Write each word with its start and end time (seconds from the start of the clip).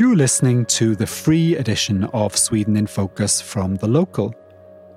You're 0.00 0.16
listening 0.16 0.64
to 0.80 0.96
the 0.96 1.06
free 1.06 1.56
edition 1.56 2.04
of 2.14 2.34
Sweden 2.34 2.74
in 2.78 2.86
Focus 2.86 3.42
from 3.42 3.74
The 3.74 3.86
Local. 3.86 4.34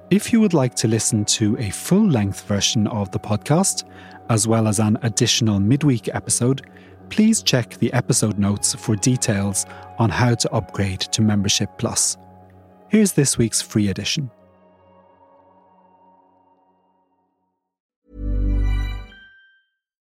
If 0.09 0.31
you 0.31 0.39
would 0.39 0.53
like 0.53 0.75
to 0.75 0.87
listen 0.87 1.25
to 1.25 1.57
a 1.57 1.71
full 1.71 2.07
length 2.07 2.47
version 2.47 2.87
of 2.87 3.11
the 3.11 3.19
podcast, 3.19 3.83
as 4.29 4.47
well 4.47 4.65
as 4.65 4.79
an 4.79 4.97
additional 5.01 5.59
midweek 5.59 6.07
episode, 6.15 6.61
please 7.09 7.43
check 7.43 7.71
the 7.79 7.91
episode 7.91 8.39
notes 8.39 8.75
for 8.75 8.95
details 8.95 9.65
on 9.99 10.09
how 10.09 10.35
to 10.35 10.49
upgrade 10.53 11.01
to 11.01 11.21
Membership 11.21 11.69
Plus. 11.77 12.15
Here's 12.87 13.11
this 13.11 13.37
week's 13.37 13.61
free 13.61 13.89
edition. 13.89 14.31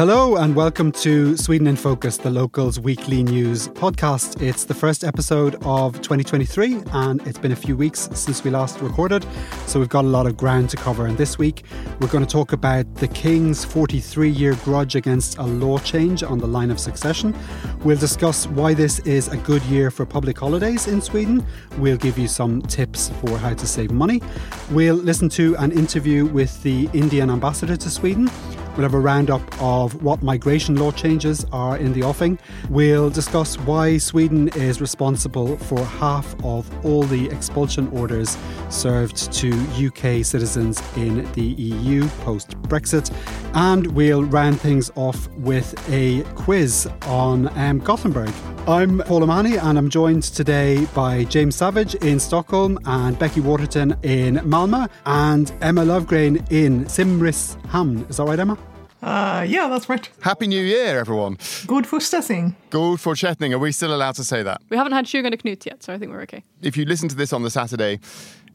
Hello 0.00 0.36
and 0.36 0.56
welcome 0.56 0.90
to 0.92 1.36
Sweden 1.36 1.66
in 1.66 1.76
Focus, 1.76 2.16
the 2.16 2.30
locals 2.30 2.80
weekly 2.80 3.22
news 3.22 3.68
podcast. 3.68 4.40
It's 4.40 4.64
the 4.64 4.72
first 4.72 5.04
episode 5.04 5.56
of 5.56 5.92
2023 6.00 6.84
and 6.92 7.20
it's 7.26 7.36
been 7.36 7.52
a 7.52 7.56
few 7.56 7.76
weeks 7.76 8.08
since 8.14 8.42
we 8.42 8.50
last 8.50 8.80
recorded, 8.80 9.26
so 9.66 9.78
we've 9.78 9.90
got 9.90 10.06
a 10.06 10.08
lot 10.08 10.26
of 10.26 10.38
ground 10.38 10.70
to 10.70 10.78
cover. 10.78 11.04
And 11.04 11.18
this 11.18 11.36
week 11.36 11.64
we're 12.00 12.08
going 12.08 12.24
to 12.24 12.32
talk 12.32 12.54
about 12.54 12.94
the 12.94 13.08
King's 13.08 13.62
43 13.62 14.30
year 14.30 14.54
grudge 14.64 14.94
against 14.94 15.36
a 15.36 15.42
law 15.42 15.76
change 15.76 16.22
on 16.22 16.38
the 16.38 16.48
line 16.48 16.70
of 16.70 16.80
succession. 16.80 17.36
We'll 17.84 17.98
discuss 17.98 18.46
why 18.46 18.72
this 18.72 19.00
is 19.00 19.28
a 19.28 19.36
good 19.36 19.62
year 19.64 19.90
for 19.90 20.06
public 20.06 20.38
holidays 20.38 20.86
in 20.86 21.02
Sweden. 21.02 21.44
We'll 21.76 21.98
give 21.98 22.16
you 22.16 22.26
some 22.26 22.62
tips 22.62 23.10
for 23.20 23.36
how 23.36 23.52
to 23.52 23.66
save 23.66 23.90
money. 23.90 24.22
We'll 24.70 24.94
listen 24.94 25.28
to 25.40 25.56
an 25.56 25.72
interview 25.72 26.24
with 26.24 26.62
the 26.62 26.88
Indian 26.94 27.28
ambassador 27.28 27.76
to 27.76 27.90
Sweden. 27.90 28.30
We'll 28.72 28.82
have 28.82 28.94
a 28.94 29.00
roundup 29.00 29.42
of 29.60 30.02
what 30.02 30.22
migration 30.22 30.76
law 30.76 30.92
changes 30.92 31.44
are 31.52 31.76
in 31.76 31.92
the 31.92 32.02
offing. 32.02 32.38
We'll 32.68 33.10
discuss 33.10 33.58
why 33.58 33.98
Sweden 33.98 34.48
is 34.48 34.80
responsible 34.80 35.56
for 35.56 35.84
half 35.84 36.34
of 36.44 36.68
all 36.84 37.02
the 37.02 37.28
expulsion 37.30 37.88
orders 37.88 38.38
served 38.68 39.32
to 39.32 39.50
UK 39.86 40.24
citizens 40.24 40.82
in 40.96 41.30
the 41.32 41.42
EU 41.42 42.06
post 42.20 42.50
Brexit. 42.62 43.10
And 43.52 43.88
we'll 43.88 44.24
round 44.24 44.60
things 44.60 44.90
off 44.94 45.28
with 45.32 45.74
a 45.90 46.22
quiz 46.34 46.88
on 47.06 47.48
um, 47.58 47.80
Gothenburg. 47.80 48.32
I'm 48.68 49.00
Paul 49.00 49.24
O'Mahony 49.24 49.56
and 49.56 49.76
I'm 49.76 49.90
joined 49.90 50.22
today 50.22 50.84
by 50.94 51.24
James 51.24 51.56
Savage 51.56 51.96
in 51.96 52.20
Stockholm 52.20 52.78
and 52.84 53.18
Becky 53.18 53.40
Waterton 53.40 53.96
in 54.02 54.36
Malmö 54.36 54.88
and 55.04 55.52
Emma 55.60 55.82
Löfgren 55.82 56.46
in 56.52 56.84
Simrishamn. 56.84 58.08
Is 58.08 58.18
that 58.18 58.24
right, 58.24 58.38
Emma? 58.38 58.56
Uh, 59.02 59.46
yeah, 59.48 59.66
that's 59.66 59.88
right. 59.88 60.10
Happy 60.20 60.46
New 60.46 60.62
Year, 60.62 60.98
everyone. 60.98 61.38
Good 61.66 61.86
fortsättning. 61.86 62.54
God 62.68 62.98
fortsättning. 62.98 63.52
Are 63.52 63.58
we 63.58 63.72
still 63.72 63.94
allowed 63.94 64.14
to 64.16 64.24
say 64.24 64.42
that? 64.42 64.60
We 64.68 64.76
haven't 64.76 64.92
had 64.92 65.06
Tjugondag 65.06 65.42
Knut 65.42 65.64
yet, 65.64 65.82
so 65.82 65.94
I 65.94 65.98
think 65.98 66.12
we're 66.12 66.20
okay. 66.22 66.44
If 66.60 66.76
you 66.76 66.84
listen 66.84 67.08
to 67.08 67.16
this 67.16 67.32
on 67.32 67.42
the 67.42 67.50
Saturday, 67.50 67.98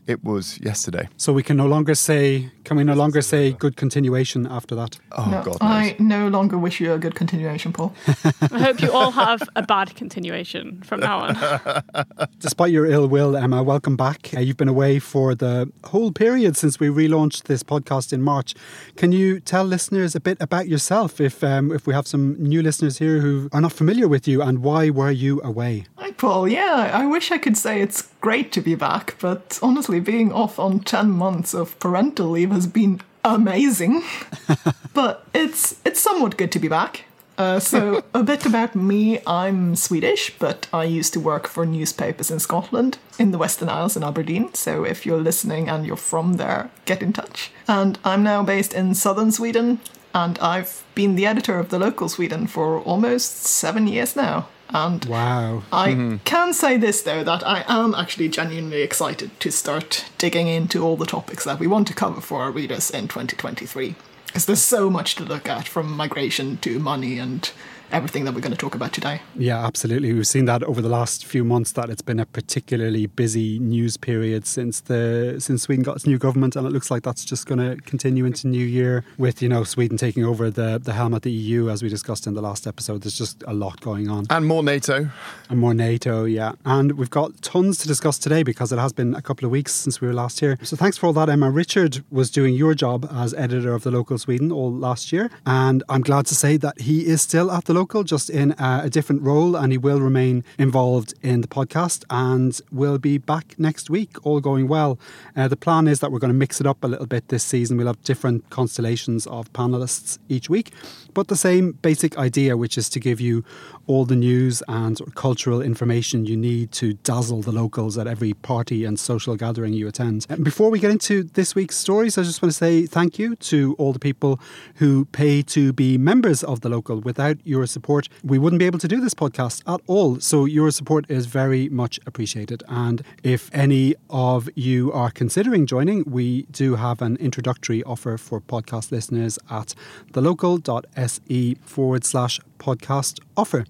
it 0.07 0.23
was 0.23 0.59
yesterday. 0.61 1.07
So 1.17 1.33
we 1.33 1.43
can 1.43 1.57
no 1.57 1.66
longer 1.67 1.95
say, 1.95 2.51
can 2.63 2.77
we 2.77 2.83
no 2.83 2.93
longer 2.93 3.21
say 3.21 3.51
good 3.53 3.75
continuation 3.75 4.45
after 4.47 4.75
that? 4.75 4.99
Oh, 5.11 5.25
No, 5.29 5.38
God 5.43 5.45
knows. 5.45 5.57
I 5.61 5.95
no 5.99 6.27
longer 6.27 6.57
wish 6.57 6.79
you 6.79 6.93
a 6.93 6.97
good 6.99 7.16
continuation, 7.16 7.73
Paul. 7.73 7.93
I 8.41 8.59
hope 8.59 8.81
you 8.81 8.91
all 8.91 9.11
have 9.11 9.41
a 9.55 9.63
bad 9.63 9.95
continuation 9.95 10.81
from 10.83 10.99
now 10.99 11.19
on. 11.19 11.83
Despite 12.39 12.71
your 12.71 12.85
ill 12.85 13.07
will, 13.07 13.35
Emma, 13.35 13.63
welcome 13.63 13.95
back. 13.95 14.29
Uh, 14.35 14.39
you've 14.39 14.57
been 14.57 14.67
away 14.67 14.99
for 14.99 15.35
the 15.35 15.71
whole 15.85 16.11
period 16.11 16.55
since 16.57 16.79
we 16.79 16.88
relaunched 16.88 17.44
this 17.44 17.63
podcast 17.63 18.13
in 18.13 18.21
March. 18.21 18.53
Can 18.95 19.11
you 19.11 19.39
tell 19.39 19.63
listeners 19.63 20.15
a 20.15 20.19
bit 20.19 20.38
about 20.39 20.67
yourself 20.67 21.19
if, 21.19 21.44
um, 21.44 21.71
if 21.71 21.88
we 21.88 21.94
have 21.94 22.07
some 22.07 22.35
new 22.41 22.61
listeners 22.61 22.99
here 22.99 23.19
who 23.19 23.49
are 23.51 23.61
not 23.61 23.71
familiar 23.71 24.07
with 24.07 24.27
you 24.27 24.41
and 24.41 24.59
why 24.59 24.89
were 24.89 25.11
you 25.11 25.41
away? 25.44 25.85
Paul. 26.25 26.47
Yeah, 26.47 26.90
I 26.91 27.06
wish 27.06 27.31
I 27.31 27.38
could 27.38 27.56
say 27.56 27.81
it's 27.81 28.09
great 28.19 28.52
to 28.53 28.59
be 28.62 28.74
back, 28.74 29.16
but 29.19 29.59
honestly, 29.62 30.00
being 30.00 30.31
off 30.34 30.58
on 30.58 30.80
10 30.80 31.12
months 31.12 31.53
of 31.53 31.80
parental 31.80 32.31
leave 32.31 32.50
has 32.50 32.66
been 32.66 33.02
amazing. 33.24 34.02
but 34.96 35.28
it's 35.36 35.80
it's 35.86 36.02
somewhat 36.02 36.36
good 36.36 36.52
to 36.53 36.58
be 36.58 36.68
back. 36.68 37.03
Uh, 37.38 37.59
so, 37.59 38.03
a 38.16 38.24
bit 38.24 38.44
about 38.44 38.74
me 38.74 39.19
I'm 39.28 39.75
Swedish, 39.75 40.36
but 40.40 40.68
I 40.74 40.86
used 40.86 41.13
to 41.13 41.19
work 41.19 41.46
for 41.47 41.63
newspapers 41.63 42.31
in 42.31 42.40
Scotland, 42.40 42.97
in 43.19 43.30
the 43.30 43.38
Western 43.38 43.69
Isles 43.69 43.96
in 43.96 44.03
Aberdeen. 44.03 44.52
So, 44.56 44.84
if 44.84 45.06
you're 45.06 45.22
listening 45.22 45.69
and 45.69 45.86
you're 45.86 45.96
from 45.96 46.38
there, 46.38 46.72
get 46.86 47.03
in 47.03 47.13
touch. 47.13 47.52
And 47.68 48.00
I'm 48.03 48.24
now 48.24 48.42
based 48.42 48.74
in 48.74 48.96
southern 48.96 49.31
Sweden, 49.31 49.80
and 50.16 50.40
I've 50.40 50.84
been 50.96 51.18
the 51.18 51.28
editor 51.28 51.59
of 51.59 51.69
the 51.69 51.78
local 51.78 52.09
Sweden 52.09 52.47
for 52.47 52.80
almost 52.80 53.44
seven 53.44 53.86
years 53.86 54.16
now. 54.16 54.47
And 54.69 55.05
Wow. 55.05 55.63
I 55.71 55.91
mm-hmm. 55.91 56.17
can 56.25 56.53
say 56.53 56.77
this 56.77 57.01
though 57.01 57.23
that 57.23 57.45
I 57.45 57.63
am 57.67 57.93
actually 57.93 58.29
genuinely 58.29 58.81
excited 58.81 59.39
to 59.39 59.51
start 59.51 60.05
digging 60.17 60.47
into 60.47 60.83
all 60.83 60.97
the 60.97 61.05
topics 61.05 61.43
that 61.45 61.59
we 61.59 61.67
want 61.67 61.87
to 61.87 61.93
cover 61.93 62.21
for 62.21 62.41
our 62.41 62.51
readers 62.51 62.89
in 62.89 63.07
2023. 63.07 63.95
Because 64.27 64.45
there's 64.45 64.61
so 64.61 64.89
much 64.89 65.15
to 65.15 65.23
look 65.23 65.47
at 65.47 65.67
from 65.67 65.95
migration 65.95 66.57
to 66.57 66.79
money 66.79 67.19
and 67.19 67.51
everything 67.91 68.25
that 68.25 68.34
we're 68.34 68.41
going 68.41 68.51
to 68.51 68.57
talk 68.57 68.75
about 68.75 68.94
today. 68.94 69.22
Yeah, 69.35 69.66
absolutely. 69.66 70.13
We've 70.13 70.28
seen 70.28 70.46
that 70.46 70.63
over 70.63 70.81
the 70.81 70.90
last 70.90 71.25
few 71.25 71.44
months 71.44 71.72
that 71.73 71.90
it's 71.90 72.01
been 72.01 72.19
a 72.19 72.25
particularly 72.25 73.06
busy 73.07 73.59
news 73.59 73.97
period 73.97 74.46
since 74.46 74.81
the 74.81 75.35
since 75.40 75.63
Sweden 75.63 75.84
got 75.84 75.95
its 75.97 76.06
new 76.07 76.18
government, 76.18 76.56
and 76.56 76.66
it 76.68 76.72
looks 76.72 76.90
like 76.91 77.03
that's 77.03 77.24
just 77.25 77.45
going 77.47 77.59
to 77.59 77.81
continue 77.84 78.25
into 78.25 78.47
New 78.47 78.66
Year 78.66 79.03
with 79.18 79.41
you 79.41 79.50
know 79.50 79.63
Sweden 79.63 79.97
taking 79.97 80.24
over 80.25 80.50
the 80.50 80.79
the 80.81 80.94
helm 80.94 81.13
at 81.13 81.22
the 81.24 81.31
EU 81.31 81.69
as 81.69 81.81
we 81.84 81.90
discussed 81.90 82.28
in 82.28 82.34
the 82.34 82.41
last 82.41 82.68
episode. 82.68 83.01
There's 83.03 83.18
just 83.18 83.44
a 83.47 83.53
lot 83.53 83.79
going 83.81 84.09
on, 84.09 84.25
And 84.29 84.45
more 84.45 84.63
NATO. 84.63 85.09
and 85.50 85.59
more 85.59 85.74
NATO, 85.74 86.25
yeah. 86.25 86.53
And 86.66 86.94
we've 86.94 87.09
got 87.09 87.41
tons 87.41 87.78
to 87.79 87.88
discuss 87.88 88.18
today 88.18 88.44
because 88.44 88.72
it 88.72 88.79
has 88.79 88.94
been 88.94 89.13
a 89.16 89.22
couple 89.22 89.45
of 89.45 89.51
weeks 89.51 89.74
since 89.74 90.01
we 90.01 90.07
were 90.07 90.13
last 90.13 90.40
here. 90.40 90.57
So 90.63 90.75
thanks 90.75 90.97
for 90.97 91.07
all 91.07 91.13
that, 91.13 91.29
Emma. 91.29 91.50
Richard 91.51 92.03
was 92.09 92.29
doing 92.31 92.53
your 92.56 92.74
job 92.74 93.07
as 93.12 93.34
editor 93.34 93.74
of 93.74 93.84
the 93.84 93.91
local 93.91 94.18
Sweden 94.18 94.51
all 94.51 94.72
last 94.72 95.12
year, 95.13 95.29
and 95.45 95.84
I'm 95.90 96.01
glad 96.01 96.25
to 96.28 96.35
say 96.35 96.57
that 96.57 96.81
he 96.81 97.06
is 97.06 97.22
still 97.22 97.51
at 97.51 97.66
the 97.66 97.74
local, 97.74 97.84
just 98.03 98.29
in 98.29 98.51
a, 98.57 98.81
a 98.84 98.90
different 98.90 99.22
role, 99.22 99.56
and 99.56 99.72
he 99.72 99.78
will 99.78 100.00
remain 100.00 100.44
involved 100.57 101.13
in 101.22 101.41
the 101.41 101.47
podcast 101.47 102.03
and 102.09 102.59
will 102.72 102.97
be 102.97 103.18
back 103.18 103.56
next 103.57 103.90
week, 103.90 104.25
all 104.25 104.40
going 104.40 104.68
well. 104.68 105.00
Uh, 105.35 105.47
the 105.47 105.56
plan 105.56 105.88
is 105.88 106.00
that 106.00 106.12
we're 106.12 106.19
going 106.19 106.34
to 106.34 106.38
mix 106.38 106.59
it 106.59 106.68
up 106.68 106.84
a 106.84 106.88
little 106.88 107.06
bit 107.06 107.28
this 107.29 107.44
season. 107.44 107.78
We'll 107.78 107.88
have 107.88 108.01
different 108.03 108.50
constellations 108.50 109.28
of 109.28 109.51
panelists 109.53 110.18
each 110.29 110.50
week, 110.50 110.72
but 111.13 111.28
the 111.28 111.35
same 111.35 111.74
basic 111.81 112.18
idea, 112.18 112.57
which 112.57 112.78
is 112.78 112.90
to 112.90 113.00
give 113.00 113.22
you 113.22 113.44
all 113.88 114.06
the 114.06 114.16
news 114.16 114.63
and 114.68 115.00
cultural 115.16 115.62
information 115.62 116.25
you 116.25 116.35
need 116.35 116.72
to 116.72 116.94
dazzle 116.94 117.41
the 117.41 117.51
locals 117.51 117.97
at 117.97 118.07
every 118.07 118.34
party 118.34 118.84
and 118.84 119.00
social 119.00 119.35
gathering 119.35 119.74
you 119.74 119.88
attend. 119.88 120.25
And 120.29 120.44
before 120.44 120.69
we 120.72 120.79
get 120.79 120.91
into 120.91 121.24
this 121.24 121.56
week's 121.56 121.78
stories, 121.78 122.18
I 122.18 122.24
just 122.24 122.41
want 122.41 122.51
to 122.51 122.57
say 122.57 122.85
thank 122.85 123.19
you 123.19 123.35
to 123.35 123.75
all 123.78 123.94
the 123.94 124.00
people 124.00 124.40
who 124.75 125.06
pay 125.06 125.41
to 125.44 125.72
be 125.74 125.97
members 125.97 126.44
of 126.44 126.62
the 126.62 126.69
local. 126.69 127.00
Without 127.00 127.38
your 127.44 127.64
support, 127.67 128.09
we 128.23 128.38
wouldn't 128.38 128.59
be 128.59 128.65
able 128.65 128.79
to 128.79 128.88
do 128.88 129.00
this 129.00 129.13
podcast 129.13 129.62
at 129.67 129.81
all. 129.88 130.19
So 130.19 130.45
your 130.45 130.71
support 130.71 131.06
is 131.09 131.25
very 131.25 131.69
much 131.69 132.00
appreciated. 132.06 132.63
And 132.67 133.03
if 133.23 133.50
any 133.53 133.95
of 134.09 134.50
you 134.56 134.91
are 134.91 135.12
considering 135.12 135.65
joining, 135.65 136.03
we 136.06 136.44
do 136.51 136.75
have 136.75 137.01
an 137.01 137.17
introductory 137.17 137.83
offer 137.83 138.17
for 138.17 138.41
podcast 138.41 138.91
listeners 138.91 139.39
at 139.50 139.73
thelocal.se 140.12 141.56
forward 141.62 142.03
slash 142.03 142.39
podcast 142.59 143.19
offer. 143.38 143.65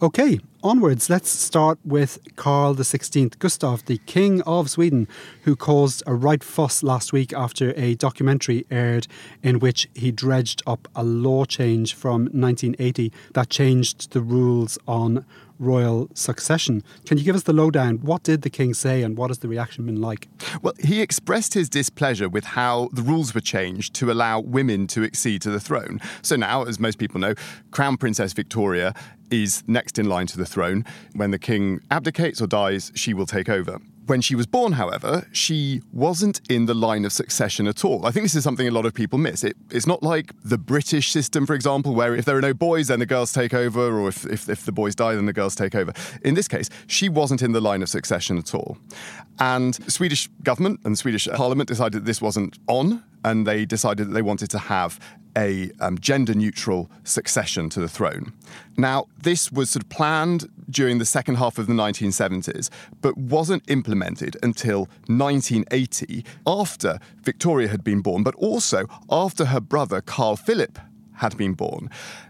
Okay, 0.00 0.38
onwards, 0.62 1.10
let's 1.10 1.28
start 1.28 1.76
with 1.84 2.20
Carl 2.36 2.76
XVI 2.76 3.36
Gustav, 3.40 3.84
the 3.86 3.98
King 4.06 4.42
of 4.42 4.70
Sweden, 4.70 5.08
who 5.42 5.56
caused 5.56 6.04
a 6.06 6.14
right 6.14 6.44
fuss 6.44 6.84
last 6.84 7.12
week 7.12 7.32
after 7.32 7.72
a 7.74 7.96
documentary 7.96 8.64
aired 8.70 9.08
in 9.42 9.58
which 9.58 9.88
he 9.94 10.12
dredged 10.12 10.62
up 10.68 10.86
a 10.94 11.02
law 11.02 11.44
change 11.44 11.94
from 11.94 12.26
1980 12.26 13.12
that 13.34 13.50
changed 13.50 14.12
the 14.12 14.20
rules 14.20 14.78
on 14.86 15.24
royal 15.58 16.08
succession. 16.14 16.84
Can 17.04 17.18
you 17.18 17.24
give 17.24 17.34
us 17.34 17.42
the 17.42 17.52
lowdown? 17.52 17.96
What 17.96 18.22
did 18.22 18.42
the 18.42 18.50
king 18.50 18.74
say 18.74 19.02
and 19.02 19.16
what 19.16 19.30
has 19.30 19.38
the 19.38 19.48
reaction 19.48 19.86
been 19.86 20.00
like? 20.00 20.28
Well, 20.62 20.74
he 20.78 21.02
expressed 21.02 21.54
his 21.54 21.68
displeasure 21.68 22.28
with 22.28 22.44
how 22.44 22.88
the 22.92 23.02
rules 23.02 23.34
were 23.34 23.40
changed 23.40 23.94
to 23.94 24.12
allow 24.12 24.38
women 24.40 24.86
to 24.88 25.02
accede 25.02 25.42
to 25.42 25.50
the 25.50 25.58
throne. 25.60 26.00
So 26.22 26.36
now, 26.36 26.62
as 26.62 26.78
most 26.78 26.98
people 26.98 27.20
know, 27.20 27.34
Crown 27.72 27.96
Princess 27.96 28.32
Victoria 28.32 28.94
is 29.30 29.62
next 29.66 29.98
in 29.98 30.08
line 30.08 30.26
to 30.28 30.38
the 30.38 30.46
throne. 30.46 30.84
When 31.14 31.30
the 31.30 31.38
king 31.38 31.80
abdicates 31.90 32.40
or 32.40 32.46
dies, 32.46 32.92
she 32.94 33.14
will 33.14 33.26
take 33.26 33.48
over. 33.48 33.78
When 34.06 34.22
she 34.22 34.34
was 34.34 34.46
born, 34.46 34.72
however, 34.72 35.28
she 35.32 35.82
wasn't 35.92 36.40
in 36.48 36.64
the 36.64 36.72
line 36.72 37.04
of 37.04 37.12
succession 37.12 37.66
at 37.66 37.84
all. 37.84 38.06
I 38.06 38.10
think 38.10 38.24
this 38.24 38.34
is 38.34 38.42
something 38.42 38.66
a 38.66 38.70
lot 38.70 38.86
of 38.86 38.94
people 38.94 39.18
miss. 39.18 39.44
It, 39.44 39.54
it's 39.70 39.86
not 39.86 40.02
like 40.02 40.32
the 40.42 40.56
British 40.56 41.10
system, 41.10 41.44
for 41.44 41.52
example, 41.52 41.94
where 41.94 42.14
if 42.14 42.24
there 42.24 42.34
are 42.34 42.40
no 42.40 42.54
boys, 42.54 42.88
then 42.88 43.00
the 43.00 43.06
girls 43.06 43.34
take 43.34 43.52
over, 43.52 44.00
or 44.00 44.08
if, 44.08 44.24
if, 44.24 44.48
if 44.48 44.64
the 44.64 44.72
boys 44.72 44.94
die, 44.94 45.14
then 45.14 45.26
the 45.26 45.34
girls 45.34 45.54
take 45.54 45.74
over. 45.74 45.92
In 46.22 46.32
this 46.32 46.48
case, 46.48 46.70
she 46.86 47.10
wasn't 47.10 47.42
in 47.42 47.52
the 47.52 47.60
line 47.60 47.82
of 47.82 47.90
succession 47.90 48.38
at 48.38 48.54
all. 48.54 48.78
And 49.40 49.74
Swedish 49.92 50.28
government 50.42 50.80
and 50.84 50.98
Swedish 50.98 51.28
parliament 51.28 51.68
decided 51.68 52.00
that 52.00 52.06
this 52.06 52.22
wasn't 52.22 52.58
on, 52.66 53.04
and 53.26 53.46
they 53.46 53.66
decided 53.66 54.08
that 54.08 54.12
they 54.14 54.22
wanted 54.22 54.48
to 54.50 54.58
have 54.58 54.98
a 55.38 55.70
um, 55.80 55.98
gender 55.98 56.34
neutral 56.34 56.90
succession 57.04 57.68
to 57.70 57.80
the 57.80 57.88
throne. 57.88 58.32
Now, 58.76 59.06
this 59.22 59.52
was 59.52 59.70
sort 59.70 59.84
of 59.84 59.88
planned 59.88 60.50
during 60.68 60.98
the 60.98 61.04
second 61.04 61.36
half 61.36 61.58
of 61.58 61.68
the 61.68 61.72
1970s, 61.72 62.68
but 63.00 63.16
wasn't 63.16 63.62
implemented 63.68 64.36
until 64.42 64.88
1980, 65.06 66.24
after 66.46 66.98
Victoria 67.22 67.68
had 67.68 67.84
been 67.84 68.00
born, 68.00 68.24
but 68.24 68.34
also 68.34 68.86
after 69.10 69.46
her 69.46 69.60
brother 69.60 70.00
Carl 70.00 70.36
Philip 70.36 70.78
had 71.14 71.36
been 71.36 71.54
born. 71.54 71.88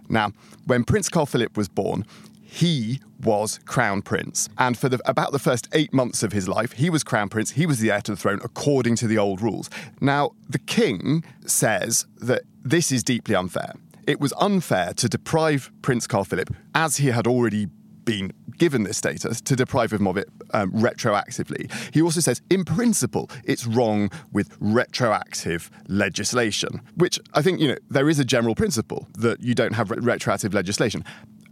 Now, 0.08 0.32
when 0.66 0.84
Prince 0.84 1.08
Carl 1.08 1.26
Philip 1.26 1.56
was 1.56 1.68
born, 1.68 2.04
he 2.50 3.00
was 3.22 3.60
crown 3.66 4.00
prince. 4.00 4.48
And 4.56 4.76
for 4.78 4.88
the, 4.88 5.00
about 5.04 5.32
the 5.32 5.38
first 5.38 5.68
eight 5.72 5.92
months 5.92 6.22
of 6.22 6.32
his 6.32 6.48
life, 6.48 6.72
he 6.72 6.88
was 6.88 7.04
crown 7.04 7.28
prince. 7.28 7.52
He 7.52 7.66
was 7.66 7.78
the 7.78 7.90
heir 7.90 8.00
to 8.02 8.12
the 8.12 8.16
throne 8.16 8.40
according 8.42 8.96
to 8.96 9.06
the 9.06 9.18
old 9.18 9.42
rules. 9.42 9.68
Now, 10.00 10.30
the 10.48 10.58
king 10.58 11.24
says 11.44 12.06
that 12.16 12.42
this 12.68 12.92
is 12.92 13.02
deeply 13.02 13.34
unfair. 13.34 13.72
It 14.06 14.20
was 14.20 14.34
unfair 14.38 14.92
to 14.94 15.08
deprive 15.08 15.70
Prince 15.80 16.06
Carl 16.06 16.24
Philip, 16.24 16.54
as 16.74 16.98
he 16.98 17.08
had 17.08 17.26
already 17.26 17.66
been 18.04 18.32
given 18.58 18.82
this 18.82 18.96
status, 18.98 19.40
to 19.42 19.54
deprive 19.54 19.92
him 19.92 20.06
of 20.06 20.16
it 20.16 20.28
um, 20.52 20.72
retroactively. 20.72 21.70
He 21.92 22.02
also 22.02 22.20
says, 22.20 22.40
in 22.50 22.64
principle, 22.64 23.30
it's 23.44 23.66
wrong 23.66 24.10
with 24.32 24.56
retroactive 24.60 25.70
legislation, 25.88 26.80
which 26.96 27.18
I 27.34 27.42
think, 27.42 27.60
you 27.60 27.68
know, 27.68 27.76
there 27.88 28.08
is 28.08 28.18
a 28.18 28.24
general 28.24 28.54
principle 28.54 29.08
that 29.18 29.42
you 29.42 29.54
don't 29.54 29.74
have 29.74 29.90
re- 29.90 29.98
retroactive 30.00 30.54
legislation. 30.54 31.04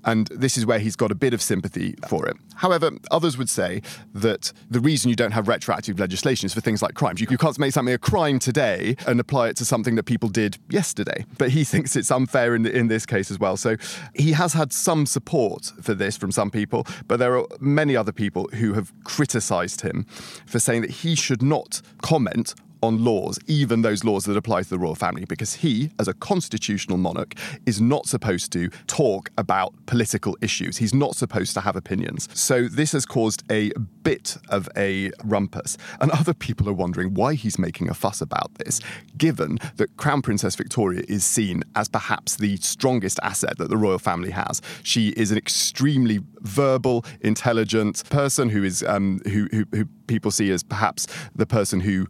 And 0.06 0.29
this 0.29 0.56
is 0.56 0.64
where 0.64 0.79
he's 0.79 0.97
got 0.97 1.11
a 1.11 1.14
bit 1.14 1.35
of 1.35 1.43
sympathy 1.43 1.97
for 2.08 2.26
it. 2.26 2.37
However, 2.55 2.93
others 3.11 3.37
would 3.37 3.50
say 3.50 3.82
that 4.14 4.53
the 4.70 4.81
reason 4.81 5.11
you 5.11 5.17
don't 5.17 5.32
have 5.32 5.49
retroactive 5.49 5.99
legislation 5.99 6.47
is 6.47 6.55
for 6.55 6.61
things 6.61 6.81
like 6.81 6.94
crimes. 6.94 7.20
You, 7.20 7.26
you 7.29 7.37
can't 7.37 7.58
make 7.58 7.73
something 7.73 7.93
a 7.93 7.99
crime 7.99 8.38
today 8.38 8.97
and 9.06 9.20
apply 9.20 9.49
it 9.49 9.56
to 9.56 9.64
something 9.64 9.97
that 9.97 10.05
people 10.05 10.29
did 10.29 10.58
yesterday. 10.70 11.26
But 11.37 11.50
he 11.50 11.64
thinks 11.73 11.97
it's 11.97 12.11
unfair 12.11 12.55
in, 12.55 12.64
in 12.64 12.87
this 12.87 13.05
case 13.05 13.31
as 13.31 13.38
well. 13.38 13.56
So 13.56 13.76
he 14.14 14.32
has 14.32 14.53
had 14.53 14.73
some 14.73 15.06
support 15.06 15.73
for 15.82 15.93
this 15.93 16.17
from 16.17 16.31
some 16.31 16.50
people, 16.50 16.87
but 17.09 17.19
there 17.19 17.37
are 17.37 17.47
many 17.61 17.97
other 17.97 18.12
people 18.12 18.49
who 18.55 18.75
have 18.75 18.93
criticised 19.05 19.81
him 19.81 20.05
for 20.47 20.61
saying 20.61 20.82
that 20.82 20.91
he 20.91 21.14
should 21.14 21.43
not 21.43 21.82
comment 22.02 22.55
on 22.87 23.05
laws, 23.05 23.38
even 23.47 23.83
those 23.83 24.05
laws 24.05 24.25
that 24.25 24.37
apply 24.37 24.62
to 24.62 24.69
the 24.69 24.79
royal 24.79 24.94
family, 24.94 25.25
because 25.25 25.55
he, 25.55 25.91
as 25.99 26.09
a 26.09 26.15
constitutional 26.15 26.99
monarch, 26.99 27.35
is 27.67 27.81
not 27.81 28.06
supposed 28.06 28.53
to 28.53 28.69
talk 28.87 29.31
about 29.37 29.75
political 29.87 30.37
issues. 30.41 30.79
He's 30.79 30.94
not 30.94 31.17
supposed 31.17 31.55
to 31.55 31.61
have 31.61 31.77
opinions. 31.77 32.29
So 32.33 32.69
this 32.69 32.93
has 32.93 33.05
caused 33.05 33.43
a 33.50 33.73
bit 34.03 34.37
of 34.49 34.69
a 34.77 35.11
rumpus. 35.25 35.77
And 36.00 36.11
other 36.11 36.35
people 36.35 36.69
are 36.69 36.73
wondering 36.73 37.15
why 37.15 37.35
he's 37.35 37.59
making 37.59 37.91
a 37.91 37.94
fuss 37.94 38.21
about 38.21 38.55
this, 38.55 38.81
given 39.17 39.59
that 39.77 39.97
Crown 39.97 40.23
Princess 40.23 40.55
Victoria 40.55 41.03
is 41.09 41.25
seen 41.25 41.62
as 41.75 41.88
perhaps 41.88 42.37
the 42.37 42.56
strongest 42.56 43.19
asset 43.23 43.59
that 43.59 43.69
the 43.69 43.77
royal 43.77 43.99
family 43.99 44.31
has. 44.31 44.62
She 44.83 45.09
is 45.11 45.31
an 45.31 45.38
extremely 45.38 46.21
verbal, 46.41 47.05
intelligent 47.21 48.09
person 48.11 48.49
who 48.49 48.62
is 48.62 48.83
um, 48.85 49.21
who, 49.25 49.49
who, 49.50 49.65
who 49.73 49.85
people 50.06 50.31
see 50.31 50.50
as 50.50 50.62
perhaps 50.62 51.06
the 51.35 51.47
person 51.47 51.81
who 51.81 52.06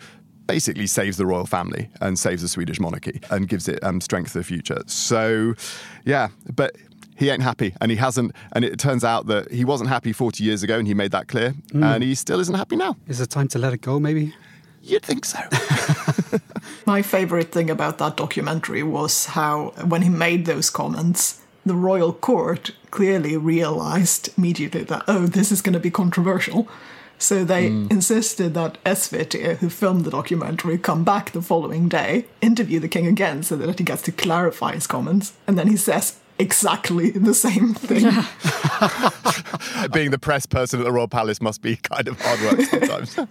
basically 0.46 0.86
saves 0.86 1.16
the 1.16 1.26
royal 1.26 1.46
family 1.46 1.88
and 2.00 2.18
saves 2.18 2.42
the 2.42 2.48
Swedish 2.48 2.80
monarchy 2.80 3.20
and 3.30 3.48
gives 3.48 3.68
it 3.68 3.82
um, 3.82 4.00
strength 4.00 4.32
for 4.32 4.38
the 4.38 4.44
future. 4.44 4.82
So, 4.86 5.54
yeah, 6.04 6.28
but 6.54 6.76
he 7.16 7.30
ain't 7.30 7.42
happy 7.42 7.74
and 7.80 7.90
he 7.90 7.96
hasn't. 7.96 8.32
And 8.52 8.64
it 8.64 8.78
turns 8.78 9.04
out 9.04 9.26
that 9.26 9.50
he 9.50 9.64
wasn't 9.64 9.90
happy 9.90 10.12
40 10.12 10.44
years 10.44 10.62
ago 10.62 10.78
and 10.78 10.86
he 10.86 10.94
made 10.94 11.10
that 11.12 11.28
clear. 11.28 11.54
Mm. 11.68 11.84
And 11.84 12.02
he 12.04 12.14
still 12.14 12.40
isn't 12.40 12.54
happy 12.54 12.76
now. 12.76 12.96
Is 13.08 13.20
it 13.20 13.30
time 13.30 13.48
to 13.48 13.58
let 13.58 13.72
it 13.72 13.80
go, 13.80 13.98
maybe? 13.98 14.34
You'd 14.82 15.02
think 15.02 15.24
so. 15.24 15.40
My 16.86 17.02
favourite 17.02 17.50
thing 17.50 17.70
about 17.70 17.98
that 17.98 18.16
documentary 18.16 18.82
was 18.82 19.26
how, 19.26 19.72
when 19.84 20.02
he 20.02 20.08
made 20.08 20.46
those 20.46 20.70
comments, 20.70 21.42
the 21.64 21.74
royal 21.74 22.12
court 22.12 22.70
clearly 22.90 23.36
realised 23.36 24.30
immediately 24.38 24.84
that, 24.84 25.02
oh, 25.08 25.26
this 25.26 25.50
is 25.50 25.60
going 25.60 25.72
to 25.72 25.80
be 25.80 25.90
controversial. 25.90 26.68
So 27.18 27.44
they 27.44 27.70
mm. 27.70 27.90
insisted 27.90 28.54
that 28.54 28.82
SVT, 28.84 29.56
who 29.58 29.70
filmed 29.70 30.04
the 30.04 30.10
documentary, 30.10 30.78
come 30.78 31.04
back 31.04 31.32
the 31.32 31.42
following 31.42 31.88
day, 31.88 32.26
interview 32.40 32.78
the 32.78 32.88
king 32.88 33.06
again 33.06 33.42
so 33.42 33.56
that 33.56 33.78
he 33.78 33.84
gets 33.84 34.02
to 34.02 34.12
clarify 34.12 34.74
his 34.74 34.86
comments, 34.86 35.32
and 35.46 35.58
then 35.58 35.68
he 35.68 35.76
says 35.76 36.18
exactly 36.38 37.10
the 37.10 37.34
same 37.34 37.74
thing. 37.74 38.04
Being 39.92 40.10
the 40.10 40.18
press 40.18 40.46
person 40.46 40.80
at 40.80 40.84
the 40.84 40.92
Royal 40.92 41.08
Palace 41.08 41.40
must 41.40 41.62
be 41.62 41.76
kind 41.76 42.08
of 42.08 42.20
hard 42.20 42.40
work 42.40 42.60
sometimes. 42.66 43.18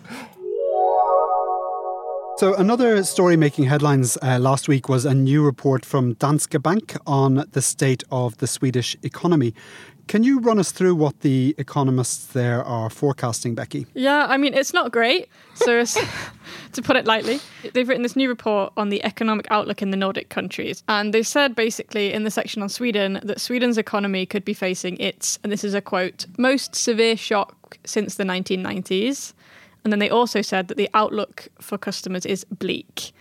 So, 2.38 2.54
another 2.56 3.02
story 3.06 3.38
making 3.38 3.64
headlines 3.64 4.18
uh, 4.22 4.40
last 4.40 4.68
week 4.68 4.90
was 4.90 5.06
a 5.06 5.14
new 5.14 5.42
report 5.42 5.86
from 5.86 6.16
Danske 6.16 6.62
Bank 6.62 6.98
on 7.08 7.46
the 7.54 7.62
state 7.62 8.04
of 8.12 8.38
the 8.40 8.46
Swedish 8.46 8.98
economy. 9.04 9.54
Can 10.08 10.24
you 10.24 10.40
run 10.40 10.60
us 10.60 10.72
through 10.72 10.94
what 10.96 11.22
the 11.22 11.56
economists 11.58 12.28
there 12.28 12.64
are 12.64 12.92
forecasting, 12.92 13.56
Becky? 13.56 13.88
Yeah, 13.96 14.28
I 14.30 14.38
mean, 14.38 14.54
it's 14.54 14.72
not 14.72 14.92
great. 14.92 15.28
So, 15.56 15.84
to 16.74 16.82
put 16.84 16.96
it 16.96 17.06
lightly, 17.06 17.40
they've 17.74 17.88
written 17.88 18.04
this 18.04 18.16
new 18.16 18.30
report 18.30 18.72
on 18.78 18.90
the 18.90 19.04
economic 19.04 19.48
outlook 19.50 19.82
in 19.82 19.90
the 19.90 19.98
Nordic 19.98 20.30
countries. 20.30 20.84
And 20.88 21.12
they 21.12 21.24
said 21.24 21.56
basically 21.56 22.14
in 22.14 22.24
the 22.24 22.30
section 22.30 22.62
on 22.62 22.70
Sweden 22.70 23.20
that 23.24 23.42
Sweden's 23.42 23.80
economy 23.80 24.28
could 24.28 24.46
be 24.46 24.54
facing 24.54 24.98
its, 24.98 25.40
and 25.44 25.52
this 25.52 25.64
is 25.64 25.74
a 25.74 25.82
quote, 25.82 26.28
most 26.38 26.76
severe 26.76 27.18
shock 27.18 27.78
since 27.84 28.16
the 28.16 28.24
1990s. 28.24 29.34
And 29.84 29.92
then 29.92 30.00
they 30.00 30.10
also 30.10 30.42
said 30.42 30.68
that 30.68 30.78
the 30.78 30.90
outlook 30.94 31.48
for 31.60 31.78
customers 31.78 32.26
is 32.26 32.44
bleak. 32.46 33.12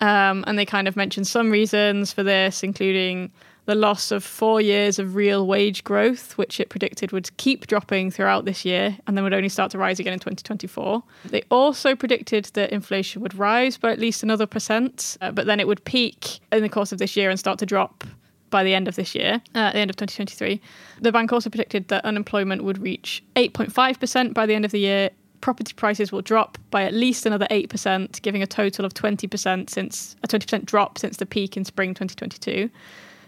Um, 0.00 0.44
and 0.46 0.58
they 0.58 0.66
kind 0.66 0.86
of 0.88 0.96
mentioned 0.96 1.26
some 1.26 1.50
reasons 1.50 2.12
for 2.12 2.22
this, 2.22 2.62
including 2.62 3.30
the 3.66 3.74
loss 3.74 4.10
of 4.10 4.24
four 4.24 4.60
years 4.60 4.98
of 4.98 5.14
real 5.14 5.46
wage 5.46 5.84
growth, 5.84 6.38
which 6.38 6.60
it 6.60 6.70
predicted 6.70 7.12
would 7.12 7.36
keep 7.36 7.66
dropping 7.66 8.10
throughout 8.10 8.44
this 8.44 8.64
year 8.64 8.96
and 9.06 9.16
then 9.16 9.24
would 9.24 9.34
only 9.34 9.48
start 9.48 9.72
to 9.72 9.78
rise 9.78 9.98
again 9.98 10.12
in 10.12 10.20
2024. 10.20 11.02
They 11.26 11.42
also 11.50 11.94
predicted 11.94 12.46
that 12.54 12.70
inflation 12.70 13.20
would 13.22 13.34
rise 13.34 13.76
by 13.76 13.90
at 13.90 13.98
least 13.98 14.22
another 14.22 14.46
percent, 14.46 15.18
uh, 15.20 15.32
but 15.32 15.46
then 15.46 15.60
it 15.60 15.66
would 15.66 15.84
peak 15.84 16.38
in 16.52 16.62
the 16.62 16.68
course 16.68 16.92
of 16.92 16.98
this 16.98 17.16
year 17.16 17.28
and 17.28 17.38
start 17.38 17.58
to 17.58 17.66
drop 17.66 18.04
by 18.50 18.62
the 18.62 18.74
end 18.74 18.86
of 18.86 18.94
this 18.94 19.14
year, 19.16 19.42
uh, 19.56 19.58
at 19.58 19.72
the 19.72 19.80
end 19.80 19.90
of 19.90 19.96
2023. 19.96 20.60
The 21.00 21.12
bank 21.12 21.32
also 21.32 21.50
predicted 21.50 21.88
that 21.88 22.04
unemployment 22.04 22.62
would 22.62 22.78
reach 22.78 23.22
8.5% 23.34 24.32
by 24.32 24.46
the 24.46 24.54
end 24.54 24.64
of 24.64 24.70
the 24.70 24.78
year. 24.78 25.10
Property 25.40 25.74
prices 25.74 26.12
will 26.12 26.22
drop 26.22 26.56
by 26.70 26.84
at 26.84 26.94
least 26.94 27.26
another 27.26 27.46
8%, 27.50 28.22
giving 28.22 28.42
a 28.42 28.46
total 28.46 28.84
of 28.84 28.94
20% 28.94 29.68
since 29.68 30.16
a 30.22 30.28
20% 30.28 30.64
drop 30.64 30.98
since 30.98 31.16
the 31.16 31.26
peak 31.26 31.56
in 31.56 31.64
spring 31.64 31.94
2022. 31.94 32.70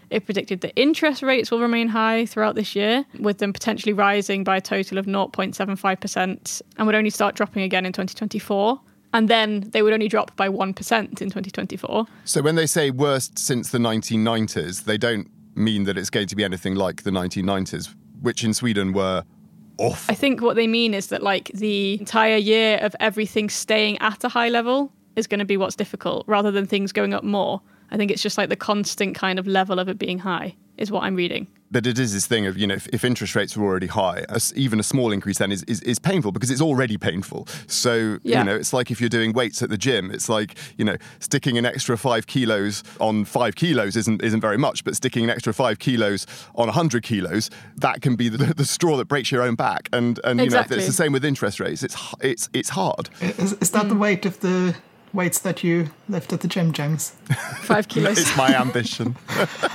It 0.09 0.25
predicted 0.25 0.61
that 0.61 0.73
interest 0.75 1.21
rates 1.21 1.51
will 1.51 1.59
remain 1.59 1.87
high 1.87 2.25
throughout 2.25 2.55
this 2.55 2.75
year, 2.75 3.05
with 3.19 3.37
them 3.37 3.53
potentially 3.53 3.93
rising 3.93 4.43
by 4.43 4.57
a 4.57 4.61
total 4.61 4.97
of 4.97 5.05
0.75% 5.05 6.61
and 6.77 6.85
would 6.85 6.95
only 6.95 7.09
start 7.09 7.35
dropping 7.35 7.63
again 7.63 7.85
in 7.85 7.93
2024 7.93 8.81
and 9.13 9.27
then 9.27 9.61
they 9.71 9.81
would 9.81 9.93
only 9.93 10.07
drop 10.07 10.35
by 10.35 10.47
1% 10.47 10.61
in 10.61 11.29
2024. 11.29 12.05
So 12.25 12.41
when 12.41 12.55
they 12.55 12.67
say 12.67 12.91
worst 12.91 13.39
since 13.39 13.71
the 13.71 13.77
1990s, 13.77 14.83
they 14.83 14.97
don't 14.97 15.29
mean 15.55 15.83
that 15.85 15.97
it's 15.97 16.09
going 16.09 16.27
to 16.27 16.35
be 16.35 16.43
anything 16.43 16.75
like 16.75 17.03
the 17.03 17.09
1990s, 17.09 17.93
which 18.21 18.43
in 18.43 18.53
Sweden 18.53 18.93
were 18.93 19.23
awful. 19.77 20.11
I 20.11 20.15
think 20.15 20.41
what 20.41 20.55
they 20.55 20.67
mean 20.67 20.93
is 20.93 21.07
that 21.07 21.23
like 21.23 21.51
the 21.53 21.99
entire 21.99 22.37
year 22.37 22.77
of 22.81 22.95
everything 22.99 23.49
staying 23.49 23.97
at 23.99 24.23
a 24.23 24.29
high 24.29 24.49
level 24.49 24.91
is 25.15 25.27
going 25.27 25.39
to 25.39 25.45
be 25.45 25.57
what's 25.57 25.75
difficult 25.75 26.25
rather 26.27 26.51
than 26.51 26.65
things 26.65 26.91
going 26.91 27.13
up 27.13 27.23
more. 27.23 27.61
I 27.91 27.97
think 27.97 28.11
it's 28.11 28.21
just 28.21 28.37
like 28.37 28.49
the 28.49 28.55
constant 28.55 29.15
kind 29.15 29.39
of 29.39 29.47
level 29.47 29.79
of 29.79 29.87
it 29.89 29.97
being 29.99 30.19
high 30.19 30.55
is 30.77 30.91
what 30.91 31.03
I'm 31.03 31.15
reading. 31.15 31.47
but 31.71 31.85
it 31.85 31.99
is 31.99 32.13
this 32.13 32.25
thing 32.25 32.47
of 32.47 32.57
you 32.57 32.65
know 32.65 32.73
if, 32.75 32.87
if 32.87 33.03
interest 33.03 33.35
rates 33.35 33.55
are 33.57 33.61
already 33.63 33.87
high, 33.87 34.19
a 34.29 34.35
s 34.35 34.53
even 34.55 34.79
a 34.79 34.83
small 34.83 35.11
increase 35.11 35.37
then 35.39 35.51
is, 35.51 35.61
is, 35.63 35.81
is 35.81 35.99
painful 35.99 36.31
because 36.31 36.49
it's 36.53 36.61
already 36.69 36.97
painful. 36.97 37.47
So 37.67 38.17
Yeah. 38.23 38.39
you 38.39 38.43
know 38.47 38.55
it's 38.55 38.71
like 38.73 38.89
if 38.93 38.99
you're 39.01 39.09
doing 39.19 39.33
weights 39.33 39.61
at 39.61 39.69
the 39.69 39.77
gym, 39.77 40.09
it's 40.15 40.29
like 40.37 40.55
you 40.79 40.85
know 40.85 40.97
sticking 41.19 41.57
an 41.61 41.65
extra 41.65 41.95
five 41.97 42.23
kilos 42.33 42.81
on 42.99 43.25
five 43.25 43.53
kilos 43.61 43.95
isn't 44.01 44.19
isn't 44.23 44.41
very 44.49 44.57
much, 44.57 44.77
but 44.85 44.95
sticking 44.95 45.23
an 45.25 45.29
extra 45.35 45.53
five 45.53 45.77
kilos 45.85 46.25
on 46.55 46.69
hundred 46.69 47.03
kilos 47.03 47.49
that 47.85 48.01
can 48.01 48.15
be 48.15 48.27
the, 48.29 48.37
the 48.61 48.65
straw 48.75 48.95
that 48.97 49.07
breaks 49.13 49.29
your 49.33 49.43
own 49.47 49.55
back. 49.55 49.83
And 49.97 50.19
and 50.23 50.39
you 50.39 50.45
Exactly. 50.45 50.77
know 50.77 50.79
it's 50.79 50.87
the 50.87 51.01
same 51.03 51.11
with 51.11 51.25
interest 51.25 51.59
rates. 51.59 51.83
It's 51.83 51.95
it's 52.21 52.49
it's 52.59 52.69
hard. 52.69 53.09
Is, 53.43 53.51
is 53.63 53.71
that 53.71 53.89
the 53.89 53.95
weight 54.05 54.25
of 54.25 54.35
the 54.39 54.75
weights 55.13 55.39
that 55.39 55.63
you 55.63 55.89
lift 56.07 56.33
at 56.33 56.41
the 56.41 56.47
gym, 56.47 56.71
James? 56.71 57.11
Five 57.61 57.87
kilos. 57.89 58.19
It's 58.19 58.37
my 58.37 58.53
ambition. 58.55 59.13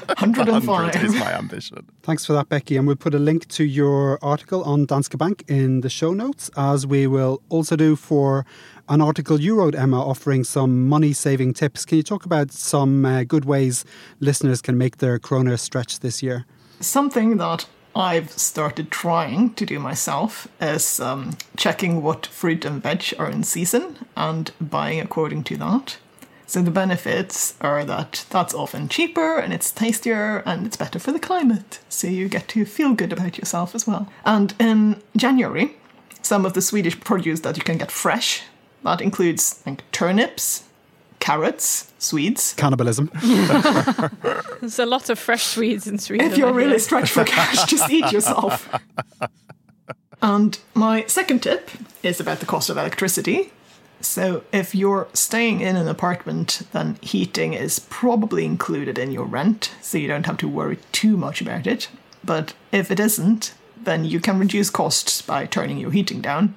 105. 0.06 0.66
100 0.66 1.02
is 1.04 1.14
my 1.14 1.32
ambition. 1.32 1.86
Thanks 2.02 2.24
for 2.24 2.32
that, 2.34 2.48
Becky. 2.48 2.76
And 2.76 2.86
we'll 2.86 2.96
put 2.96 3.14
a 3.14 3.18
link 3.18 3.48
to 3.48 3.64
your 3.64 4.18
article 4.22 4.62
on 4.64 4.86
Danske 4.86 5.18
Bank 5.18 5.44
in 5.48 5.80
the 5.80 5.90
show 5.90 6.12
notes, 6.12 6.50
as 6.56 6.86
we 6.86 7.06
will 7.06 7.42
also 7.48 7.76
do 7.76 7.96
for 7.96 8.44
an 8.88 9.00
article 9.00 9.40
you 9.40 9.56
wrote, 9.56 9.74
Emma, 9.74 10.00
offering 10.00 10.44
some 10.44 10.88
money 10.88 11.12
saving 11.12 11.54
tips. 11.54 11.84
Can 11.84 11.96
you 11.96 12.02
talk 12.02 12.24
about 12.24 12.52
some 12.52 13.04
uh, 13.04 13.24
good 13.24 13.44
ways 13.44 13.84
listeners 14.20 14.60
can 14.60 14.76
make 14.76 14.98
their 14.98 15.18
kroner 15.18 15.56
stretch 15.56 16.00
this 16.00 16.22
year? 16.22 16.44
Something 16.80 17.38
that 17.38 17.66
I've 17.96 18.30
started 18.32 18.90
trying 18.90 19.54
to 19.54 19.64
do 19.64 19.78
myself 19.78 20.48
is 20.60 20.98
um, 21.00 21.36
checking 21.56 22.02
what 22.02 22.26
fruit 22.26 22.64
and 22.64 22.82
veg 22.82 23.14
are 23.18 23.30
in 23.30 23.44
season 23.44 23.98
and 24.16 24.50
buying 24.60 25.00
according 25.00 25.44
to 25.44 25.56
that. 25.58 25.98
So 26.46 26.60
the 26.60 26.70
benefits 26.70 27.54
are 27.60 27.84
that 27.84 28.26
that's 28.30 28.54
often 28.54 28.88
cheaper 28.88 29.38
and 29.38 29.52
it's 29.52 29.70
tastier 29.70 30.42
and 30.44 30.66
it's 30.66 30.76
better 30.76 30.98
for 30.98 31.12
the 31.12 31.18
climate. 31.18 31.80
So 31.88 32.06
you 32.06 32.28
get 32.28 32.48
to 32.48 32.64
feel 32.64 32.94
good 32.94 33.12
about 33.12 33.38
yourself 33.38 33.74
as 33.74 33.86
well. 33.86 34.08
And 34.24 34.54
in 34.58 35.02
January, 35.16 35.76
some 36.20 36.44
of 36.44 36.54
the 36.54 36.62
Swedish 36.62 36.98
produce 37.00 37.40
that 37.40 37.56
you 37.56 37.62
can 37.62 37.78
get 37.78 37.90
fresh, 37.90 38.42
that 38.82 39.00
includes 39.00 39.62
like 39.64 39.90
turnips, 39.92 40.63
carrots, 41.24 41.90
Swedes, 41.98 42.52
Cannibalism. 42.58 43.10
There's 44.60 44.78
a 44.78 44.84
lot 44.84 45.08
of 45.08 45.18
fresh 45.18 45.42
Swedes 45.42 45.86
in 45.86 45.98
Sweden. 45.98 46.30
if 46.30 46.36
you're 46.36 46.52
really 46.52 46.72
hear. 46.72 46.78
stretched 46.78 47.12
for 47.12 47.24
cash, 47.24 47.64
just 47.70 47.90
eat 47.90 48.12
yourself. 48.12 48.68
and 50.20 50.58
my 50.74 51.06
second 51.06 51.42
tip 51.42 51.70
is 52.02 52.20
about 52.20 52.40
the 52.40 52.46
cost 52.46 52.68
of 52.68 52.76
electricity. 52.76 53.54
So, 54.02 54.44
if 54.52 54.74
you're 54.74 55.08
staying 55.14 55.62
in 55.62 55.76
an 55.76 55.88
apartment, 55.88 56.60
then 56.72 56.98
heating 57.00 57.54
is 57.54 57.78
probably 57.78 58.44
included 58.44 58.98
in 58.98 59.10
your 59.10 59.24
rent, 59.24 59.72
so 59.80 59.96
you 59.96 60.08
don't 60.08 60.26
have 60.26 60.36
to 60.38 60.48
worry 60.48 60.78
too 60.92 61.16
much 61.16 61.40
about 61.40 61.66
it. 61.66 61.88
But 62.22 62.52
if 62.70 62.90
it 62.90 63.00
isn't, 63.00 63.54
then 63.82 64.04
you 64.04 64.20
can 64.20 64.38
reduce 64.38 64.68
costs 64.68 65.22
by 65.22 65.46
turning 65.46 65.78
your 65.78 65.90
heating 65.90 66.20
down, 66.20 66.54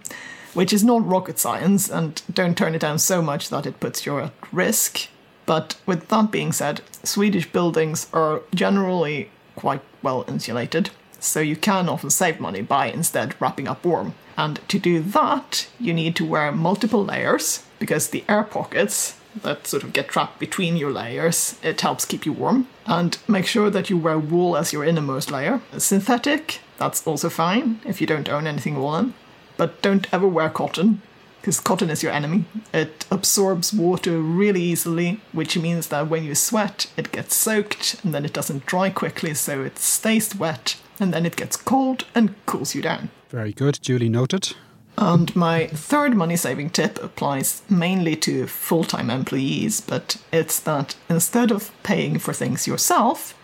which 0.57 0.73
is 0.73 0.83
not 0.83 1.07
rocket 1.07 1.37
science, 1.37 1.87
and 1.87 2.23
don't 2.33 2.57
turn 2.57 2.73
it 2.73 2.81
down 2.81 2.97
so 2.97 3.21
much 3.21 3.49
that 3.49 3.67
it 3.67 3.79
puts 3.79 4.07
you 4.07 4.17
at 4.17 4.33
risk. 4.51 5.07
But 5.45 5.75
with 5.85 6.07
that 6.07 6.31
being 6.31 6.51
said, 6.51 6.81
Swedish 7.03 7.51
buildings 7.51 8.07
are 8.11 8.41
generally 8.55 9.29
quite 9.55 9.81
well 10.01 10.25
insulated, 10.27 10.89
so 11.19 11.41
you 11.41 11.55
can 11.55 11.87
often 11.87 12.09
save 12.09 12.39
money 12.39 12.63
by 12.63 12.87
instead 12.87 13.39
wrapping 13.39 13.67
up 13.67 13.85
warm. 13.85 14.15
And 14.35 14.59
to 14.69 14.79
do 14.79 14.99
that, 14.99 15.67
you 15.79 15.93
need 15.93 16.15
to 16.15 16.25
wear 16.25 16.51
multiple 16.51 17.05
layers 17.05 17.63
because 17.77 18.09
the 18.09 18.23
air 18.27 18.43
pockets 18.43 19.19
that 19.43 19.67
sort 19.67 19.83
of 19.83 19.93
get 19.93 20.07
trapped 20.07 20.39
between 20.39 20.75
your 20.75 20.91
layers, 20.91 21.59
it 21.61 21.81
helps 21.81 22.03
keep 22.03 22.25
you 22.25 22.33
warm. 22.33 22.67
And 22.87 23.15
make 23.27 23.45
sure 23.45 23.69
that 23.69 23.91
you 23.91 23.97
wear 23.99 24.17
wool 24.17 24.57
as 24.57 24.73
your 24.73 24.83
innermost 24.83 25.29
layer. 25.29 25.61
Synthetic, 25.77 26.61
that's 26.79 27.05
also 27.05 27.29
fine 27.29 27.79
if 27.85 28.01
you 28.01 28.07
don't 28.07 28.27
own 28.27 28.47
anything 28.47 28.75
woolen. 28.75 29.13
But 29.57 29.81
don't 29.81 30.11
ever 30.13 30.27
wear 30.27 30.49
cotton 30.49 31.01
because 31.41 31.59
cotton 31.59 31.89
is 31.89 32.03
your 32.03 32.11
enemy. 32.11 32.45
It 32.73 33.05
absorbs 33.09 33.73
water 33.73 34.19
really 34.19 34.61
easily, 34.61 35.21
which 35.31 35.57
means 35.57 35.87
that 35.87 36.09
when 36.09 36.23
you 36.23 36.35
sweat, 36.35 36.91
it 36.97 37.11
gets 37.11 37.35
soaked 37.35 38.03
and 38.03 38.13
then 38.13 38.25
it 38.25 38.33
doesn't 38.33 38.65
dry 38.65 38.89
quickly, 38.89 39.33
so 39.33 39.63
it 39.63 39.79
stays 39.79 40.35
wet 40.35 40.75
and 40.99 41.13
then 41.13 41.25
it 41.25 41.35
gets 41.35 41.55
cold 41.55 42.05
and 42.13 42.35
cools 42.45 42.75
you 42.75 42.81
down. 42.81 43.09
Very 43.29 43.53
good. 43.53 43.79
Duly 43.81 44.09
noted. 44.09 44.55
And 44.97 45.35
my 45.35 45.67
third 45.67 46.15
money 46.15 46.35
saving 46.35 46.71
tip 46.71 47.01
applies 47.03 47.61
mainly 47.69 48.15
to 48.17 48.47
full 48.47 48.83
time 48.83 49.09
employees, 49.09 49.79
but 49.79 50.17
it's 50.33 50.59
that 50.61 50.95
instead 51.07 51.51
of 51.51 51.71
paying 51.83 52.17
for 52.17 52.33
things 52.33 52.67
yourself, 52.67 53.35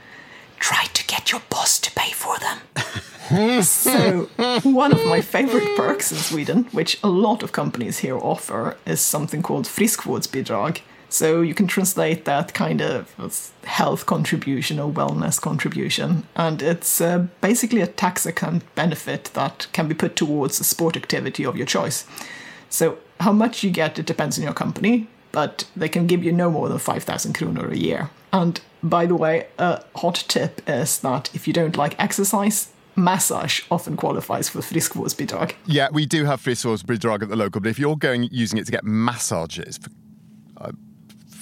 try 0.59 0.85
to 0.93 1.07
get 1.07 1.31
your 1.31 1.41
boss 1.49 1.79
to 1.79 1.91
pay 1.91 2.11
for 2.11 2.37
them. 2.39 2.59
so, 3.61 4.29
one 4.63 4.91
of 4.91 5.05
my 5.05 5.21
favorite 5.21 5.75
perks 5.77 6.11
in 6.11 6.17
Sweden, 6.17 6.65
which 6.71 6.99
a 7.03 7.07
lot 7.07 7.43
of 7.43 7.51
companies 7.51 7.99
here 7.99 8.17
offer, 8.17 8.77
is 8.85 8.99
something 8.99 9.41
called 9.41 9.65
friskvårdsbidrag. 9.65 10.81
So, 11.09 11.41
you 11.41 11.53
can 11.53 11.67
translate 11.67 12.25
that 12.25 12.53
kind 12.53 12.81
of 12.81 13.53
health 13.63 14.05
contribution 14.05 14.79
or 14.79 14.91
wellness 14.91 15.39
contribution. 15.39 16.27
And 16.35 16.61
it's 16.61 16.99
uh, 16.99 17.27
basically 17.39 17.81
a 17.81 17.87
tax 17.87 18.25
account 18.25 18.63
benefit 18.75 19.31
that 19.33 19.67
can 19.73 19.87
be 19.87 19.95
put 19.95 20.15
towards 20.15 20.59
a 20.59 20.63
sport 20.63 20.97
activity 20.97 21.45
of 21.45 21.55
your 21.55 21.67
choice. 21.67 22.05
So, 22.69 22.97
how 23.19 23.31
much 23.31 23.63
you 23.63 23.71
get, 23.71 23.99
it 23.99 24.05
depends 24.05 24.37
on 24.37 24.43
your 24.43 24.53
company, 24.53 25.07
but 25.31 25.65
they 25.75 25.89
can 25.89 26.07
give 26.07 26.23
you 26.23 26.31
no 26.31 26.51
more 26.51 26.67
than 26.67 26.79
5,000 26.79 27.33
kronor 27.33 27.71
a 27.71 27.77
year. 27.77 28.09
And 28.33 28.59
by 28.81 29.05
the 29.05 29.15
way, 29.15 29.47
a 29.57 29.83
hot 29.95 30.25
tip 30.27 30.61
is 30.67 30.99
that 30.99 31.29
if 31.33 31.47
you 31.47 31.53
don't 31.53 31.77
like 31.77 31.95
exercise, 31.99 32.72
massage 32.95 33.61
often 33.69 33.95
qualifies 33.97 34.49
for 34.49 34.59
friskvårdsbidrag. 34.59 35.53
Yeah, 35.65 35.89
we 35.91 36.05
do 36.05 36.25
have 36.25 36.41
friskvårdsbidrag 36.41 37.23
at 37.23 37.29
the 37.29 37.35
local, 37.35 37.61
but 37.61 37.69
if 37.69 37.79
you're 37.79 37.97
going 37.97 38.29
using 38.31 38.59
it 38.59 38.65
to 38.65 38.71
get 38.71 38.83
massages, 38.83 39.79
I 40.57 40.71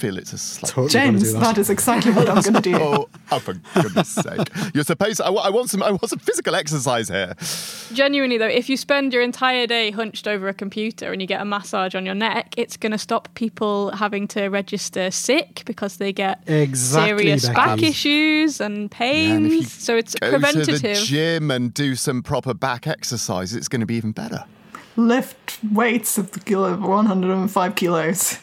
feel 0.01 0.17
it's 0.17 0.33
a 0.33 0.37
slight. 0.37 0.71
Totally 0.71 0.89
James, 0.89 1.23
do 1.33 1.39
that 1.39 1.57
is 1.57 1.69
exactly 1.69 2.11
what 2.11 2.27
I'm 2.27 2.41
going 2.41 2.55
to 2.55 2.61
do. 2.61 2.71
Oh, 2.81 3.07
oh, 3.31 3.39
for 3.39 3.53
goodness 3.81 4.09
sake! 4.09 4.49
You're 4.73 4.83
supposed. 4.83 5.21
I, 5.21 5.29
I 5.29 5.49
want 5.49 5.69
some. 5.69 5.83
I 5.83 5.91
want 5.91 6.09
some 6.09 6.19
physical 6.19 6.55
exercise 6.55 7.07
here. 7.09 7.35
Genuinely 7.93 8.37
though, 8.37 8.47
if 8.47 8.69
you 8.69 8.75
spend 8.77 9.13
your 9.13 9.21
entire 9.21 9.67
day 9.67 9.91
hunched 9.91 10.27
over 10.27 10.47
a 10.47 10.53
computer 10.53 11.11
and 11.11 11.21
you 11.21 11.27
get 11.27 11.41
a 11.41 11.45
massage 11.45 11.93
on 11.95 12.05
your 12.05 12.15
neck, 12.15 12.53
it's 12.57 12.75
going 12.77 12.91
to 12.91 12.97
stop 12.97 13.29
people 13.35 13.91
having 13.91 14.27
to 14.29 14.47
register 14.49 15.11
sick 15.11 15.63
because 15.65 15.97
they 15.97 16.11
get 16.11 16.41
Exactly, 16.47 17.17
serious 17.25 17.43
Becky. 17.47 17.55
back 17.55 17.83
issues 17.83 18.59
and 18.59 18.75
And 18.81 18.91
pains. 18.91 19.45
if 19.47 19.53
you 19.53 19.63
so 19.63 19.95
it's 19.95 20.15
Go 20.15 20.31
to 20.39 20.39
the 20.39 21.03
gym 21.05 21.51
and 21.51 21.73
do 21.73 21.95
some 21.95 22.23
proper 22.23 22.53
back 22.53 22.87
exercise. 22.87 23.53
It's 23.53 23.67
going 23.67 23.81
to 23.81 23.85
be 23.85 23.95
even 23.95 24.11
better. 24.11 24.45
Lift 24.97 25.59
weights 25.71 26.17
of 26.17 26.31
the 26.31 26.39
kilo, 26.39 26.75
105 26.77 27.75
kilos. 27.75 28.39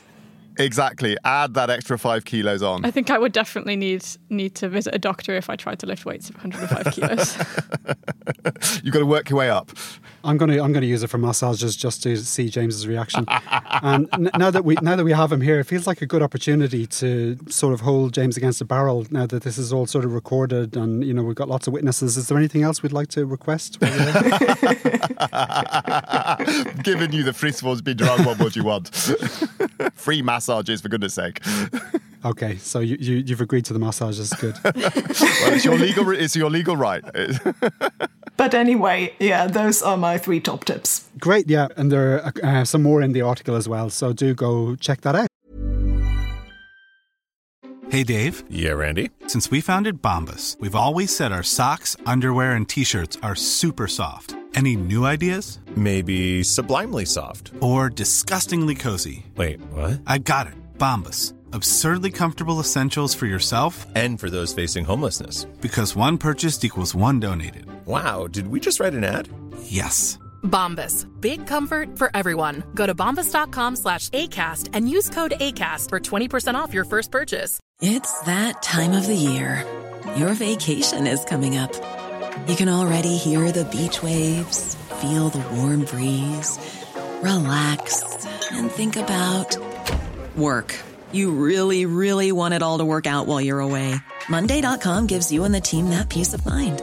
Exactly. 0.58 1.16
Add 1.24 1.54
that 1.54 1.70
extra 1.70 1.98
five 1.98 2.24
kilos 2.24 2.62
on. 2.62 2.84
I 2.84 2.90
think 2.90 3.10
I 3.10 3.18
would 3.18 3.32
definitely 3.32 3.76
need 3.76 4.04
need 4.28 4.54
to 4.56 4.68
visit 4.68 4.94
a 4.94 4.98
doctor 4.98 5.34
if 5.34 5.48
I 5.48 5.56
tried 5.56 5.78
to 5.80 5.86
lift 5.86 6.04
weights 6.04 6.28
of 6.28 6.36
105 6.36 6.94
kilos. 6.94 7.36
You've 8.82 8.92
got 8.92 9.00
to 9.00 9.06
work 9.06 9.30
your 9.30 9.38
way 9.38 9.50
up. 9.50 9.70
I'm 10.24 10.36
going 10.36 10.50
to 10.50 10.60
I'm 10.62 10.72
going 10.72 10.82
to 10.82 10.86
use 10.88 11.02
it 11.02 11.08
for 11.08 11.18
massages 11.18 11.76
just 11.76 12.02
to 12.02 12.16
see 12.16 12.48
James's 12.48 12.86
reaction. 12.86 13.24
and 13.82 14.08
n- 14.12 14.30
now 14.36 14.50
that 14.50 14.64
we 14.64 14.74
now 14.82 14.96
that 14.96 15.04
we 15.04 15.12
have 15.12 15.30
him 15.32 15.40
here, 15.40 15.60
it 15.60 15.64
feels 15.64 15.86
like 15.86 16.02
a 16.02 16.06
good 16.06 16.22
opportunity 16.22 16.86
to 16.86 17.38
sort 17.48 17.72
of 17.72 17.80
hold 17.80 18.12
James 18.14 18.36
against 18.36 18.58
the 18.58 18.64
barrel. 18.64 19.06
Now 19.10 19.26
that 19.26 19.42
this 19.42 19.58
is 19.58 19.72
all 19.72 19.86
sort 19.86 20.04
of 20.04 20.12
recorded, 20.12 20.76
and 20.76 21.04
you 21.04 21.14
know 21.14 21.22
we've 21.22 21.36
got 21.36 21.48
lots 21.48 21.66
of 21.66 21.72
witnesses. 21.72 22.16
Is 22.16 22.28
there 22.28 22.36
anything 22.38 22.62
else 22.62 22.82
we'd 22.82 22.92
like 22.92 23.08
to 23.10 23.26
request? 23.26 23.76
while 23.80 23.90
we're 23.90 24.12
there? 24.12 24.12
Giving 26.82 27.12
you 27.12 27.22
the 27.22 27.32
friskvårdsbidrag, 27.32 28.24
what 28.26 28.38
would 28.40 28.56
you 28.56 28.64
want? 28.64 28.88
Free 29.94 30.22
massages, 30.22 30.80
for 30.80 30.88
goodness 30.88 31.14
sake. 31.14 31.40
okay, 32.24 32.56
so 32.56 32.80
you, 32.80 32.96
you 33.00 33.16
you've 33.26 33.40
agreed 33.40 33.64
to 33.66 33.72
the 33.72 33.78
massages. 33.78 34.32
Good. 34.34 34.56
Well, 34.64 35.52
it's 35.54 35.64
your 35.64 35.76
legal. 35.78 36.10
It's 36.10 36.36
your 36.36 36.50
legal 36.50 36.76
right. 36.76 37.04
But 38.36 38.54
anyway, 38.54 39.14
yeah, 39.18 39.46
those 39.48 39.82
are 39.82 39.96
my 39.96 40.07
three 40.16 40.40
top 40.40 40.64
tips. 40.64 41.08
Great, 41.18 41.50
yeah, 41.50 41.68
and 41.76 41.92
there 41.92 42.22
are 42.22 42.32
uh, 42.42 42.64
some 42.64 42.82
more 42.82 43.02
in 43.02 43.12
the 43.12 43.20
article 43.22 43.56
as 43.56 43.68
well. 43.68 43.90
So 43.90 44.14
do 44.14 44.32
go 44.34 44.76
check 44.76 45.02
that 45.02 45.14
out. 45.16 45.26
Hey 47.90 48.04
Dave, 48.04 48.44
Yeah, 48.50 48.72
Randy. 48.72 49.10
since 49.28 49.50
we 49.50 49.62
founded 49.62 50.02
Bombas, 50.02 50.60
we've 50.60 50.74
always 50.74 51.14
said 51.14 51.32
our 51.32 51.42
socks, 51.42 51.96
underwear, 52.04 52.52
and 52.52 52.68
t 52.68 52.84
shirts 52.84 53.16
are 53.22 53.34
super 53.34 53.88
soft. 53.88 54.34
Any 54.54 54.76
new 54.76 55.06
ideas? 55.06 55.58
Maybe 55.76 56.42
sublimely 56.42 57.06
soft. 57.06 57.52
Or 57.60 57.88
disgustingly 57.88 58.74
cozy? 58.74 59.24
Wait, 59.36 59.60
what? 59.72 60.00
I 60.06 60.18
got 60.18 60.48
it. 60.48 60.54
Bombas. 60.78 61.32
Absurdly 61.52 62.10
comfortable 62.10 62.60
essentials 62.60 63.14
for 63.14 63.24
yourself 63.26 63.86
And 63.94 64.20
for 64.20 64.28
those 64.28 64.52
facing 64.52 64.84
homelessness. 64.84 65.46
because 65.62 65.96
one 65.96 66.18
purchased 66.18 66.64
equals 66.64 66.94
one 66.94 67.20
donated. 67.20 67.64
Wow, 67.86 68.26
did 68.26 68.48
we 68.48 68.60
just 68.60 68.80
write 68.80 68.92
an 68.94 69.04
ad? 69.04 69.28
Yes. 69.62 70.18
Bombas. 70.42 71.06
Big 71.20 71.46
comfort 71.46 71.98
for 71.98 72.10
everyone. 72.14 72.64
Go 72.74 72.86
to 72.86 72.94
bombas.com 72.94 73.76
slash 73.76 74.08
ACAST 74.10 74.70
and 74.72 74.88
use 74.88 75.08
code 75.08 75.34
ACAST 75.38 75.88
for 75.88 76.00
20% 76.00 76.54
off 76.54 76.74
your 76.74 76.84
first 76.84 77.10
purchase. 77.10 77.60
It's 77.80 78.20
that 78.22 78.62
time 78.62 78.92
of 78.92 79.06
the 79.06 79.14
year. 79.14 79.64
Your 80.16 80.34
vacation 80.34 81.06
is 81.06 81.24
coming 81.24 81.56
up. 81.56 81.72
You 82.48 82.56
can 82.56 82.68
already 82.68 83.16
hear 83.16 83.52
the 83.52 83.64
beach 83.66 84.02
waves, 84.02 84.74
feel 85.00 85.28
the 85.28 85.44
warm 85.56 85.84
breeze, 85.84 86.58
relax, 87.22 88.26
and 88.50 88.70
think 88.70 88.96
about 88.96 89.56
work. 90.36 90.74
You 91.12 91.30
really, 91.30 91.86
really 91.86 92.32
want 92.32 92.54
it 92.54 92.62
all 92.62 92.78
to 92.78 92.84
work 92.84 93.06
out 93.06 93.26
while 93.26 93.40
you're 93.40 93.60
away. 93.60 93.94
Monday.com 94.28 95.06
gives 95.06 95.30
you 95.30 95.44
and 95.44 95.54
the 95.54 95.60
team 95.60 95.90
that 95.90 96.08
peace 96.08 96.34
of 96.34 96.44
mind. 96.44 96.82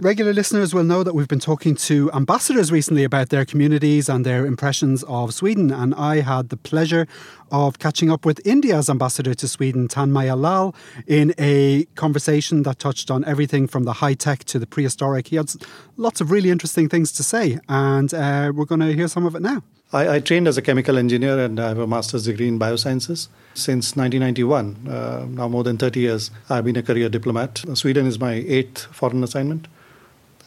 Regular 0.00 0.32
listeners 0.32 0.72
will 0.74 0.84
know 0.84 1.02
that 1.02 1.14
we've 1.14 1.28
been 1.28 1.40
talking 1.40 1.74
to 1.74 2.10
ambassadors 2.12 2.70
recently 2.70 3.04
about 3.04 3.30
their 3.30 3.44
communities 3.44 4.08
and 4.08 4.24
their 4.24 4.46
impressions 4.46 5.02
of 5.04 5.34
Sweden. 5.34 5.70
And 5.70 5.94
I 5.94 6.20
had 6.20 6.48
the 6.50 6.56
pleasure 6.56 7.06
of 7.50 7.78
catching 7.78 8.10
up 8.10 8.24
with 8.24 8.44
India's 8.46 8.88
ambassador 8.88 9.34
to 9.34 9.48
Sweden, 9.48 9.88
Tanmaya 9.88 10.36
Lal, 10.38 10.74
in 11.06 11.34
a 11.38 11.84
conversation 11.94 12.62
that 12.62 12.78
touched 12.78 13.10
on 13.10 13.24
everything 13.24 13.66
from 13.66 13.84
the 13.84 13.94
high 13.94 14.14
tech 14.14 14.44
to 14.44 14.58
the 14.58 14.66
prehistoric. 14.66 15.28
He 15.28 15.36
had 15.36 15.50
lots 15.96 16.20
of 16.20 16.30
really 16.30 16.50
interesting 16.50 16.88
things 16.88 17.10
to 17.12 17.22
say, 17.22 17.58
and 17.68 18.12
uh, 18.14 18.52
we're 18.54 18.66
going 18.66 18.80
to 18.80 18.92
hear 18.92 19.08
some 19.08 19.26
of 19.26 19.34
it 19.34 19.42
now. 19.42 19.62
I, 19.92 20.16
I, 20.16 20.20
trained 20.20 20.48
as 20.48 20.56
a 20.56 20.62
chemical 20.62 20.98
engineer 20.98 21.38
and 21.38 21.60
I 21.60 21.68
have 21.68 21.78
a 21.78 21.86
master's 21.86 22.24
degree 22.24 22.48
in 22.48 22.58
biosciences. 22.58 23.28
Since 23.54 23.96
1991, 23.96 24.88
uh, 24.88 25.26
now 25.28 25.46
more 25.48 25.62
than 25.62 25.78
30 25.78 26.00
years, 26.00 26.30
I've 26.50 26.64
been 26.64 26.76
a 26.76 26.82
career 26.82 27.08
diplomat. 27.08 27.64
Sweden 27.74 28.06
is 28.06 28.18
my 28.18 28.32
eighth 28.32 28.86
foreign 28.86 29.22
assignment, 29.22 29.68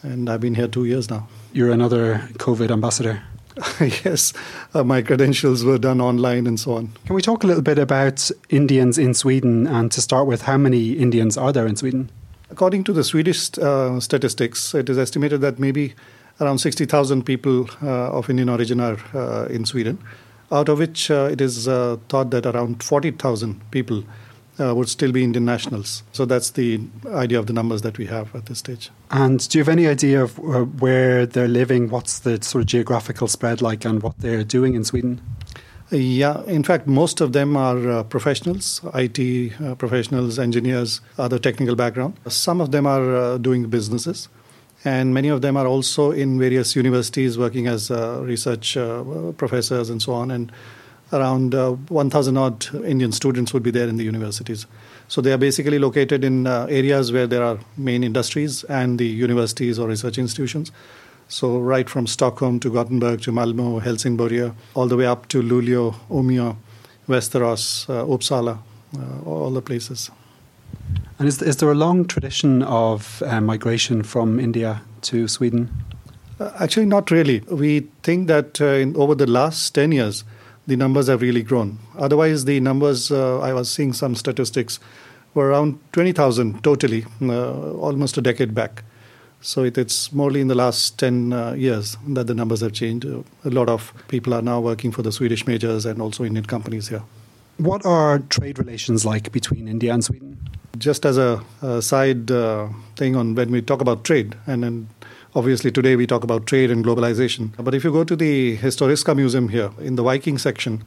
and 0.03 0.29
I've 0.29 0.41
been 0.41 0.55
here 0.55 0.67
two 0.67 0.83
years 0.83 1.09
now. 1.09 1.29
You're 1.53 1.71
another 1.71 2.27
COVID 2.33 2.71
ambassador. 2.71 3.23
yes, 3.79 4.33
uh, 4.73 4.83
my 4.83 5.01
credentials 5.01 5.63
were 5.63 5.77
done 5.77 6.01
online 6.01 6.45
and 6.45 6.59
so 6.59 6.73
on. 6.73 6.91
Can 7.05 7.15
we 7.15 7.21
talk 7.21 7.43
a 7.43 7.47
little 7.47 7.63
bit 7.63 7.79
about 7.79 8.29
Indians 8.49 8.97
in 8.97 9.13
Sweden? 9.13 9.65
And 9.65 9.91
to 9.93 10.01
start 10.01 10.27
with, 10.27 10.43
how 10.43 10.57
many 10.57 10.91
Indians 10.93 11.37
are 11.37 11.51
there 11.51 11.65
in 11.65 11.75
Sweden? 11.75 12.09
According 12.49 12.83
to 12.85 12.93
the 12.93 13.03
Swedish 13.03 13.57
uh, 13.57 13.99
statistics, 13.99 14.73
it 14.75 14.89
is 14.89 14.97
estimated 14.97 15.41
that 15.41 15.59
maybe 15.59 15.95
around 16.39 16.59
60,000 16.59 17.23
people 17.23 17.69
uh, 17.81 18.11
of 18.11 18.29
Indian 18.29 18.49
origin 18.49 18.79
are 18.79 18.97
uh, 19.13 19.45
in 19.45 19.65
Sweden, 19.65 19.97
out 20.51 20.69
of 20.69 20.79
which 20.79 21.11
uh, 21.11 21.29
it 21.31 21.41
is 21.41 21.67
uh, 21.67 21.97
thought 22.09 22.31
that 22.31 22.45
around 22.45 22.83
40,000 22.83 23.71
people 23.71 24.03
uh, 24.59 24.73
would 24.73 24.89
still 24.89 25.11
be 25.11 25.23
Indian 25.23 25.45
nationals. 25.45 26.03
So 26.11 26.25
that's 26.25 26.51
the 26.51 26.81
idea 27.13 27.39
of 27.39 27.45
the 27.47 27.53
numbers 27.53 27.81
that 27.83 27.97
we 27.97 28.05
have 28.07 28.33
at 28.35 28.47
this 28.47 28.59
stage. 28.59 28.89
And 29.11 29.47
do 29.49 29.57
you 29.57 29.63
have 29.63 29.71
any 29.71 29.87
idea 29.87 30.23
of 30.23 30.39
uh, 30.39 30.63
where 30.63 31.25
they're 31.25 31.47
living? 31.47 31.89
What's 31.89 32.19
the 32.19 32.41
sort 32.41 32.63
of 32.63 32.67
geographical 32.67 33.27
spread 33.27 33.61
like 33.61 33.85
and 33.85 34.01
what 34.01 34.17
they're 34.19 34.43
doing 34.43 34.73
in 34.73 34.83
Sweden? 34.83 35.21
Yeah, 35.89 36.43
in 36.43 36.63
fact, 36.63 36.85
most 36.85 37.21
of 37.21 37.31
them 37.31 37.55
are 37.55 37.89
uh, 37.89 38.03
professionals, 38.03 38.81
IT 38.93 39.53
uh, 39.61 39.75
professionals, 39.75 40.37
engineers, 40.37 40.99
other 41.17 41.39
technical 41.39 41.75
background. 41.75 42.19
Some 42.27 42.59
of 42.59 42.71
them 42.71 42.85
are 42.85 43.15
uh, 43.15 43.37
doing 43.37 43.69
businesses, 43.69 44.27
and 44.85 45.13
many 45.13 45.29
of 45.29 45.41
them 45.41 45.57
are 45.57 45.67
also 45.67 46.11
in 46.11 46.39
various 46.39 46.75
universities 46.75 47.37
working 47.37 47.67
as 47.67 47.91
uh, 47.91 48.21
research 48.23 48.77
professors 49.37 49.89
and 49.89 50.01
so 50.01 50.13
on. 50.13 50.31
And 50.31 50.51
around 51.13 51.55
uh, 51.55 51.71
1,000 51.71 52.37
odd 52.37 52.65
Indian 52.85 53.11
students 53.11 53.53
would 53.53 53.63
be 53.63 53.71
there 53.71 53.87
in 53.87 53.97
the 53.97 54.03
universities. 54.03 54.65
So 55.07 55.21
they 55.21 55.31
are 55.31 55.37
basically 55.37 55.79
located 55.79 56.23
in 56.23 56.47
uh, 56.47 56.67
areas 56.69 57.11
where 57.11 57.27
there 57.27 57.43
are 57.43 57.59
main 57.77 58.03
industries 58.03 58.63
and 58.65 58.99
the 58.99 59.05
universities 59.05 59.79
or 59.79 59.87
research 59.87 60.17
institutions. 60.17 60.71
So 61.29 61.59
right 61.59 61.89
from 61.89 62.07
Stockholm 62.07 62.59
to 62.61 62.69
Gothenburg 62.69 63.21
to 63.21 63.31
Malmo, 63.31 63.79
Helsingborg, 63.79 64.53
all 64.75 64.87
the 64.87 64.97
way 64.97 65.05
up 65.05 65.27
to 65.29 65.41
Luleå, 65.41 65.95
Umeå, 66.09 66.55
Västerås, 67.07 67.89
uh, 67.89 68.05
Uppsala, 68.05 68.59
uh, 68.97 69.29
all 69.29 69.51
the 69.51 69.61
places. 69.61 70.11
And 71.19 71.27
is, 71.27 71.41
is 71.41 71.57
there 71.57 71.71
a 71.71 71.75
long 71.75 72.05
tradition 72.05 72.63
of 72.63 73.21
uh, 73.25 73.41
migration 73.41 74.03
from 74.03 74.39
India 74.39 74.81
to 75.01 75.27
Sweden? 75.27 75.69
Uh, 76.39 76.51
actually, 76.59 76.85
not 76.85 77.09
really. 77.09 77.39
We 77.49 77.87
think 78.03 78.27
that 78.27 78.61
in, 78.61 78.95
over 78.95 79.15
the 79.15 79.25
last 79.25 79.73
10 79.73 79.91
years, 79.91 80.23
the 80.67 80.75
numbers 80.75 81.07
have 81.07 81.21
really 81.21 81.41
grown. 81.41 81.79
Otherwise, 81.97 82.45
the 82.45 82.59
numbers, 82.59 83.11
uh, 83.11 83.39
I 83.39 83.53
was 83.53 83.71
seeing 83.71 83.93
some 83.93 84.15
statistics, 84.15 84.79
were 85.33 85.49
around 85.49 85.79
20,000 85.93 86.63
totally, 86.63 87.05
uh, 87.21 87.71
almost 87.73 88.17
a 88.17 88.21
decade 88.21 88.53
back. 88.53 88.83
So 89.39 89.63
it, 89.63 89.77
it's 89.77 90.11
morely 90.11 90.41
in 90.41 90.47
the 90.47 90.55
last 90.55 90.99
10 90.99 91.31
uh, 91.31 91.53
years 91.53 91.95
that 92.07 92.27
the 92.27 92.33
numbers 92.33 92.61
have 92.61 92.73
changed. 92.73 93.05
A 93.05 93.23
lot 93.45 93.69
of 93.69 93.93
people 94.07 94.33
are 94.33 94.41
now 94.41 94.59
working 94.59 94.91
for 94.91 95.03
the 95.03 95.11
Swedish 95.11 95.47
majors 95.47 95.85
and 95.85 96.01
also 96.01 96.23
Indian 96.23 96.45
companies 96.45 96.89
here. 96.89 97.03
What 97.57 97.85
are 97.85 98.19
trade 98.19 98.59
relations 98.59 99.05
like 99.05 99.31
between 99.31 99.67
India 99.67 99.93
and 99.93 100.03
Sweden? 100.03 100.37
Just 100.77 101.05
as 101.05 101.17
a, 101.17 101.43
a 101.61 101.81
side 101.81 102.29
uh, 102.29 102.67
thing 102.95 103.15
on 103.15 103.35
when 103.35 103.51
we 103.51 103.61
talk 103.61 103.81
about 103.81 104.03
trade, 104.03 104.35
and 104.45 104.63
then 104.63 104.87
Obviously, 105.37 105.69
today 105.71 105.95
we 105.95 106.07
talk 106.07 106.23
about 106.23 106.47
trade 106.47 106.71
and 106.71 106.83
globalization. 106.83 107.51
But 107.63 107.75
if 107.75 107.83
you 107.83 107.91
go 107.91 108.03
to 108.03 108.15
the 108.15 108.57
Historiska 108.57 109.15
Museum 109.15 109.49
here, 109.49 109.69
in 109.79 109.95
the 109.95 110.01
Viking 110.01 110.39
section, 110.39 110.83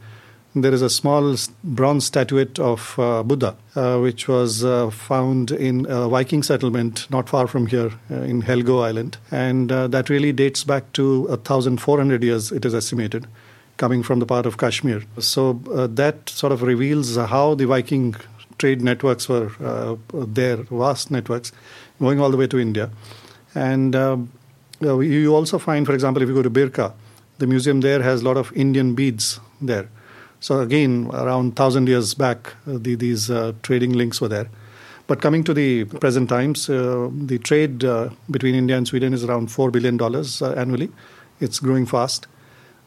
there 0.57 0.75
is 0.75 0.83
a 0.83 0.91
small 0.91 1.37
bronze 1.63 2.07
statuette 2.07 2.59
of 2.59 2.99
uh, 2.99 3.23
Buddha, 3.23 3.57
uh, 3.77 3.99
which 3.99 4.27
was 4.27 4.65
uh, 4.65 4.91
found 4.91 5.53
in 5.53 5.87
a 5.89 6.09
Viking 6.09 6.43
settlement 6.43 7.09
not 7.11 7.29
far 7.29 7.47
from 7.47 7.67
here 7.67 7.93
uh, 8.11 8.23
in 8.23 8.43
Helgö 8.43 8.85
Island. 8.85 9.19
And 9.31 9.71
uh, 9.71 9.87
that 9.87 10.11
really 10.11 10.33
dates 10.33 10.65
back 10.65 10.93
to 10.95 11.29
1,400 11.29 12.25
years, 12.25 12.51
it 12.51 12.65
is 12.65 12.75
estimated, 12.75 13.29
coming 13.77 14.03
from 14.03 14.19
the 14.19 14.27
part 14.27 14.47
of 14.47 14.57
Kashmir. 14.57 15.05
So 15.21 15.61
uh, 15.73 15.87
that 15.87 16.29
sort 16.29 16.53
of 16.53 16.63
reveals 16.63 17.15
how 17.15 17.55
the 17.55 17.67
Viking 17.67 18.17
trade 18.63 18.83
networks 18.89 19.29
were 19.29 19.49
there, 20.39 20.59
vast 20.83 21.11
networks, 21.11 21.53
going 21.99 22.21
all 22.21 22.31
the 22.31 22.37
way 22.43 22.47
to 22.47 22.59
India. 22.59 22.91
And 23.55 23.97
uh, 23.97 24.19
you 24.81 25.35
also 25.35 25.59
find, 25.59 25.87
for 25.87 25.95
example, 25.95 26.23
if 26.23 26.29
you 26.29 26.35
go 26.35 26.43
to 26.43 26.51
Birka, 26.51 26.93
the 27.39 27.47
museum 27.47 27.81
there 27.81 28.03
has 28.03 28.23
a 28.23 28.25
lot 28.25 28.37
of 28.37 28.53
Indian 28.55 28.95
beads 28.95 29.41
there. 29.61 29.89
So 30.41 30.61
again, 30.61 31.11
around 31.13 31.57
thousand 31.57 31.89
years 31.89 32.15
back, 32.15 32.55
uh, 32.67 32.79
the, 32.79 32.95
these 32.95 33.31
uh, 33.31 33.53
trading 33.63 33.93
links 33.93 34.21
were 34.21 34.29
there. 34.29 34.49
But 35.07 35.21
coming 35.21 35.45
to 35.45 35.53
the 35.53 35.85
present 35.85 36.29
times, 36.29 36.71
uh, 36.71 37.11
the 37.13 37.39
trade 37.39 37.85
uh, 37.85 38.11
between 38.31 38.55
India 38.55 38.77
and 38.77 38.87
Sweden 38.87 39.13
is 39.13 39.25
around 39.25 39.51
four 39.51 39.71
billion 39.71 39.97
dollars 39.97 40.41
uh, 40.41 40.53
annually. 40.53 40.91
It's 41.41 41.59
growing 41.59 41.85
fast. 41.85 42.27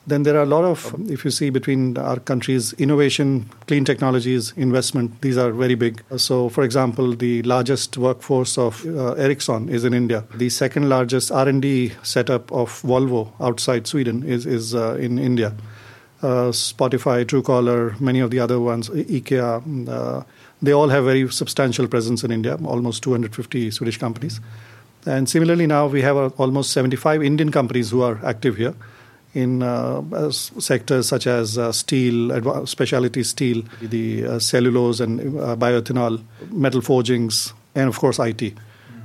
Then 0.06 0.24
there 0.24 0.36
are 0.36 0.44
a 0.44 0.46
lot 0.46 0.66
of, 0.66 0.94
if 1.10 1.24
you 1.24 1.32
see 1.32 1.50
between 1.50 1.98
our 1.98 2.20
countries, 2.20 2.74
innovation, 2.74 3.50
clean 3.68 3.86
technologies, 3.86 4.52
investment, 4.58 5.22
these 5.22 5.38
are 5.38 5.52
very 5.52 5.76
big. 5.76 6.04
So, 6.18 6.50
for 6.50 6.64
example, 6.64 7.16
the 7.16 7.42
largest 7.44 7.98
workforce 7.98 8.58
of 8.58 8.86
uh, 8.86 9.14
Ericsson 9.14 9.70
is 9.70 9.86
in 9.86 9.94
India. 9.94 10.26
The 10.36 10.50
second 10.50 10.90
largest 10.90 11.32
R&D 11.32 11.94
setup 12.04 12.52
of 12.52 12.70
Volvo 12.82 13.32
outside 13.40 13.88
Sweden 13.88 14.24
is, 14.24 14.46
is 14.46 14.76
uh, 14.76 14.96
in 14.96 15.18
India. 15.18 15.54
Uh, 16.22 16.52
Spotify, 16.52 17.24
Truecaller, 17.24 18.00
many 18.02 18.20
of 18.20 18.30
the 18.30 18.40
other 18.40 18.60
ones, 18.60 18.90
IKEA, 18.90 19.88
uh, 19.88 20.24
they 20.62 20.74
all 20.74 20.90
have 20.90 21.06
very 21.06 21.30
substantial 21.30 21.88
presence 21.88 22.26
in 22.26 22.32
India, 22.32 22.58
almost 22.66 23.04
250 23.04 23.72
Swedish 23.72 23.98
companies. 23.98 24.42
And 25.06 25.30
similarly, 25.30 25.68
now 25.68 25.88
we 25.88 26.02
have 26.02 26.18
uh, 26.18 26.30
almost 26.38 26.72
75 26.72 27.24
Indian 27.24 27.52
companies 27.52 27.90
who 27.90 28.02
are 28.02 28.20
active 28.26 28.58
here 28.58 28.74
in 29.34 29.64
uh, 29.64 30.32
sectors 30.32 31.08
such 31.08 31.28
as 31.28 31.58
uh, 31.58 31.72
steel, 31.72 32.66
specialty 32.66 33.24
steel, 33.24 33.64
the 33.82 34.26
uh, 34.26 34.40
cellulose 34.40 35.00
and 35.00 35.20
uh, 35.40 35.56
bioethanol, 35.56 36.22
metal 36.52 36.82
forgings, 36.82 37.54
and 37.76 37.88
of 37.90 37.98
course 38.00 38.20
IT. 38.20 38.38
Mm. 38.38 38.54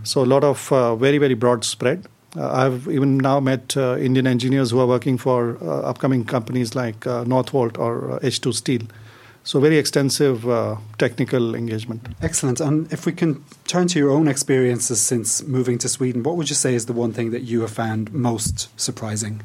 So 0.02 0.22
a 0.22 0.26
lot 0.26 0.44
of 0.44 0.70
uh, 0.72 0.96
very 0.96 1.18
very 1.18 1.34
broad 1.34 1.64
spread. 1.64 2.06
Uh, 2.36 2.50
I've 2.52 2.88
even 2.88 3.16
now 3.16 3.40
met 3.40 3.74
Indian 3.76 4.26
engineers 4.26 4.70
who 4.70 4.80
are 4.80 4.86
working 4.86 5.16
for 5.16 5.56
upcoming 5.64 6.24
companies 6.24 6.74
like 6.74 7.00
Northvolt 7.00 7.78
or 7.78 8.20
H2 8.20 8.52
Steel. 8.52 8.82
So 9.44 9.60
very 9.60 9.78
extensive 9.78 10.44
technical 10.98 11.54
engagement. 11.54 12.06
Excellent. 12.20 12.60
And 12.60 12.92
if 12.92 13.06
we 13.06 13.12
can 13.12 13.42
turn 13.66 13.88
to 13.88 13.98
your 13.98 14.10
own 14.10 14.28
experiences 14.28 15.00
since 15.00 15.42
moving 15.42 15.78
to 15.78 15.88
Sweden, 15.88 16.22
what 16.22 16.36
would 16.36 16.50
you 16.50 16.54
say 16.54 16.74
is 16.74 16.84
the 16.84 16.92
one 16.92 17.14
thing 17.14 17.30
that 17.30 17.44
you 17.44 17.62
have 17.62 17.70
found 17.70 18.12
most 18.12 18.68
surprising? 18.78 19.40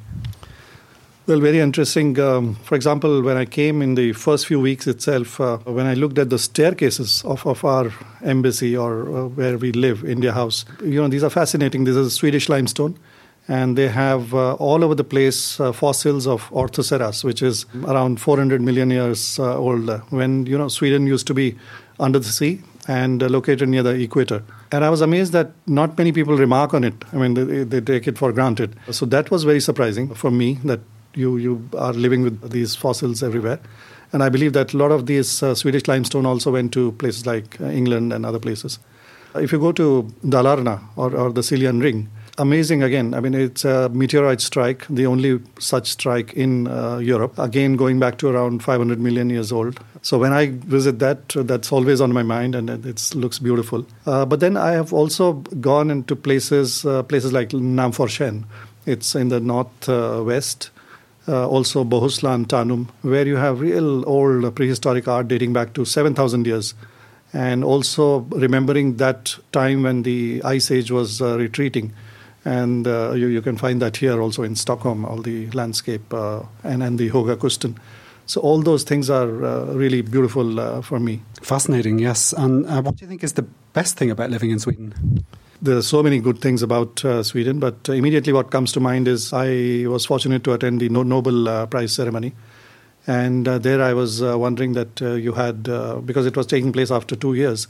Well, 1.25 1.39
very 1.39 1.61
interesting. 1.61 2.19
Um, 2.19 2.55
for 2.55 2.75
example, 2.75 3.21
when 3.21 3.37
I 3.37 3.45
came 3.45 3.81
in 3.81 3.95
the 3.95 4.11
first 4.11 4.45
few 4.45 4.59
weeks 4.59 4.87
itself, 4.87 5.39
uh, 5.39 5.57
when 5.59 5.85
I 5.85 5.93
looked 5.93 6.17
at 6.17 6.29
the 6.29 6.37
staircases 6.37 7.23
of, 7.23 7.47
of 7.47 7.63
our 7.63 7.93
embassy 8.25 8.75
or 8.75 9.03
uh, 9.03 9.27
where 9.27 9.57
we 9.57 9.71
live, 9.71 10.03
India 10.03 10.33
House, 10.33 10.65
you 10.83 11.01
know, 11.01 11.07
these 11.07 11.23
are 11.23 11.29
fascinating. 11.29 11.85
This 11.85 11.95
is 11.95 12.13
Swedish 12.13 12.49
limestone. 12.49 12.99
And 13.47 13.77
they 13.77 13.87
have 13.87 14.33
uh, 14.33 14.55
all 14.55 14.83
over 14.83 14.95
the 14.95 15.05
place 15.05 15.61
uh, 15.61 15.71
fossils 15.71 16.27
of 16.27 16.49
Orthoceras, 16.49 17.23
which 17.23 17.41
is 17.41 17.65
around 17.85 18.19
400 18.19 18.61
million 18.61 18.89
years 18.89 19.39
old. 19.39 19.89
When, 20.09 20.45
you 20.45 20.57
know, 20.57 20.67
Sweden 20.67 21.07
used 21.07 21.27
to 21.27 21.33
be 21.33 21.57
under 22.01 22.19
the 22.19 22.25
sea 22.25 22.61
and 22.87 23.21
located 23.31 23.69
near 23.69 23.81
the 23.81 23.91
equator 23.91 24.43
And 24.73 24.83
I 24.83 24.89
was 24.89 24.99
amazed 24.99 25.31
that 25.33 25.51
not 25.67 25.97
many 25.97 26.11
people 26.11 26.35
remark 26.35 26.73
on 26.73 26.83
it. 26.83 26.95
I 27.13 27.17
mean, 27.17 27.33
they, 27.35 27.63
they 27.63 27.79
take 27.79 28.07
it 28.07 28.17
for 28.17 28.33
granted. 28.33 28.75
So 28.91 29.05
that 29.05 29.31
was 29.31 29.43
very 29.43 29.61
surprising 29.61 30.13
for 30.13 30.31
me 30.31 30.55
that 30.65 30.79
you, 31.13 31.37
you 31.37 31.69
are 31.77 31.93
living 31.93 32.23
with 32.23 32.51
these 32.51 32.75
fossils 32.75 33.23
everywhere. 33.23 33.59
And 34.11 34.23
I 34.23 34.29
believe 34.29 34.53
that 34.53 34.73
a 34.73 34.77
lot 34.77 34.91
of 34.91 35.07
these 35.07 35.41
uh, 35.41 35.55
Swedish 35.55 35.87
limestone 35.87 36.25
also 36.25 36.51
went 36.51 36.71
to 36.73 36.91
places 36.93 37.25
like 37.25 37.59
uh, 37.59 37.65
England 37.65 38.13
and 38.13 38.25
other 38.25 38.39
places. 38.39 38.79
If 39.35 39.51
you 39.51 39.59
go 39.59 39.71
to 39.71 40.13
Dalarna 40.23 40.81
or, 40.95 41.15
or 41.15 41.31
the 41.31 41.41
Siljan 41.41 41.81
Ring, 41.81 42.09
amazing 42.37 42.83
again. 42.83 43.13
I 43.13 43.19
mean, 43.19 43.33
it's 43.33 43.65
a 43.65 43.89
meteorite 43.89 44.41
strike, 44.41 44.85
the 44.87 45.05
only 45.05 45.39
such 45.59 45.89
strike 45.89 46.33
in 46.33 46.67
uh, 46.67 46.97
Europe. 46.97 47.37
Again, 47.37 47.75
going 47.75 47.99
back 47.99 48.17
to 48.19 48.29
around 48.29 48.63
500 48.63 48.99
million 48.99 49.29
years 49.29 49.51
old. 49.51 49.79
So 50.01 50.17
when 50.17 50.33
I 50.33 50.47
visit 50.51 50.99
that, 50.99 51.29
that's 51.29 51.71
always 51.71 52.01
on 52.01 52.11
my 52.13 52.23
mind, 52.23 52.55
and 52.55 52.69
it 52.69 53.15
looks 53.15 53.39
beautiful. 53.39 53.85
Uh, 54.05 54.25
but 54.25 54.39
then 54.39 54.57
I 54.57 54.71
have 54.71 54.93
also 54.93 55.33
gone 55.33 55.89
into 55.89 56.15
places, 56.15 56.85
uh, 56.85 57.03
places 57.03 57.33
like 57.33 57.49
Nämforsen. 57.49 58.43
It's 58.85 59.15
in 59.15 59.29
the 59.29 59.39
northwest. 59.39 60.69
Uh, 60.75 60.79
also 61.27 61.83
Bohuslän, 61.83 62.45
Tanum, 62.45 62.87
where 63.01 63.25
you 63.25 63.37
have 63.37 63.61
real 63.61 64.07
old 64.07 64.55
prehistoric 64.55 65.07
art 65.07 65.27
dating 65.27 65.53
back 65.53 65.73
to 65.73 65.85
7,000 65.85 66.45
years 66.45 66.73
and 67.33 67.63
also 67.63 68.19
remembering 68.29 68.97
that 68.97 69.35
time 69.51 69.83
when 69.83 70.03
the 70.03 70.41
ice 70.45 70.69
age 70.69 70.91
was 70.91 71.21
uh, 71.21 71.37
retreating. 71.37 71.91
And 72.45 72.85
uh, 72.87 73.13
you, 73.13 73.27
you, 73.27 73.41
can 73.41 73.57
find 73.57 73.81
that 73.81 73.97
here 73.97 74.21
also 74.21 74.43
in 74.43 74.55
Stockholm, 74.55 75.05
all 75.05 75.21
the 75.21 75.49
landscape 75.51 76.13
uh, 76.13 76.43
and, 76.63 76.83
and 76.83 76.99
the 76.99 77.09
Höga 77.09 77.37
Kusten. 77.37 77.77
So 78.25 78.41
all 78.41 78.61
those 78.61 78.83
things 78.83 79.09
are 79.09 79.43
uh, 79.43 79.65
really 79.73 80.01
beautiful 80.01 80.59
uh, 80.59 80.81
for 80.81 80.99
me. 80.99 81.21
Fascinating, 81.41 81.99
yes. 81.99 82.33
And 82.33 82.65
uh, 82.67 82.81
what 82.81 82.97
do 82.97 83.05
you 83.05 83.09
think 83.09 83.23
is 83.23 83.33
the 83.33 83.43
best 83.73 83.97
thing 83.97 84.11
about 84.11 84.29
living 84.29 84.51
in 84.51 84.59
Sweden? 84.59 84.93
There 85.63 85.77
are 85.77 85.81
so 85.81 86.03
many 86.03 86.19
good 86.19 86.39
things 86.39 86.61
about 86.61 86.99
Sweden, 87.23 87.59
but 87.59 87.87
immediately 87.87 88.33
what 88.33 88.51
comes 88.51 88.73
to 88.73 88.81
mind 88.81 89.07
is 89.07 89.31
I 89.31 89.85
was 89.87 90.05
fortunate 90.05 90.43
to 90.43 90.53
attend 90.53 90.81
the 90.81 90.89
Nobel 90.89 91.67
Prize 91.67 91.93
ceremony 91.93 92.33
and 93.05 93.47
uh, 93.47 93.57
there 93.57 93.81
I 93.81 93.93
was 93.93 94.23
uh, 94.23 94.37
wondering 94.37 94.73
that 94.73 95.01
uh, 95.01 95.13
you 95.13 95.33
had, 95.33 95.67
uh, 95.67 95.97
because 95.97 96.25
it 96.25 96.37
was 96.37 96.47
taking 96.47 96.71
place 96.71 96.89
after 96.89 97.15
two 97.15 97.33
years, 97.33 97.67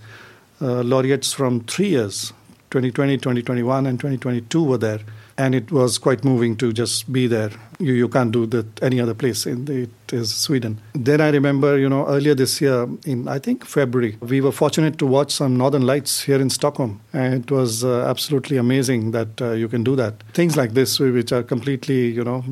uh, 0.62 0.84
laureates 0.84 1.34
from 1.34 1.62
three 1.62 1.90
years, 1.90 2.34
2020, 2.70 3.18
2021, 3.18 3.86
and 3.88 4.00
2022 4.00 4.64
were 4.64 4.78
there. 4.78 5.00
And 5.38 5.56
it 5.56 5.72
was 5.72 5.98
quite 5.98 6.24
moving 6.24 6.56
to 6.58 6.72
just 6.72 7.12
be 7.12 7.26
there. 7.28 7.50
You, 7.80 7.94
you 7.94 8.08
can't 8.08 8.32
do 8.32 8.46
that 8.48 8.84
any 8.84 9.02
other 9.02 9.16
place. 9.16 9.48
In 9.48 9.66
the, 9.66 9.84
it 9.84 10.14
is 10.14 10.34
Sweden. 10.34 10.80
Then 10.94 11.22
I 11.22 11.30
remember, 11.30 11.78
you 11.78 11.90
know, 11.90 12.08
earlier 12.08 12.36
this 12.36 12.62
year, 12.62 12.88
in 13.06 13.28
I 13.28 13.40
think 13.40 13.66
February, 13.66 14.18
we 14.22 14.42
were 14.42 14.52
fortunate 14.52 15.00
to 15.00 15.08
watch 15.08 15.32
some 15.32 15.58
Northern 15.58 15.88
Lights 15.88 16.22
here 16.22 16.40
in 16.40 16.52
Stockholm, 16.52 17.02
and 17.14 17.34
it 17.34 17.52
was 17.52 17.84
uh, 17.84 18.06
absolutely 18.08 18.58
amazing 18.58 19.12
that 19.12 19.42
you 19.58 19.68
can 19.68 19.84
do 19.84 19.96
that. 19.96 20.22
Things 20.34 20.56
like 20.56 20.76
this, 20.76 21.00
which 21.00 21.32
are 21.32 21.44
completely, 21.44 22.10
you 22.12 22.24
know, 22.24 22.44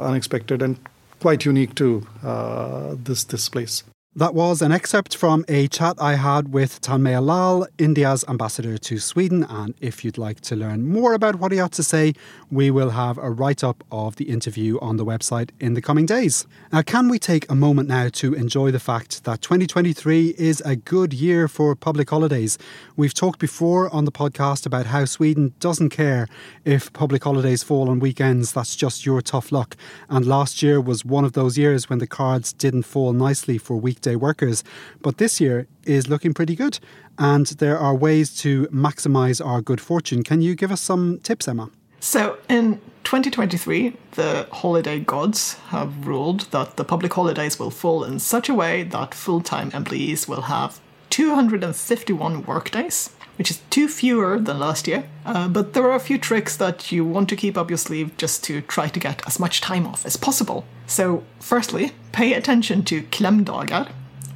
unexpected 0.00 0.60
and 0.60 0.76
quite 1.20 1.44
unique 1.44 1.74
to 1.76 2.06
uh, 2.24 2.96
this 2.98 3.24
this 3.24 3.48
place. 3.48 3.84
That 4.16 4.32
was 4.32 4.62
an 4.62 4.70
excerpt 4.70 5.16
from 5.16 5.44
a 5.48 5.66
chat 5.66 5.96
I 5.98 6.14
had 6.14 6.52
with 6.52 6.80
Tanmaya 6.80 7.20
Lal, 7.20 7.66
India's 7.78 8.24
ambassador 8.28 8.78
to 8.78 9.00
Sweden. 9.00 9.42
And 9.42 9.74
if 9.80 10.04
you'd 10.04 10.18
like 10.18 10.40
to 10.42 10.54
learn 10.54 10.86
more 10.86 11.14
about 11.14 11.40
what 11.40 11.50
he 11.50 11.58
had 11.58 11.72
to 11.72 11.82
say, 11.82 12.12
we 12.48 12.70
will 12.70 12.90
have 12.90 13.18
a 13.18 13.28
write 13.28 13.64
up 13.64 13.82
of 13.90 14.14
the 14.14 14.26
interview 14.30 14.78
on 14.78 14.98
the 14.98 15.04
website 15.04 15.50
in 15.58 15.74
the 15.74 15.82
coming 15.82 16.06
days. 16.06 16.46
Now, 16.72 16.82
can 16.82 17.08
we 17.08 17.18
take 17.18 17.50
a 17.50 17.56
moment 17.56 17.88
now 17.88 18.08
to 18.10 18.34
enjoy 18.34 18.70
the 18.70 18.78
fact 18.78 19.24
that 19.24 19.42
2023 19.42 20.36
is 20.38 20.60
a 20.60 20.76
good 20.76 21.12
year 21.12 21.48
for 21.48 21.74
public 21.74 22.08
holidays? 22.08 22.56
We've 22.94 23.14
talked 23.14 23.40
before 23.40 23.92
on 23.92 24.04
the 24.04 24.12
podcast 24.12 24.64
about 24.64 24.86
how 24.86 25.06
Sweden 25.06 25.54
doesn't 25.58 25.90
care 25.90 26.28
if 26.64 26.92
public 26.92 27.24
holidays 27.24 27.64
fall 27.64 27.90
on 27.90 27.98
weekends, 27.98 28.52
that's 28.52 28.76
just 28.76 29.04
your 29.04 29.20
tough 29.22 29.50
luck. 29.50 29.76
And 30.08 30.24
last 30.24 30.62
year 30.62 30.80
was 30.80 31.04
one 31.04 31.24
of 31.24 31.32
those 31.32 31.58
years 31.58 31.90
when 31.90 31.98
the 31.98 32.06
cards 32.06 32.52
didn't 32.52 32.84
fall 32.84 33.12
nicely 33.12 33.58
for 33.58 33.74
weekdays 33.74 34.03
weekday 34.04 34.16
workers. 34.16 34.64
But 35.02 35.18
this 35.18 35.40
year 35.40 35.66
is 35.84 36.08
looking 36.08 36.34
pretty 36.34 36.56
good, 36.56 36.78
and 37.18 37.46
there 37.58 37.78
are 37.78 37.94
ways 37.94 38.36
to 38.42 38.66
maximise 38.68 39.44
our 39.44 39.60
good 39.62 39.80
fortune. 39.80 40.22
Can 40.22 40.40
you 40.40 40.54
give 40.54 40.72
us 40.72 40.80
some 40.80 41.18
tips, 41.22 41.48
Emma? 41.48 41.70
So, 42.00 42.36
in 42.48 42.80
2023, 43.04 43.96
the 44.12 44.46
holiday 44.52 45.00
gods 45.00 45.54
have 45.70 46.06
ruled 46.06 46.50
that 46.50 46.76
the 46.76 46.84
public 46.84 47.14
holidays 47.14 47.58
will 47.58 47.70
fall 47.70 48.04
in 48.04 48.18
such 48.18 48.48
a 48.48 48.54
way 48.54 48.84
that 48.84 49.14
full 49.14 49.40
time 49.40 49.70
employees 49.72 50.28
will 50.28 50.42
have 50.42 50.80
251 51.10 52.44
workdays, 52.44 53.10
which 53.36 53.50
is 53.50 53.60
two 53.70 53.88
fewer 53.88 54.38
than 54.38 54.58
last 54.58 54.86
year. 54.86 55.04
Uh, 55.24 55.48
but 55.48 55.72
there 55.72 55.84
are 55.84 55.96
a 55.96 56.00
few 56.00 56.18
tricks 56.18 56.56
that 56.56 56.92
you 56.92 57.04
want 57.04 57.28
to 57.28 57.36
keep 57.36 57.56
up 57.56 57.70
your 57.70 57.78
sleeve 57.78 58.16
just 58.16 58.44
to 58.44 58.60
try 58.62 58.88
to 58.88 59.00
get 59.00 59.26
as 59.26 59.40
much 59.40 59.60
time 59.60 59.86
off 59.86 60.06
as 60.06 60.16
possible. 60.16 60.64
So, 60.86 61.24
firstly, 61.40 61.92
pay 62.12 62.34
attention 62.34 62.84
to 62.84 63.02
klämdagar, 63.02 63.90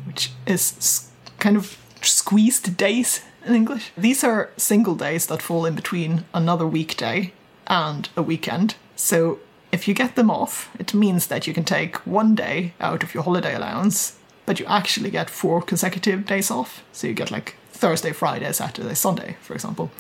which 0.07 0.33
is 0.47 1.11
kind 1.39 1.57
of 1.57 1.79
squeezed 2.03 2.77
days 2.77 3.23
in 3.45 3.55
English. 3.55 3.93
These 3.97 4.25
are 4.25 4.51
single 4.57 4.95
days 4.95 5.27
that 5.27 5.43
fall 5.43 5.67
in 5.67 5.75
between 5.75 6.25
another 6.35 6.67
weekday 6.67 7.33
and 7.67 8.09
a 8.17 8.23
weekend. 8.23 8.77
So 8.97 9.39
if 9.73 9.87
you 9.87 9.95
get 9.95 10.17
them 10.17 10.31
off, 10.31 10.71
it 10.79 10.95
means 10.95 11.27
that 11.27 11.47
you 11.47 11.55
can 11.55 11.65
take 11.65 11.97
one 12.07 12.35
day 12.35 12.73
out 12.81 13.03
of 13.03 13.15
your 13.15 13.23
holiday 13.23 13.55
allowance, 13.55 14.19
but 14.47 14.59
you 14.59 14.67
actually 14.67 15.11
get 15.11 15.31
four 15.31 15.63
consecutive 15.63 16.27
days 16.27 16.51
off. 16.51 16.83
So 16.93 17.07
you 17.07 17.15
get 17.15 17.31
like 17.31 17.57
Thursday, 17.79 18.13
Friday, 18.13 18.53
Saturday, 18.53 18.95
Sunday, 18.95 19.37
for 19.41 19.55
example. 19.55 19.91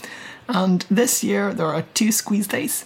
And 0.48 0.84
this 0.90 1.22
year 1.22 1.54
there 1.54 1.68
are 1.68 1.82
two 1.94 2.12
squeeze 2.12 2.46
days. 2.46 2.84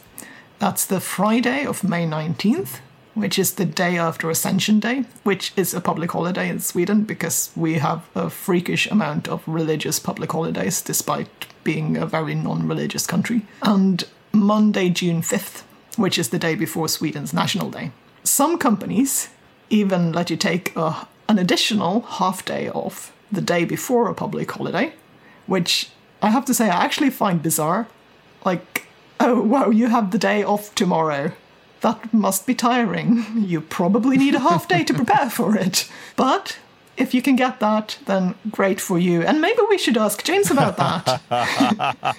That's 0.58 0.86
the 0.86 1.00
Friday 1.00 1.64
of 1.66 1.82
May 1.82 2.06
19th 2.06 2.80
which 3.14 3.38
is 3.38 3.54
the 3.54 3.64
day 3.64 3.98
after 3.98 4.30
Ascension 4.30 4.80
Day, 4.80 5.04
which 5.22 5.52
is 5.56 5.74
a 5.74 5.80
public 5.80 6.12
holiday 6.12 6.48
in 6.48 6.60
Sweden 6.60 7.02
because 7.02 7.50
we 7.54 7.74
have 7.74 8.08
a 8.14 8.30
freakish 8.30 8.86
amount 8.86 9.28
of 9.28 9.46
religious 9.46 9.98
public 9.98 10.32
holidays 10.32 10.80
despite 10.80 11.28
being 11.64 11.96
a 11.96 12.06
very 12.06 12.34
non 12.34 12.66
religious 12.66 13.06
country. 13.06 13.42
And 13.62 14.04
Monday, 14.32 14.88
June 14.88 15.22
5th, 15.22 15.62
which 15.96 16.18
is 16.18 16.30
the 16.30 16.38
day 16.38 16.54
before 16.54 16.88
Sweden's 16.88 17.34
National 17.34 17.70
Day. 17.70 17.92
Some 18.24 18.56
companies 18.58 19.28
even 19.68 20.12
let 20.12 20.30
you 20.30 20.36
take 20.36 20.74
a, 20.76 21.06
an 21.28 21.38
additional 21.38 22.02
half 22.02 22.44
day 22.44 22.70
off 22.70 23.12
the 23.32 23.40
day 23.40 23.64
before 23.64 24.08
a 24.08 24.14
public 24.14 24.50
holiday, 24.52 24.92
which 25.46 25.90
I 26.20 26.30
have 26.30 26.44
to 26.44 26.54
say 26.54 26.66
I 26.66 26.84
actually 26.84 27.10
find 27.10 27.42
bizarre. 27.42 27.88
Like, 28.44 28.86
oh, 29.18 29.40
wow, 29.40 29.70
you 29.70 29.88
have 29.88 30.10
the 30.10 30.18
day 30.18 30.44
off 30.44 30.74
tomorrow 30.74 31.32
that 31.82 32.14
must 32.14 32.46
be 32.46 32.54
tiring. 32.54 33.24
You 33.52 33.60
probably 33.60 34.16
need 34.16 34.34
a 34.34 34.40
half 34.40 34.66
day 34.68 34.84
to 34.84 34.94
prepare 34.94 35.28
for 35.28 35.56
it. 35.56 35.90
But 36.16 36.58
if 36.96 37.12
you 37.12 37.20
can 37.20 37.36
get 37.36 37.60
that, 37.60 37.98
then 38.06 38.34
great 38.50 38.80
for 38.80 38.98
you. 38.98 39.22
And 39.22 39.40
maybe 39.40 39.60
we 39.68 39.78
should 39.78 39.96
ask 39.98 40.24
James 40.24 40.50
about 40.50 40.76
that. 40.76 41.20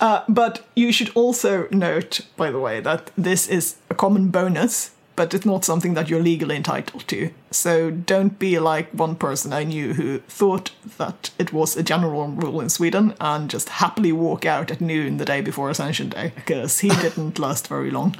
uh, 0.00 0.22
but 0.28 0.66
you 0.74 0.92
should 0.92 1.10
also 1.14 1.68
note, 1.70 2.20
by 2.36 2.50
the 2.50 2.60
way, 2.60 2.80
that 2.80 3.10
this 3.18 3.48
is 3.48 3.76
a 3.90 3.94
common 3.94 4.28
bonus 4.28 4.92
but 5.16 5.32
it's 5.34 5.46
not 5.46 5.64
something 5.64 5.94
that 5.94 6.08
you're 6.08 6.22
legally 6.22 6.56
entitled 6.56 7.08
to. 7.08 7.30
So 7.50 7.90
don't 7.90 8.38
be 8.38 8.58
like 8.58 8.90
one 8.92 9.16
person 9.16 9.52
I 9.52 9.64
knew 9.64 9.94
who 9.94 10.18
thought 10.28 10.70
that 10.98 11.30
it 11.38 11.52
was 11.52 11.76
a 11.76 11.82
general 11.82 12.28
rule 12.28 12.60
in 12.60 12.68
Sweden 12.68 13.14
and 13.20 13.50
just 13.50 13.70
happily 13.70 14.12
walk 14.12 14.44
out 14.44 14.70
at 14.70 14.80
noon 14.80 15.16
the 15.16 15.24
day 15.24 15.40
before 15.40 15.70
Ascension 15.70 16.10
Day, 16.10 16.32
because 16.36 16.80
he 16.80 16.90
didn't 16.90 17.38
last 17.46 17.66
very 17.66 17.90
long. 17.90 18.14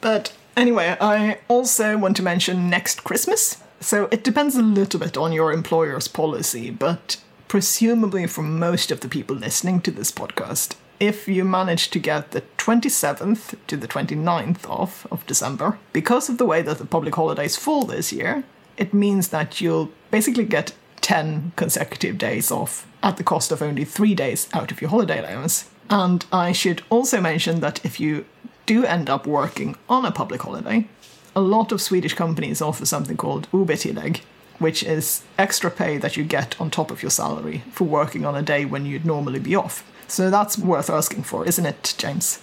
but 0.00 0.32
anyway, 0.56 0.96
I 1.00 1.38
also 1.48 1.98
want 1.98 2.16
to 2.16 2.22
mention 2.22 2.70
next 2.70 3.04
Christmas. 3.04 3.62
So 3.80 4.08
it 4.12 4.22
depends 4.22 4.54
a 4.54 4.62
little 4.62 5.00
bit 5.00 5.16
on 5.16 5.32
your 5.32 5.52
employer's 5.52 6.06
policy, 6.06 6.70
but 6.70 7.20
presumably 7.48 8.26
for 8.28 8.42
most 8.42 8.92
of 8.92 9.00
the 9.00 9.08
people 9.08 9.34
listening 9.34 9.80
to 9.80 9.90
this 9.90 10.12
podcast, 10.12 10.76
if 11.00 11.28
you 11.28 11.44
manage 11.44 11.90
to 11.90 11.98
get 11.98 12.30
the 12.30 12.42
27th 12.58 13.56
to 13.66 13.76
the 13.76 13.88
29th 13.88 14.68
off 14.68 15.06
of 15.10 15.26
December, 15.26 15.78
because 15.92 16.28
of 16.28 16.38
the 16.38 16.46
way 16.46 16.62
that 16.62 16.78
the 16.78 16.84
public 16.84 17.14
holidays 17.14 17.56
fall 17.56 17.84
this 17.84 18.12
year, 18.12 18.44
it 18.76 18.94
means 18.94 19.28
that 19.28 19.60
you'll 19.60 19.90
basically 20.10 20.44
get 20.44 20.74
10 21.00 21.52
consecutive 21.56 22.16
days 22.18 22.50
off 22.50 22.86
at 23.02 23.16
the 23.16 23.24
cost 23.24 23.50
of 23.50 23.60
only 23.60 23.84
three 23.84 24.14
days 24.14 24.48
out 24.52 24.70
of 24.70 24.80
your 24.80 24.90
holiday 24.90 25.18
allowance. 25.18 25.68
And 25.90 26.24
I 26.32 26.52
should 26.52 26.82
also 26.88 27.20
mention 27.20 27.60
that 27.60 27.84
if 27.84 28.00
you 28.00 28.24
do 28.66 28.84
end 28.84 29.10
up 29.10 29.26
working 29.26 29.76
on 29.88 30.04
a 30.04 30.12
public 30.12 30.42
holiday, 30.42 30.86
a 31.34 31.40
lot 31.40 31.72
of 31.72 31.80
Swedish 31.80 32.14
companies 32.14 32.62
offer 32.62 32.86
something 32.86 33.16
called 33.16 33.48
OB-tillägg, 33.52 34.20
which 34.58 34.82
is 34.82 35.22
extra 35.38 35.70
pay 35.70 35.98
that 35.98 36.16
you 36.16 36.24
get 36.24 36.60
on 36.60 36.70
top 36.70 36.90
of 36.90 37.02
your 37.02 37.10
salary 37.10 37.62
for 37.72 37.84
working 37.84 38.24
on 38.24 38.36
a 38.36 38.42
day 38.42 38.64
when 38.64 38.86
you'd 38.86 39.04
normally 39.04 39.40
be 39.40 39.56
off. 39.56 39.84
So 40.12 40.28
that's 40.28 40.58
worth 40.58 40.90
asking 40.90 41.22
for, 41.22 41.46
isn't 41.46 41.64
it, 41.64 41.94
James? 41.96 42.38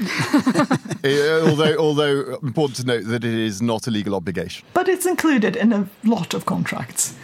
although, 1.04 1.76
although 1.78 2.38
important 2.42 2.78
to 2.78 2.84
note 2.84 3.04
that 3.04 3.22
it 3.22 3.32
is 3.32 3.62
not 3.62 3.86
a 3.86 3.92
legal 3.92 4.16
obligation. 4.16 4.66
But 4.74 4.88
it's 4.88 5.06
included 5.06 5.54
in 5.54 5.72
a 5.72 5.88
lot 6.02 6.34
of 6.34 6.46
contracts. 6.46 7.14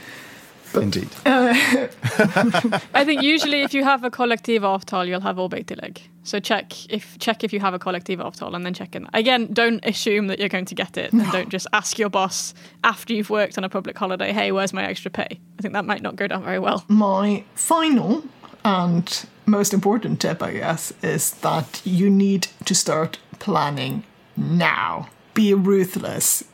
Indeed. 0.72 1.08
Uh, 1.26 1.52
I 2.94 3.04
think 3.04 3.22
usually 3.22 3.62
if 3.62 3.74
you 3.74 3.82
have 3.82 4.04
a 4.04 4.11
kollektivavtal, 4.11 5.08
you'll 5.08 5.20
have 5.20 5.40
OB-tillägg. 5.40 5.98
So 6.22 6.38
check 6.38 6.88
if 6.92 7.18
check 7.18 7.42
if 7.42 7.52
you 7.52 7.58
have 7.58 7.74
a 7.74 7.78
kollektivavtal 7.80 8.54
and 8.54 8.64
then 8.64 8.74
check 8.74 8.94
in. 8.94 9.08
Again, 9.14 9.52
don't 9.52 9.84
assume 9.84 10.28
that 10.28 10.38
you're 10.38 10.50
going 10.50 10.66
to 10.66 10.74
get 10.76 10.96
it. 10.96 11.12
And 11.12 11.28
don't 11.32 11.48
just 11.48 11.66
ask 11.72 11.98
your 11.98 12.11
boss 12.11 12.54
after 12.84 13.14
you've 13.14 13.30
worked 13.30 13.58
on 13.58 13.64
a 13.64 13.68
public 13.68 13.98
holiday, 13.98 14.32
hey, 14.32 14.52
where's 14.52 14.72
my 14.72 14.84
extra 14.84 15.11
pay? 15.11 15.40
I 15.58 15.62
think 15.62 15.74
that 15.74 15.87
might 15.87 16.02
not 16.02 16.14
go 16.14 16.28
down 16.28 16.44
very 16.44 16.61
well. 16.61 16.84
My 16.87 17.42
final 17.54 18.22
and 18.64 19.26
most 19.46 19.72
important 19.72 20.20
tip, 20.20 20.42
I 20.42 20.52
guess, 20.52 20.92
is 21.02 21.32
that 21.42 21.80
you 21.84 22.10
need 22.10 22.48
to 22.64 22.74
start 22.74 23.18
planning 23.38 24.04
now. 24.36 25.08
Be 25.34 25.54
ruthless. 25.54 26.44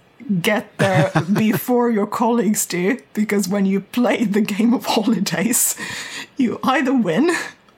Get 0.40 0.78
there 0.78 1.10
before 1.32 1.90
your 1.90 2.06
colleagues 2.06 2.66
do, 2.66 3.00
because 3.12 3.48
when 3.48 3.66
you 3.66 3.80
play 3.80 4.24
the 4.24 4.40
game 4.40 4.72
of 4.72 4.86
holidays, 4.86 5.76
you 6.36 6.60
either 6.62 6.94
win 6.94 7.30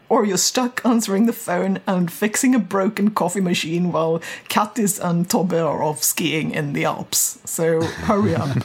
or 0.09 0.25
you're 0.25 0.37
stuck 0.37 0.85
answering 0.85 1.27
the 1.27 1.33
phone 1.33 1.81
and 1.87 2.11
fixing 2.11 2.55
a 2.55 2.59
broken 2.59 3.11
coffee 3.11 3.41
machine 3.41 3.93
while 3.93 4.21
Katis 4.49 5.03
and 5.03 5.29
Tobbe 5.29 5.55
are 5.55 5.83
off 5.83 6.03
skiing 6.03 6.53
in 6.53 6.73
the 6.73 6.85
Alps. 6.85 7.39
So 7.45 7.83
hurry 7.83 8.35
up. 8.35 8.59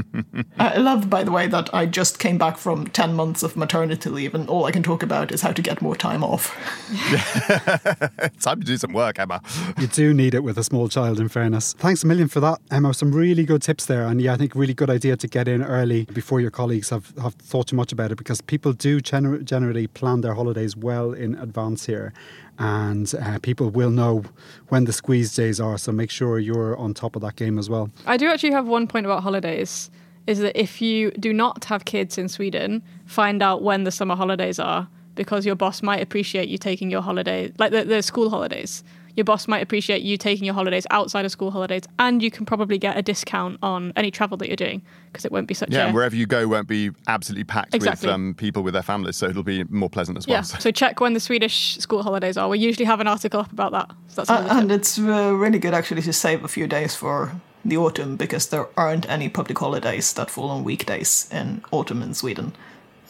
I 0.58 0.76
love, 0.76 1.08
by 1.08 1.24
the 1.24 1.32
way, 1.32 1.46
that 1.46 1.72
I 1.74 1.86
just 1.86 2.18
came 2.18 2.38
back 2.38 2.56
from 2.56 2.86
10 2.88 3.14
months 3.14 3.42
of 3.42 3.56
maternity 3.56 4.10
leave 4.10 4.34
and 4.34 4.48
all 4.48 4.64
I 4.64 4.70
can 4.70 4.82
talk 4.82 5.02
about 5.02 5.32
is 5.32 5.42
how 5.42 5.52
to 5.52 5.62
get 5.62 5.80
more 5.80 5.96
time 5.96 6.22
off. 6.22 6.54
Time 8.40 8.60
to 8.60 8.66
do 8.66 8.76
some 8.76 8.92
work, 8.92 9.18
Emma. 9.18 9.40
You 9.78 9.86
do 9.86 10.12
need 10.12 10.34
it 10.34 10.42
with 10.42 10.58
a 10.58 10.64
small 10.64 10.88
child, 10.88 11.20
in 11.20 11.28
fairness. 11.28 11.72
Thanks 11.74 12.04
a 12.04 12.06
million 12.06 12.28
for 12.28 12.40
that, 12.40 12.60
Emma. 12.70 12.92
Some 12.92 13.12
really 13.12 13.44
good 13.44 13.62
tips 13.62 13.86
there. 13.86 14.06
And 14.06 14.20
yeah, 14.20 14.34
I 14.34 14.36
think 14.36 14.54
really 14.54 14.74
good 14.74 14.90
idea 14.90 15.16
to 15.16 15.28
get 15.28 15.48
in 15.48 15.62
early 15.62 16.04
before 16.06 16.40
your 16.40 16.50
colleagues 16.50 16.90
have, 16.90 17.12
have 17.22 17.34
thought 17.34 17.68
too 17.68 17.76
much 17.76 17.92
about 17.92 18.12
it 18.12 18.16
because 18.16 18.40
people 18.40 18.72
do 18.72 19.00
gener- 19.00 19.42
generally 19.44 19.86
plan 19.86 20.20
their 20.20 20.34
holidays 20.34 20.73
well 20.76 21.12
in 21.12 21.34
advance 21.36 21.86
here. 21.86 22.12
And 22.58 23.12
uh, 23.14 23.38
people 23.40 23.70
will 23.70 23.90
know 23.90 24.24
when 24.68 24.84
the 24.84 24.92
squeeze 24.92 25.34
days 25.34 25.60
are. 25.60 25.76
So 25.78 25.92
make 25.92 26.10
sure 26.10 26.38
you're 26.38 26.76
on 26.76 26.94
top 26.94 27.16
of 27.16 27.22
that 27.22 27.36
game 27.36 27.58
as 27.58 27.68
well. 27.68 27.90
I 28.06 28.16
do 28.16 28.28
actually 28.28 28.52
have 28.52 28.66
one 28.66 28.86
point 28.86 29.06
about 29.06 29.22
holidays 29.22 29.90
is 30.26 30.38
that 30.38 30.58
if 30.58 30.80
you 30.80 31.10
do 31.12 31.32
not 31.32 31.64
have 31.66 31.84
kids 31.84 32.16
in 32.16 32.28
Sweden, 32.28 32.82
find 33.06 33.42
out 33.42 33.62
when 33.62 33.84
the 33.84 33.90
summer 33.90 34.16
holidays 34.16 34.58
are 34.58 34.88
because 35.14 35.46
your 35.46 35.54
boss 35.54 35.82
might 35.82 36.00
appreciate 36.00 36.48
you 36.48 36.58
taking 36.58 36.90
your 36.90 37.02
holiday, 37.02 37.52
like 37.58 37.72
the, 37.72 37.84
the 37.84 38.02
school 38.02 38.30
holidays. 38.30 38.82
Your 39.16 39.24
boss 39.24 39.46
might 39.46 39.62
appreciate 39.62 40.02
you 40.02 40.16
taking 40.16 40.44
your 40.44 40.54
holidays 40.54 40.86
outside 40.90 41.24
of 41.24 41.30
school 41.30 41.50
holidays, 41.52 41.82
and 41.98 42.22
you 42.22 42.30
can 42.30 42.44
probably 42.44 42.78
get 42.78 42.96
a 42.96 43.02
discount 43.02 43.58
on 43.62 43.92
any 43.94 44.10
travel 44.10 44.36
that 44.38 44.48
you're 44.48 44.56
doing 44.56 44.82
because 45.12 45.24
it 45.24 45.30
won't 45.30 45.46
be 45.46 45.54
such 45.54 45.70
Yeah, 45.70 45.82
a 45.82 45.86
and 45.86 45.94
wherever 45.94 46.16
you 46.16 46.26
go 46.26 46.48
won't 46.48 46.66
be 46.66 46.90
absolutely 47.06 47.44
packed 47.44 47.74
Exactly. 47.74 48.08
with 48.08 48.14
um, 48.14 48.34
people 48.34 48.62
with 48.64 48.74
their 48.74 48.82
families, 48.82 49.16
so 49.16 49.26
it'll 49.26 49.44
be 49.44 49.62
more 49.64 49.88
pleasant 49.88 50.18
as 50.18 50.26
well. 50.26 50.36
yeah. 50.36 50.42
So 50.42 50.70
check 50.72 51.00
when 51.00 51.12
the 51.12 51.20
Swedish 51.20 51.76
school 51.78 52.02
holidays 52.02 52.36
are. 52.36 52.48
We 52.48 52.58
usually 52.58 52.86
have 52.86 53.00
an 53.00 53.06
article 53.06 53.40
up 53.40 53.52
about 53.52 53.72
that. 53.72 53.90
So 54.08 54.22
that's 54.24 54.30
Uh, 54.30 54.48
and 54.50 54.72
it's 54.72 54.98
uh, 54.98 55.32
really 55.34 55.58
good 55.60 55.74
actually 55.74 56.02
to 56.02 56.12
save 56.12 56.42
a 56.44 56.48
few 56.48 56.66
days 56.66 56.96
for 56.96 57.32
the 57.64 57.76
autumn 57.76 58.16
because 58.16 58.48
there 58.48 58.66
aren't 58.76 59.08
any 59.08 59.28
public 59.28 59.58
holidays 59.58 60.12
that 60.14 60.30
fall 60.30 60.50
on 60.50 60.64
weekdays 60.64 61.28
in 61.32 61.62
autumn 61.70 62.02
in 62.02 62.14
Sweden. 62.14 62.52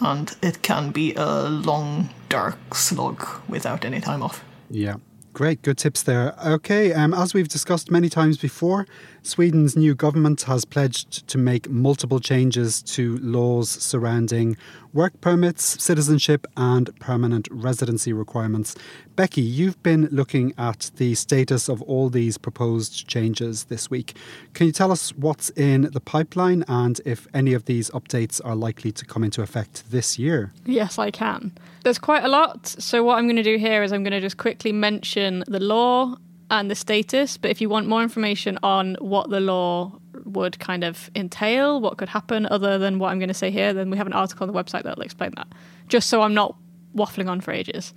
And 0.01 0.37
it 0.43 0.61
can 0.63 0.91
be 0.91 1.15
a 1.17 1.49
long, 1.49 2.11
dark 2.29 2.75
slog 2.75 3.27
without 3.49 3.85
any 3.85 4.01
time 4.01 4.23
off. 4.23 4.45
Yeah. 4.71 4.97
Great, 5.35 5.63
good 5.63 5.77
tips 5.77 6.05
there. 6.05 6.33
Okay, 6.47 6.93
um, 6.93 7.13
as 7.13 7.35
we've 7.35 7.49
discussed 7.49 7.91
many 7.91 8.09
times 8.09 8.39
before, 8.39 8.87
Sweden's 9.27 9.75
new 9.75 9.95
government 9.95 10.43
has 10.43 10.67
pledged 10.67 11.27
to 11.29 11.39
make 11.39 11.71
multiple 11.71 12.21
changes 12.21 12.83
to 12.83 13.17
laws 13.23 13.71
surrounding 13.71 14.55
work 14.93 15.19
permits, 15.23 15.83
citizenship, 15.83 16.47
and 16.59 16.95
permanent 17.01 17.49
residency 17.51 18.13
requirements. 18.13 18.77
Becky, 19.17 19.41
you've 19.41 19.83
been 19.83 20.09
looking 20.13 20.53
at 20.59 20.91
the 20.97 21.15
status 21.15 21.71
of 21.71 21.81
all 21.83 22.11
these 22.11 22.37
proposed 22.37 23.09
changes 23.09 23.65
this 23.65 23.89
week. 23.91 24.15
Can 24.53 24.67
you 24.67 24.73
tell 24.73 24.93
us 24.93 25.09
what's 25.17 25.49
in 25.51 25.89
the 25.93 26.01
pipeline 26.01 26.63
and 26.69 27.01
if 27.07 27.27
any 27.33 27.55
of 27.55 27.65
these 27.65 27.89
updates 27.91 28.43
are 28.45 28.55
likely 28.55 28.93
to 28.93 29.07
come 29.07 29.25
into 29.25 29.41
effect 29.41 29.91
this 29.91 30.19
year? 30.19 30.53
Yes, 30.67 30.99
I 30.99 31.11
can. 31.11 31.53
There's 31.83 31.99
quite 31.99 32.25
a 32.25 32.29
lot. 32.29 32.67
So, 32.67 33.03
what 33.03 33.17
I'm 33.17 33.25
going 33.25 33.37
to 33.37 33.43
do 33.43 33.57
here 33.57 33.83
is 33.83 33.91
I'm 33.91 34.03
going 34.03 34.13
to 34.13 34.21
just 34.21 34.37
quickly 34.37 34.71
mention 34.71 35.45
the 35.47 35.61
law 35.61 36.17
and 36.61 36.71
the 36.71 36.75
status. 36.75 37.37
But 37.37 37.51
if 37.51 37.61
you 37.61 37.69
want 37.69 37.89
more 37.89 38.03
information 38.03 38.59
on 38.63 38.97
what 39.01 39.31
the 39.31 39.41
law 39.41 39.99
would 40.25 40.59
kind 40.59 40.85
of 40.85 41.11
entail, 41.15 41.81
what 41.81 41.99
could 41.99 42.09
happen 42.09 42.47
other 42.47 42.79
than 42.79 42.99
what 42.99 43.11
I'm 43.11 43.19
going 43.19 43.29
to 43.29 43.35
say 43.35 43.51
here, 43.51 43.73
then 43.73 43.91
we 43.91 43.97
have 43.97 44.07
an 44.07 44.13
article 44.13 44.47
on 44.47 44.53
the 44.53 44.59
website 44.59 44.85
that'll 44.85 45.03
explain 45.03 45.33
that. 45.37 45.49
Just 45.89 46.09
so 46.09 46.23
I'm 46.23 46.35
not 46.35 46.57
waffling 46.95 47.29
on 47.29 47.41
for 47.41 47.53
ages. 47.53 47.93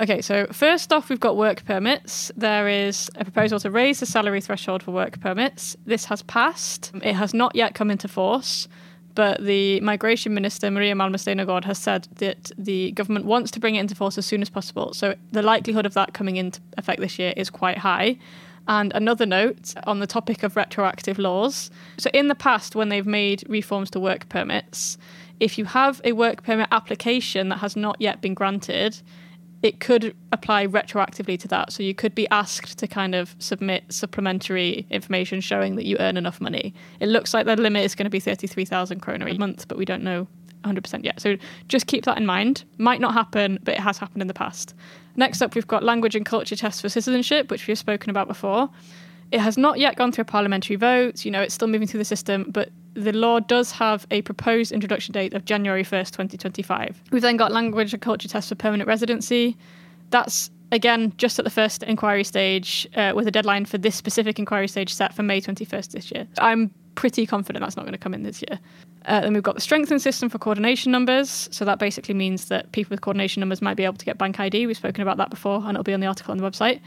Okay, 0.00 0.22
so 0.22 0.46
first 0.46 0.92
off, 0.92 1.10
we've 1.10 1.20
got 1.20 1.36
work 1.36 1.64
permits. 1.64 2.32
There 2.36 2.66
is 2.66 3.10
a 3.16 3.24
proposal 3.24 3.60
to 3.60 3.70
raise 3.70 4.00
the 4.00 4.06
salary 4.06 4.40
threshold 4.40 4.82
for 4.82 4.90
work 4.90 5.20
permits. 5.20 5.76
This 5.84 6.06
has 6.06 6.22
passed. 6.22 6.92
It 7.02 7.12
has 7.14 7.34
not 7.34 7.54
yet 7.54 7.74
come 7.74 7.90
into 7.90 8.08
force, 8.08 8.68
but 9.14 9.42
the 9.42 9.80
migration 9.80 10.34
minister, 10.34 10.70
Maria 10.70 10.94
Malmer 10.94 11.16
Stenergard, 11.16 11.64
has 11.64 11.78
said 11.78 12.08
that 12.16 12.50
the 12.56 12.92
government 12.92 13.26
wants 13.26 13.50
to 13.52 13.60
bring 13.60 13.74
it 13.76 13.80
into 13.80 13.94
force 13.94 14.18
as 14.18 14.26
soon 14.26 14.42
as 14.42 14.50
possible. 14.50 14.94
So 14.94 15.14
the 15.32 15.42
likelihood 15.42 15.86
of 15.86 15.94
that 15.94 16.14
coming 16.14 16.36
into 16.36 16.60
effect 16.78 17.00
this 17.00 17.18
year 17.18 17.32
is 17.36 17.50
quite 17.50 17.78
high. 17.78 18.18
And 18.68 18.92
another 18.94 19.26
note 19.26 19.74
on 19.86 19.98
the 19.98 20.06
topic 20.06 20.42
of 20.42 20.56
retroactive 20.56 21.18
laws. 21.18 21.70
So, 21.98 22.10
in 22.14 22.28
the 22.28 22.36
past, 22.36 22.76
when 22.76 22.90
they've 22.90 23.06
made 23.06 23.42
reforms 23.48 23.90
to 23.90 23.98
work 23.98 24.28
permits, 24.28 24.98
if 25.40 25.58
you 25.58 25.64
have 25.64 26.00
a 26.04 26.12
work 26.12 26.44
permit 26.44 26.68
application 26.70 27.48
that 27.48 27.58
has 27.58 27.74
not 27.74 27.96
yet 27.98 28.20
been 28.20 28.34
granted, 28.34 29.02
it 29.62 29.78
could 29.78 30.14
apply 30.32 30.66
retroactively 30.66 31.38
to 31.38 31.48
that. 31.48 31.72
So 31.72 31.82
you 31.82 31.94
could 31.94 32.14
be 32.14 32.28
asked 32.30 32.78
to 32.78 32.88
kind 32.88 33.14
of 33.14 33.36
submit 33.38 33.84
supplementary 33.90 34.86
information 34.90 35.40
showing 35.40 35.76
that 35.76 35.84
you 35.84 35.96
earn 36.00 36.16
enough 36.16 36.40
money. 36.40 36.74
It 36.98 37.08
looks 37.08 37.32
like 37.32 37.46
the 37.46 37.56
limit 37.56 37.84
is 37.84 37.94
going 37.94 38.06
to 38.06 38.10
be 38.10 38.20
33,000 38.20 39.00
kroner 39.00 39.28
a 39.28 39.38
month, 39.38 39.68
but 39.68 39.78
we 39.78 39.84
don't 39.84 40.02
know 40.02 40.26
100% 40.64 41.04
yet. 41.04 41.20
So 41.20 41.36
just 41.68 41.86
keep 41.86 42.04
that 42.04 42.18
in 42.18 42.26
mind. 42.26 42.64
Might 42.78 43.00
not 43.00 43.14
happen, 43.14 43.60
but 43.62 43.74
it 43.74 43.80
has 43.80 43.98
happened 43.98 44.22
in 44.22 44.28
the 44.28 44.34
past. 44.34 44.74
Next 45.14 45.42
up, 45.42 45.54
we've 45.54 45.66
got 45.66 45.84
language 45.84 46.16
and 46.16 46.26
culture 46.26 46.56
tests 46.56 46.80
for 46.80 46.88
citizenship, 46.88 47.50
which 47.50 47.66
we've 47.66 47.78
spoken 47.78 48.10
about 48.10 48.26
before. 48.26 48.68
It 49.30 49.40
has 49.40 49.56
not 49.56 49.78
yet 49.78 49.96
gone 49.96 50.12
through 50.12 50.22
a 50.22 50.26
parliamentary 50.26 50.76
vote. 50.76 51.24
You 51.24 51.30
know, 51.30 51.40
it's 51.40 51.54
still 51.54 51.68
moving 51.68 51.86
through 51.86 51.98
the 51.98 52.04
system, 52.04 52.46
but 52.48 52.70
the 52.94 53.12
law 53.12 53.40
does 53.40 53.72
have 53.72 54.06
a 54.10 54.22
proposed 54.22 54.72
introduction 54.72 55.12
date 55.12 55.34
of 55.34 55.44
January 55.44 55.84
1st, 55.84 56.10
2025. 56.10 57.02
We've 57.10 57.22
then 57.22 57.36
got 57.36 57.52
language 57.52 57.92
and 57.92 58.02
culture 58.02 58.28
tests 58.28 58.48
for 58.48 58.54
permanent 58.54 58.86
residency. 58.86 59.56
That's, 60.10 60.50
again, 60.72 61.12
just 61.16 61.38
at 61.38 61.44
the 61.44 61.50
first 61.50 61.82
inquiry 61.82 62.24
stage, 62.24 62.86
uh, 62.94 63.12
with 63.14 63.26
a 63.26 63.30
deadline 63.30 63.64
for 63.64 63.78
this 63.78 63.94
specific 63.94 64.38
inquiry 64.38 64.68
stage 64.68 64.92
set 64.92 65.14
for 65.14 65.22
May 65.22 65.40
21st 65.40 65.92
this 65.92 66.10
year. 66.10 66.26
I'm 66.38 66.70
pretty 66.94 67.26
confident 67.26 67.62
that's 67.62 67.76
not 67.76 67.82
going 67.82 67.92
to 67.92 67.98
come 67.98 68.14
in 68.14 68.22
this 68.22 68.42
year. 68.42 68.58
Uh, 69.06 69.20
then 69.20 69.32
we've 69.32 69.42
got 69.42 69.54
the 69.54 69.60
strengthened 69.60 70.02
system 70.02 70.28
for 70.28 70.38
coordination 70.38 70.92
numbers. 70.92 71.48
So 71.50 71.64
that 71.64 71.78
basically 71.78 72.14
means 72.14 72.46
that 72.46 72.70
people 72.72 72.90
with 72.90 73.00
coordination 73.00 73.40
numbers 73.40 73.62
might 73.62 73.76
be 73.76 73.84
able 73.84 73.96
to 73.96 74.04
get 74.04 74.18
bank 74.18 74.38
ID. 74.38 74.66
We've 74.66 74.76
spoken 74.76 75.02
about 75.02 75.16
that 75.16 75.30
before, 75.30 75.58
and 75.58 75.70
it'll 75.70 75.82
be 75.82 75.94
on 75.94 76.00
the 76.00 76.06
article 76.06 76.32
on 76.32 76.38
the 76.38 76.48
website. 76.48 76.80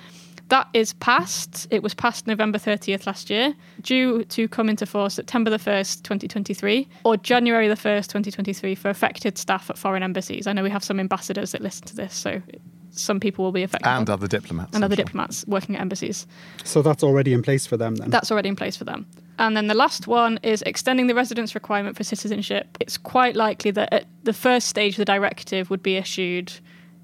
That 0.49 0.67
is 0.73 0.93
passed. 0.93 1.67
It 1.71 1.81
was 1.81 1.93
passed 1.93 2.27
November 2.27 2.59
30th 2.59 3.07
last 3.07 3.29
year, 3.29 3.53
due 3.81 4.23
to 4.25 4.47
come 4.47 4.69
into 4.69 4.85
force 4.85 5.15
September 5.15 5.49
the 5.49 5.57
1st, 5.57 6.03
2023, 6.03 6.87
or 7.03 7.17
January 7.17 7.67
the 7.67 7.75
1st, 7.75 8.03
2023, 8.03 8.75
for 8.75 8.89
affected 8.89 9.37
staff 9.37 9.69
at 9.69 9.77
foreign 9.77 10.03
embassies. 10.03 10.45
I 10.45 10.53
know 10.53 10.63
we 10.63 10.69
have 10.69 10.83
some 10.83 10.99
ambassadors 10.99 11.51
that 11.51 11.61
listen 11.61 11.87
to 11.87 11.95
this, 11.95 12.13
so 12.13 12.41
some 12.91 13.19
people 13.19 13.43
will 13.43 13.51
be 13.51 13.63
affected. 13.63 13.87
And 13.87 14.09
other 14.09 14.27
diplomats. 14.27 14.73
and 14.73 14.83
I'm 14.83 14.87
other 14.87 14.95
sure. 14.95 15.05
diplomats 15.05 15.45
working 15.47 15.75
at 15.75 15.81
embassies. 15.81 16.27
So 16.63 16.81
that's 16.81 17.03
already 17.03 17.33
in 17.33 17.41
place 17.41 17.65
for 17.65 17.77
them 17.77 17.95
then? 17.95 18.09
That's 18.09 18.31
already 18.31 18.49
in 18.49 18.55
place 18.55 18.77
for 18.77 18.83
them. 18.83 19.05
And 19.37 19.57
then 19.57 19.67
the 19.67 19.73
last 19.73 20.07
one 20.07 20.39
is 20.43 20.61
extending 20.61 21.07
the 21.07 21.15
residence 21.15 21.55
requirement 21.55 21.97
for 21.97 22.03
citizenship. 22.03 22.77
It's 22.79 22.97
quite 22.97 23.35
likely 23.35 23.71
that 23.71 23.91
at 23.91 24.05
the 24.23 24.31
first 24.33 24.67
stage, 24.67 24.95
the 24.95 25.05
directive 25.05 25.69
would 25.69 25.83
be 25.83 25.97
issued 25.97 26.53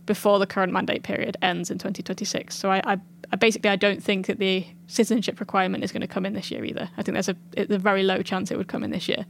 before 0.06 0.40
the 0.40 0.48
current 0.48 0.74
mandate 0.74 1.04
period 1.04 1.38
ends 1.42 1.70
in 1.70 1.78
2026. 1.78 2.56
So 2.56 2.72
I, 2.72 2.82
I, 2.86 2.94
I 2.94 3.00
basically 3.40 3.70
I 3.70 3.76
don't 3.76 4.04
think 4.04 4.28
that 4.28 4.40
the 4.40 4.66
citizenship 4.88 5.40
requirement 5.40 5.84
is 5.84 5.92
going 5.92 6.02
to 6.02 6.08
come 6.08 6.26
in 6.26 6.34
this 6.34 6.52
year 6.52 6.66
either. 6.66 6.90
I 6.98 7.04
think 7.04 7.14
there's 7.14 7.30
a, 7.30 7.36
it's 7.54 7.72
a 7.72 7.78
very 7.78 8.04
low 8.04 8.22
chance 8.22 8.52
it 8.52 8.58
would 8.58 8.68
come 8.68 8.84
in 8.84 8.92
this 8.92 9.08
year. 9.08 9.26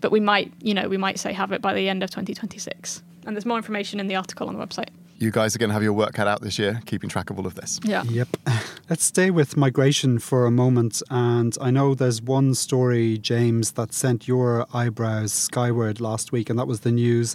But 0.00 0.12
we 0.12 0.20
might, 0.20 0.52
you 0.60 0.74
know, 0.74 0.88
we 0.88 0.96
might 0.96 1.18
say 1.18 1.32
have 1.32 1.52
it 1.52 1.62
by 1.62 1.74
the 1.74 1.88
end 1.88 2.02
of 2.02 2.10
2026. 2.10 3.02
And 3.26 3.34
there's 3.34 3.46
more 3.46 3.56
information 3.56 3.98
in 3.98 4.06
the 4.06 4.16
article 4.16 4.48
on 4.48 4.56
the 4.56 4.64
website. 4.64 4.88
You 5.18 5.30
guys 5.30 5.56
are 5.56 5.58
going 5.58 5.70
to 5.70 5.74
have 5.74 5.82
your 5.82 5.94
work 5.94 6.12
cut 6.12 6.28
out 6.28 6.42
this 6.42 6.58
year, 6.58 6.80
keeping 6.84 7.08
track 7.08 7.30
of 7.30 7.38
all 7.38 7.46
of 7.46 7.54
this. 7.54 7.80
Yeah. 7.82 8.02
Yep. 8.02 8.28
Let's 8.90 9.02
stay 9.02 9.30
with 9.30 9.56
migration 9.56 10.18
for 10.18 10.44
a 10.44 10.50
moment. 10.50 11.02
And 11.10 11.56
I 11.58 11.70
know 11.70 11.94
there's 11.94 12.20
one 12.20 12.54
story, 12.54 13.16
James, 13.16 13.72
that 13.72 13.94
sent 13.94 14.28
your 14.28 14.66
eyebrows 14.74 15.32
skyward 15.32 16.00
last 16.00 16.32
week, 16.32 16.50
and 16.50 16.58
that 16.58 16.66
was 16.66 16.80
the 16.80 16.92
news 16.92 17.34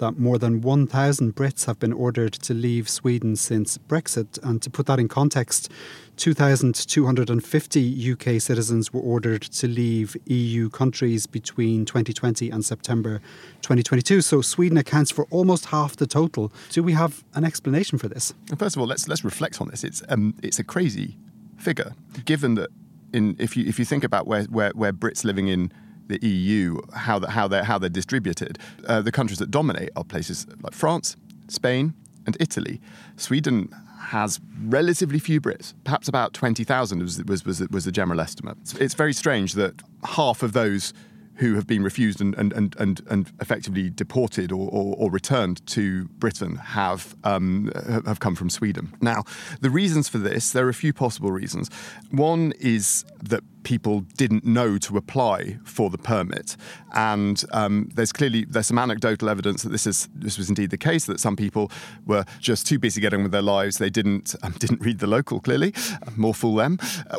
that 0.00 0.18
more 0.18 0.38
than 0.38 0.60
1,000 0.60 1.34
Brits 1.34 1.66
have 1.66 1.78
been 1.78 1.92
ordered 1.92 2.32
to 2.32 2.52
leave 2.52 2.88
Sweden 2.88 3.36
since 3.36 3.78
Brexit. 3.78 4.38
And 4.42 4.60
to 4.62 4.68
put 4.68 4.86
that 4.86 4.98
in 4.98 5.08
context, 5.08 5.70
2,250 6.16 8.12
UK 8.12 8.40
citizens 8.40 8.92
were 8.92 9.00
ordered 9.00 9.42
to 9.42 9.66
leave 9.66 10.16
EU 10.26 10.68
countries 10.68 11.26
between 11.26 11.84
2020 11.84 12.50
and 12.50 12.64
September 12.64 13.20
2022. 13.62 14.20
So 14.20 14.42
Sweden 14.42 14.76
accounts 14.76 15.10
for 15.10 15.26
almost 15.30 15.66
half 15.66 15.96
the 15.96 16.06
total. 16.06 16.52
Do 16.70 16.82
we 16.82 16.92
have 16.92 17.24
an 17.34 17.44
explanation 17.44 17.96
for 17.96 18.08
this? 18.08 18.34
First 18.58 18.76
of 18.76 18.82
all, 18.82 18.88
let's 18.88 19.08
let's 19.08 19.24
reflect 19.24 19.60
on 19.60 19.68
this. 19.68 19.84
It's 19.84 20.02
um, 20.08 20.34
it's 20.42 20.58
a 20.58 20.64
crazy 20.64 21.16
figure, 21.56 21.94
given 22.24 22.54
that 22.56 22.70
in 23.12 23.36
if 23.38 23.56
you 23.56 23.64
if 23.66 23.78
you 23.78 23.84
think 23.84 24.04
about 24.04 24.26
where 24.26 24.44
where, 24.44 24.70
where 24.70 24.92
Brits 24.92 25.24
living 25.24 25.48
in 25.48 25.72
the 26.10 26.26
EU, 26.26 26.80
how 26.94 27.18
the, 27.18 27.30
how 27.30 27.48
they're 27.48 27.64
how 27.64 27.78
they're 27.78 27.88
distributed, 27.88 28.58
uh, 28.86 29.00
the 29.00 29.12
countries 29.12 29.38
that 29.38 29.50
dominate 29.50 29.90
are 29.96 30.04
places 30.04 30.46
like 30.62 30.74
France, 30.74 31.16
Spain, 31.48 31.94
and 32.26 32.36
Italy. 32.40 32.80
Sweden 33.16 33.74
has 34.10 34.40
relatively 34.64 35.18
few 35.18 35.40
Brits, 35.40 35.72
perhaps 35.84 36.08
about 36.08 36.32
20,000 36.32 37.00
was, 37.00 37.22
was, 37.24 37.44
was, 37.44 37.60
was 37.68 37.84
the 37.84 37.92
general 37.92 38.20
estimate. 38.20 38.56
It's 38.80 38.94
very 38.94 39.12
strange 39.12 39.52
that 39.52 39.74
half 40.04 40.42
of 40.42 40.52
those 40.52 40.92
who 41.36 41.54
have 41.54 41.66
been 41.66 41.82
refused 41.82 42.20
and, 42.20 42.34
and, 42.34 42.52
and, 42.52 42.76
and, 42.78 43.00
and 43.08 43.32
effectively 43.40 43.88
deported 43.88 44.52
or, 44.52 44.68
or, 44.70 44.94
or, 44.98 45.10
returned 45.10 45.64
to 45.66 46.04
Britain 46.18 46.56
have, 46.56 47.16
um, 47.24 47.72
have 48.04 48.20
come 48.20 48.34
from 48.34 48.50
Sweden. 48.50 48.92
Now, 49.00 49.24
the 49.62 49.70
reasons 49.70 50.06
for 50.06 50.18
this, 50.18 50.50
there 50.50 50.66
are 50.66 50.70
a 50.70 50.74
few 50.74 50.92
possible 50.92 51.32
reasons. 51.32 51.70
One 52.10 52.52
is 52.60 53.06
that 53.22 53.42
people 53.62 54.00
didn't 54.16 54.44
know 54.44 54.78
to 54.78 54.96
apply 54.96 55.58
for 55.64 55.90
the 55.90 55.98
permit. 55.98 56.56
And 56.92 57.42
um, 57.52 57.88
there's 57.94 58.12
clearly 58.12 58.44
there's 58.44 58.66
some 58.66 58.78
anecdotal 58.78 59.28
evidence 59.28 59.62
that 59.62 59.70
this 59.70 59.86
is 59.86 60.08
this 60.14 60.38
was 60.38 60.48
indeed 60.48 60.70
the 60.70 60.78
case. 60.78 61.06
That 61.06 61.20
some 61.20 61.36
people 61.36 61.70
were 62.06 62.24
just 62.38 62.66
too 62.66 62.78
busy 62.78 63.00
getting 63.00 63.22
with 63.22 63.32
their 63.32 63.42
lives. 63.42 63.78
They 63.78 63.90
didn't 63.90 64.34
um, 64.42 64.52
didn't 64.58 64.80
read 64.80 64.98
the 64.98 65.06
local 65.06 65.40
clearly, 65.40 65.74
more 66.16 66.34
fool 66.34 66.56
them, 66.56 66.78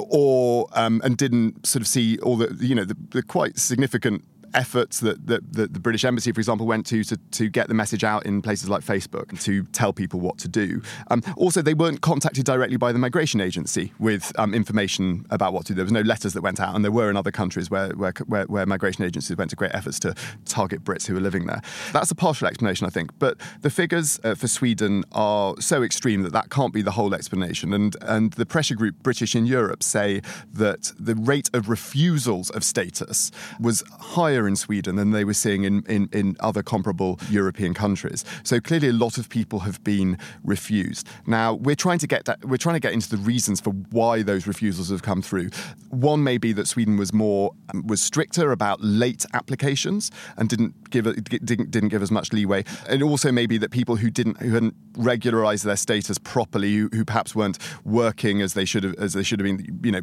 or 0.10 0.67
um, 0.73 1.01
and 1.04 1.17
didn't 1.17 1.65
sort 1.65 1.82
of 1.82 1.88
see 1.88 2.17
all 2.19 2.38
the 2.38 2.56
you 2.60 2.75
know 2.75 2.86
the, 2.86 2.97
the 3.12 3.23
quite 3.23 3.58
significant 3.58 4.23
efforts 4.54 5.00
that, 5.00 5.28
that, 5.28 5.54
that, 5.54 5.74
the 5.74 5.80
British 5.80 6.06
Embassy, 6.06 6.32
for 6.32 6.40
example, 6.40 6.66
went 6.66 6.86
to, 6.88 7.04
to 7.04 7.18
to 7.32 7.50
get 7.50 7.68
the 7.68 7.74
message 7.74 8.04
out 8.04 8.26
in 8.26 8.42
places 8.42 8.70
like 8.70 8.84
Facebook 8.84 9.40
to 9.42 9.64
tell 9.66 9.94
people 9.94 10.20
what 10.20 10.38
to 10.40 10.48
do. 10.48 10.82
Um, 11.10 11.24
also, 11.38 11.62
they 11.62 11.74
weren't 11.74 12.02
contacted 12.02 12.46
directly 12.46 12.78
by 12.78 12.92
the 12.92 13.00
migration 13.00 13.42
agency 13.42 13.94
with 14.00 14.32
um, 14.38 14.54
information 14.54 15.26
about 15.30 15.54
what 15.54 15.66
to 15.66 15.74
do. 15.74 15.78
There 15.78 15.86
was 15.86 15.92
no 15.92 16.02
letters 16.02 16.34
that 16.34 16.42
went 16.42 16.60
out, 16.60 16.76
and 16.76 16.84
there 16.84 16.92
were 16.92 17.10
in 17.10 17.18
other 17.18 17.32
countries 17.32 17.70
where, 17.70 17.90
where, 17.90 18.14
where, 18.28 18.46
where 18.46 18.66
migration 18.66 19.04
agencies 19.04 19.38
went 19.38 19.50
to 19.52 19.56
great 19.56 19.74
efforts 19.74 20.00
to 20.00 20.14
target 20.46 20.84
Brits 20.84 21.08
who 21.08 21.14
were 21.14 21.22
living 21.22 21.48
there. 21.48 21.62
That's 21.94 22.12
a 22.12 22.16
partial 22.16 22.48
explanation, 22.48 22.86
I 22.88 22.90
think. 22.90 23.12
But 23.20 23.38
the 23.62 23.70
figures 23.70 24.20
uh, 24.24 24.36
for 24.36 24.48
Sweden 24.48 25.04
are 25.12 25.56
so 25.60 25.84
extreme 25.84 26.24
that 26.24 26.34
that 26.34 26.50
can't 26.50 26.74
be 26.74 26.82
the 26.82 26.92
whole 26.92 27.14
explanation. 27.14 27.74
And, 27.74 27.96
and 28.02 28.34
the 28.34 28.46
pressure 28.46 28.76
group 28.76 28.96
British 29.04 29.36
in 29.36 29.46
Europe 29.46 29.84
say 29.84 30.22
that 30.54 30.92
the 31.00 31.16
rate 31.16 31.50
of 31.54 31.70
refusals 31.70 32.50
of 32.50 32.64
status 32.64 33.32
was 33.60 33.84
higher 34.00 34.40
in 34.47 34.56
Sweden 34.56 34.95
than 34.95 35.12
they 35.12 35.23
were 35.23 35.34
seeing 35.34 35.63
in, 35.63 35.84
in, 35.88 36.10
in 36.12 36.36
other 36.39 36.63
comparable 36.63 37.19
European 37.30 37.73
countries. 37.73 38.23
So 38.43 38.60
clearly, 38.60 38.89
a 38.89 38.93
lot 38.93 39.17
of 39.17 39.30
people 39.30 39.60
have 39.60 39.84
been 39.84 40.17
refused. 40.43 41.08
Now 41.25 41.54
we're 41.54 41.75
trying 41.75 41.99
to 41.99 42.08
get 42.08 42.25
that, 42.25 42.45
we're 42.45 42.58
trying 42.58 42.75
to 42.75 42.80
get 42.80 42.93
into 42.93 43.10
the 43.10 43.17
reasons 43.17 43.62
for 43.62 43.71
why 43.91 44.21
those 44.21 44.47
refusals 44.47 44.89
have 44.89 45.04
come 45.04 45.21
through. 45.21 45.49
One 45.89 46.23
may 46.23 46.38
be 46.38 46.54
that 46.54 46.67
Sweden 46.67 46.97
was 46.97 47.13
more 47.13 47.51
was 47.86 48.01
stricter 48.01 48.51
about 48.51 48.82
late 48.82 49.25
applications 49.34 50.12
and 50.38 50.49
didn't 50.49 50.89
give 50.89 51.06
didn't, 51.23 51.71
didn't 51.71 51.89
give 51.89 52.01
as 52.01 52.12
much 52.12 52.34
leeway. 52.34 52.63
And 52.88 53.04
also 53.04 53.32
maybe 53.32 53.58
that 53.58 53.71
people 53.71 53.95
who 53.95 54.10
didn't 54.10 54.38
who 54.38 54.51
hadn't 54.54 54.75
regularized 54.97 55.65
their 55.65 55.75
status 55.75 56.17
properly, 56.17 56.75
who, 56.75 56.89
who 56.91 57.06
perhaps 57.06 57.36
weren't 57.36 57.58
working 57.84 58.41
as 58.41 58.54
they 58.54 58.65
should 58.65 58.84
have 58.84 58.95
as 58.95 59.13
they 59.13 59.23
should 59.23 59.39
have 59.39 59.45
been, 59.45 59.80
you 59.84 59.91
know, 59.91 60.01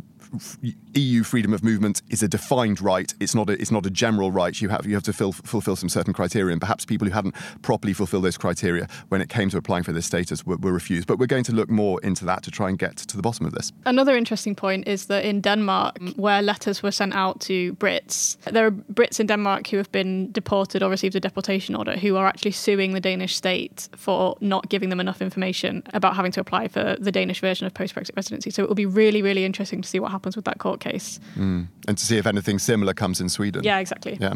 EU 0.95 1.23
freedom 1.23 1.53
of 1.53 1.63
movement 1.63 2.03
is 2.11 2.23
a 2.23 2.29
defined 2.29 2.81
right. 2.81 3.15
It's 3.21 3.35
not 3.35 3.49
a, 3.49 3.53
it's 3.53 3.71
not 3.71 3.87
a 3.87 3.91
general 3.91 4.28
right. 4.31 4.61
You 4.61 4.69
have 4.69 4.87
you 4.87 4.95
have 4.95 5.03
to 5.05 5.13
fill, 5.13 5.33
fulfill 5.33 5.77
some 5.77 5.89
certain 5.89 6.13
criteria, 6.13 6.53
and 6.53 6.61
perhaps 6.61 6.85
people 6.85 7.07
who 7.07 7.15
hadn't 7.15 7.35
properly 7.63 7.93
fulfilled 7.93 8.25
those 8.25 8.39
criteria 8.39 8.89
when 9.09 9.21
it 9.21 9.29
came 9.29 9.51
to 9.51 9.57
applying 9.57 9.85
for 9.85 9.93
this 9.93 10.07
status 10.07 10.45
were, 10.47 10.57
were 10.57 10.73
refused. 10.73 11.07
But 11.07 11.19
we're 11.19 11.27
going 11.27 11.45
to 11.45 11.53
look 11.53 11.71
more 11.71 12.01
into 12.03 12.25
that 12.27 12.43
to 12.45 12.51
try 12.51 12.69
and 12.69 12.79
get 12.79 12.97
to 12.97 13.17
the 13.17 13.23
bottom 13.23 13.47
of 13.47 13.53
this. 13.53 13.73
Another 13.85 14.17
interesting 14.17 14.55
point 14.55 14.87
is 14.89 15.07
that 15.07 15.25
in 15.25 15.41
Denmark, 15.41 15.99
where 16.17 16.43
letters 16.43 16.83
were 16.83 16.91
sent 16.91 17.15
out 17.15 17.41
to 17.41 17.75
Brits, 17.75 18.37
there 18.45 18.67
are 18.67 18.71
Brits 18.71 19.21
in 19.21 19.27
Denmark 19.27 19.69
who 19.69 19.77
have 19.77 19.91
been 19.93 20.31
deported 20.33 20.83
or 20.83 20.91
received 20.91 21.17
a 21.17 21.21
deportation 21.21 21.75
order 21.75 21.97
who 21.97 22.17
are 22.17 22.27
actually 22.27 22.53
suing 22.53 22.93
the 22.93 23.01
Danish 23.01 23.37
state 23.37 23.89
for 23.97 24.37
not 24.41 24.69
giving 24.69 24.89
them 24.89 25.01
enough 25.01 25.23
information 25.23 25.83
about 25.95 26.17
having 26.17 26.33
to 26.33 26.41
apply 26.41 26.69
for 26.69 26.97
the 26.99 27.13
Danish 27.13 27.41
version 27.41 27.67
of 27.67 27.75
post 27.75 27.95
Brexit 27.95 28.17
residency. 28.17 28.51
So 28.51 28.63
it 28.63 28.69
will 28.69 28.75
be 28.75 28.87
really, 28.87 29.23
really 29.23 29.45
interesting 29.45 29.83
to 29.83 29.89
see 29.89 30.01
what 30.01 30.11
happens 30.11 30.37
with 30.37 30.45
that 30.45 30.59
court 30.59 30.81
case. 30.81 31.21
Mm. 31.37 31.69
And 31.87 31.99
to 31.99 32.05
see 32.05 32.19
if 32.19 32.27
anything 32.27 32.59
similar 32.59 32.95
comes 32.95 33.21
in 33.21 33.29
Sweden. 33.29 33.65
Yeah, 33.65 33.79
exactly. 33.79 34.18
Yeah. 34.19 34.35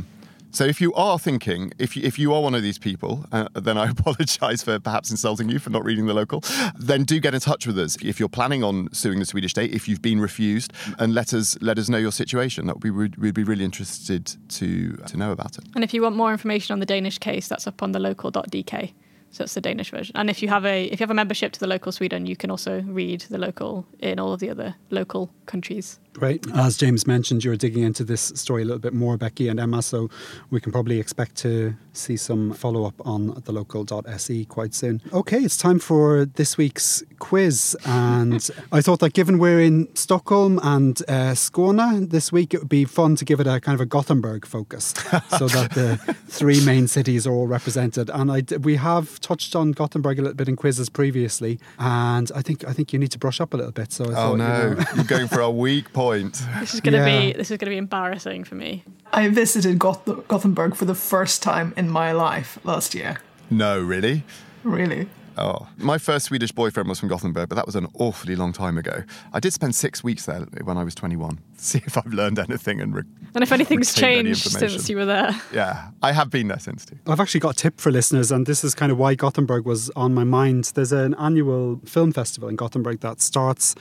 So 0.55 0.65
if 0.65 0.83
you 0.83 0.93
are 0.93 1.19
thinking, 1.19 1.73
if 1.79 1.97
you, 1.97 2.03
if 2.05 2.19
you 2.19 2.35
are 2.35 2.43
one 2.43 2.55
of 2.55 2.63
these 2.63 2.79
people, 2.79 3.25
uh, 3.33 3.49
then 3.55 3.79
I 3.79 3.89
apologise 3.91 4.63
for 4.63 4.79
perhaps 4.79 5.11
insulting 5.11 5.49
you 5.49 5.59
for 5.59 5.71
not 5.71 5.83
reading 5.83 6.07
the 6.07 6.13
local. 6.13 6.45
Then 6.79 7.05
do 7.05 7.19
get 7.21 7.33
in 7.33 7.41
touch 7.41 7.67
with 7.67 7.79
us 7.79 7.97
if 8.03 8.21
you're 8.21 8.29
planning 8.29 8.63
on 8.63 8.93
suing 8.93 9.19
the 9.19 9.25
Swedish 9.25 9.53
state. 9.53 9.73
If 9.75 9.89
you've 9.89 10.03
been 10.03 10.21
refused, 10.21 10.75
and 10.99 11.15
let 11.15 11.33
us 11.33 11.57
let 11.63 11.79
us 11.79 11.89
know 11.89 11.97
your 11.97 12.13
situation. 12.13 12.67
That 12.67 12.83
we 12.83 12.91
would 12.91 13.17
we'd 13.17 13.35
be 13.35 13.45
really 13.45 13.65
interested 13.65 14.37
to 14.51 14.93
to 15.07 15.17
know 15.17 15.33
about 15.33 15.57
it. 15.57 15.65
And 15.75 15.83
if 15.83 15.95
you 15.95 16.03
want 16.03 16.17
more 16.17 16.33
information 16.33 16.75
on 16.75 16.81
the 16.81 16.87
Danish 16.87 17.19
case, 17.19 17.49
that's 17.49 17.67
up 17.67 17.83
on 17.83 17.93
the 17.93 17.99
local.dk. 17.99 18.93
So 19.31 19.45
it's 19.45 19.55
the 19.55 19.63
Danish 19.63 19.91
version. 19.91 20.15
And 20.15 20.29
if 20.29 20.43
you 20.43 20.49
have 20.49 20.67
a 20.67 20.85
if 20.85 21.01
you 21.01 21.05
have 21.05 21.11
a 21.11 21.15
membership 21.15 21.53
to 21.53 21.61
the 21.61 21.67
local 21.67 21.93
Sweden, 21.93 22.27
you 22.27 22.37
can 22.37 22.51
also 22.51 22.83
read 22.83 23.23
the 23.23 23.39
local 23.39 23.87
in 24.01 24.19
all 24.19 24.35
of 24.35 24.41
the 24.41 24.51
other 24.51 24.75
local 24.91 25.31
countries. 25.47 25.99
Great. 26.15 26.47
As 26.55 26.77
James 26.77 27.07
mentioned, 27.07 27.43
you're 27.43 27.57
digging 27.57 27.83
into 27.83 28.05
this 28.05 28.33
story 28.35 28.63
a 28.63 28.65
little 28.65 28.81
bit 28.81 28.93
more, 28.93 29.17
Becky 29.17 29.49
and 29.49 29.59
Emma, 29.59 29.83
so 29.83 30.11
we 30.51 30.61
can 30.61 30.71
probably 30.71 31.01
expect 31.01 31.37
to 31.37 31.75
see 31.95 32.17
some 32.17 32.53
follow 32.53 32.85
up 32.85 32.95
on 33.07 33.43
the 33.45 33.53
local.se 33.53 34.45
quite 34.47 34.75
soon. 34.75 35.01
Okay, 35.13 35.39
it's 35.39 35.57
time 35.57 35.79
for 35.79 36.25
this 36.25 36.57
week's 36.57 37.03
quiz. 37.19 37.77
And 37.87 38.51
I 38.73 38.81
thought 38.81 39.01
that 39.01 39.15
given 39.15 39.39
we're 39.39 39.61
in 39.61 39.95
Stockholm 39.95 40.61
and 40.63 41.01
uh, 41.09 41.33
Skåne 41.33 42.11
this 42.11 42.31
week, 42.31 42.55
it 42.55 42.59
would 42.61 42.69
be 42.69 42.85
fun 42.85 43.17
to 43.17 43.25
give 43.25 43.41
it 43.41 43.47
a 43.47 43.61
kind 43.61 43.75
of 43.75 43.81
a 43.81 43.87
Gothenburg 43.87 44.47
focus 44.47 44.87
so 45.39 45.49
that 45.49 45.73
the 45.73 45.97
three 46.29 46.65
main 46.65 46.89
cities 46.89 47.27
are 47.27 47.33
all 47.33 47.47
represented. 47.47 48.11
And 48.11 48.31
I, 48.31 48.43
we 48.61 48.77
have 48.77 49.21
touched 49.21 49.57
on 49.57 49.73
Gothenburg 49.73 50.19
a 50.19 50.23
little 50.23 50.37
bit 50.37 50.49
in 50.49 50.57
quizzes 50.57 50.89
previously, 50.89 51.59
and 51.79 52.31
I 52.35 52.43
think 52.43 52.67
I 52.67 52.73
think 52.73 52.93
you 52.93 52.99
need 52.99 53.13
to 53.13 53.19
brush 53.19 53.41
up 53.41 53.55
a 53.55 53.57
little 53.57 53.73
bit. 53.73 53.93
So 53.93 54.05
I 54.05 54.09
oh 54.09 54.13
thought, 54.13 54.37
no, 54.37 54.69
you 54.69 54.75
know. 54.75 54.85
you're 54.97 55.05
going 55.05 55.29
for 55.29 55.41
a 55.41 55.51
weak 55.51 55.93
point 56.03 56.13
point. 56.23 56.61
This 56.61 56.75
is 56.75 56.81
going 56.81 56.93
to 56.93 56.99
yeah. 56.99 57.21
be 57.21 57.33
this 57.33 57.51
is 57.51 57.59
going 57.59 57.67
to 57.67 57.75
be 57.75 57.77
embarrassing 57.77 58.45
for 58.45 58.55
me. 58.55 58.85
I 59.13 59.29
visited 59.29 59.79
Goth- 59.79 60.29
Gothenburg 60.29 60.75
for 60.75 60.85
the 60.85 60.95
first 60.95 61.43
time 61.43 61.73
in 61.77 61.91
my 61.91 62.13
life 62.13 62.59
last 62.65 62.95
year. 62.95 63.19
No, 63.51 63.81
really? 63.81 64.25
Really? 64.65 65.09
Oh, 65.39 65.67
my 65.79 65.97
first 65.97 66.27
Swedish 66.27 66.53
boyfriend 66.53 66.91
was 66.91 67.01
from 67.01 67.09
Gothenburg, 67.09 67.49
but 67.49 67.55
that 67.55 67.65
was 67.65 67.75
an 67.75 67.87
awfully 67.99 68.37
long 68.37 68.53
time 68.53 68.77
ago. 68.77 69.03
I 69.33 69.41
did 69.41 69.55
spend 69.55 69.75
six 69.75 70.05
weeks 70.05 70.27
there 70.27 70.41
when 70.63 70.77
I 70.77 70.85
was 70.85 70.95
21. 70.95 71.39
See 71.57 71.81
if 71.87 71.97
I've 71.97 72.13
learned 72.13 72.39
anything 72.39 72.83
and 72.83 72.95
re- 72.95 73.03
and 73.35 73.43
if 73.43 73.51
anything's 73.51 73.95
changed 73.95 74.51
since 74.51 74.91
you 74.91 74.97
were 74.97 75.07
there. 75.07 75.31
Yeah, 75.53 75.89
I 76.03 76.13
have 76.13 76.29
been 76.29 76.49
there 76.49 76.59
since 76.59 76.85
too. 76.85 76.99
I've 77.07 77.21
actually 77.21 77.41
got 77.41 77.55
a 77.55 77.59
tip 77.59 77.81
for 77.81 77.91
listeners, 77.91 78.31
and 78.31 78.45
this 78.47 78.63
is 78.63 78.75
kind 78.75 78.93
of 78.93 78.99
why 78.99 79.15
Gothenburg 79.15 79.65
was 79.65 79.89
on 79.97 80.13
my 80.13 80.25
mind. 80.25 80.73
There's 80.75 80.93
an 80.93 81.15
annual 81.15 81.81
film 81.87 82.13
festival 82.13 82.51
in 82.51 82.57
Gothenburg 82.57 83.01
that 83.01 83.23
starts 83.23 83.75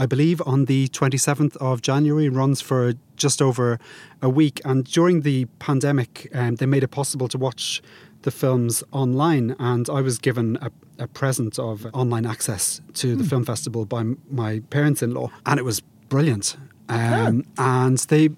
I 0.00 0.06
believe, 0.06 0.40
on 0.46 0.64
the 0.64 0.88
27th 0.88 1.58
of 1.58 1.82
January, 1.82 2.30
runs 2.30 2.62
for 2.62 2.94
just 3.16 3.42
over 3.42 3.78
a 4.22 4.30
week. 4.30 4.58
And 4.64 4.84
during 4.84 5.20
the 5.20 5.44
pandemic, 5.58 6.30
um, 6.32 6.54
they 6.56 6.64
made 6.64 6.82
it 6.82 6.90
possible 6.90 7.28
to 7.28 7.36
watch 7.36 7.82
the 8.22 8.30
films 8.30 8.82
online. 8.92 9.54
And 9.58 9.90
I 9.90 10.00
was 10.00 10.18
given 10.18 10.56
a, 10.62 10.70
a 10.98 11.06
present 11.06 11.58
of 11.58 11.86
online 11.92 12.24
access 12.24 12.80
to 12.94 13.14
the 13.14 13.24
mm. 13.24 13.28
film 13.28 13.44
festival 13.44 13.84
by 13.84 14.04
my 14.30 14.60
parents 14.70 15.02
in 15.02 15.12
law, 15.12 15.28
and 15.44 15.58
it 15.58 15.64
was 15.66 15.80
brilliant. 16.08 16.56
Um, 16.88 17.44
And 17.58 17.98
they 17.98 18.30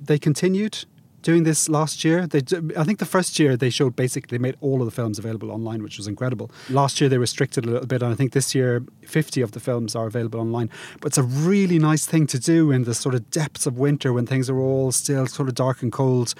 they 0.00 0.18
continued 0.20 0.84
doing 1.22 1.44
this 1.44 1.68
last 1.68 2.04
year. 2.04 2.26
They, 2.26 2.42
I 2.76 2.84
think 2.84 2.98
the 2.98 3.06
first 3.06 3.38
year 3.38 3.56
they 3.56 3.70
showed 3.70 3.96
basically 3.96 4.36
they 4.36 4.42
made 4.42 4.56
all 4.60 4.80
of 4.80 4.86
the 4.86 4.90
films 4.90 5.18
available 5.18 5.50
online, 5.50 5.82
which 5.82 5.96
was 5.96 6.06
incredible. 6.06 6.50
Last 6.70 7.00
year 7.00 7.10
they 7.10 7.18
restricted 7.18 7.64
a 7.64 7.70
little 7.70 7.86
bit, 7.86 8.02
and 8.02 8.12
I 8.12 8.14
think 8.14 8.32
this 8.32 8.54
year 8.54 8.84
50 9.06 9.40
of 9.40 9.52
the 9.52 9.60
films 9.60 9.96
are 9.96 10.06
available 10.06 10.40
online. 10.40 10.70
But 11.00 11.08
it's 11.08 11.18
a 11.18 11.22
really 11.22 11.78
nice 11.78 12.06
thing 12.06 12.26
to 12.28 12.38
do 12.38 12.70
in 12.70 12.84
the 12.84 12.94
sort 12.94 13.14
of 13.14 13.30
depths 13.30 13.66
of 13.66 13.78
winter 13.78 14.12
when 14.12 14.26
things 14.26 14.48
are 14.48 14.58
all 14.58 14.92
still 14.92 15.26
sort 15.26 15.48
of 15.48 15.54
dark 15.54 15.82
and 15.82 15.92
cold. 15.92 16.34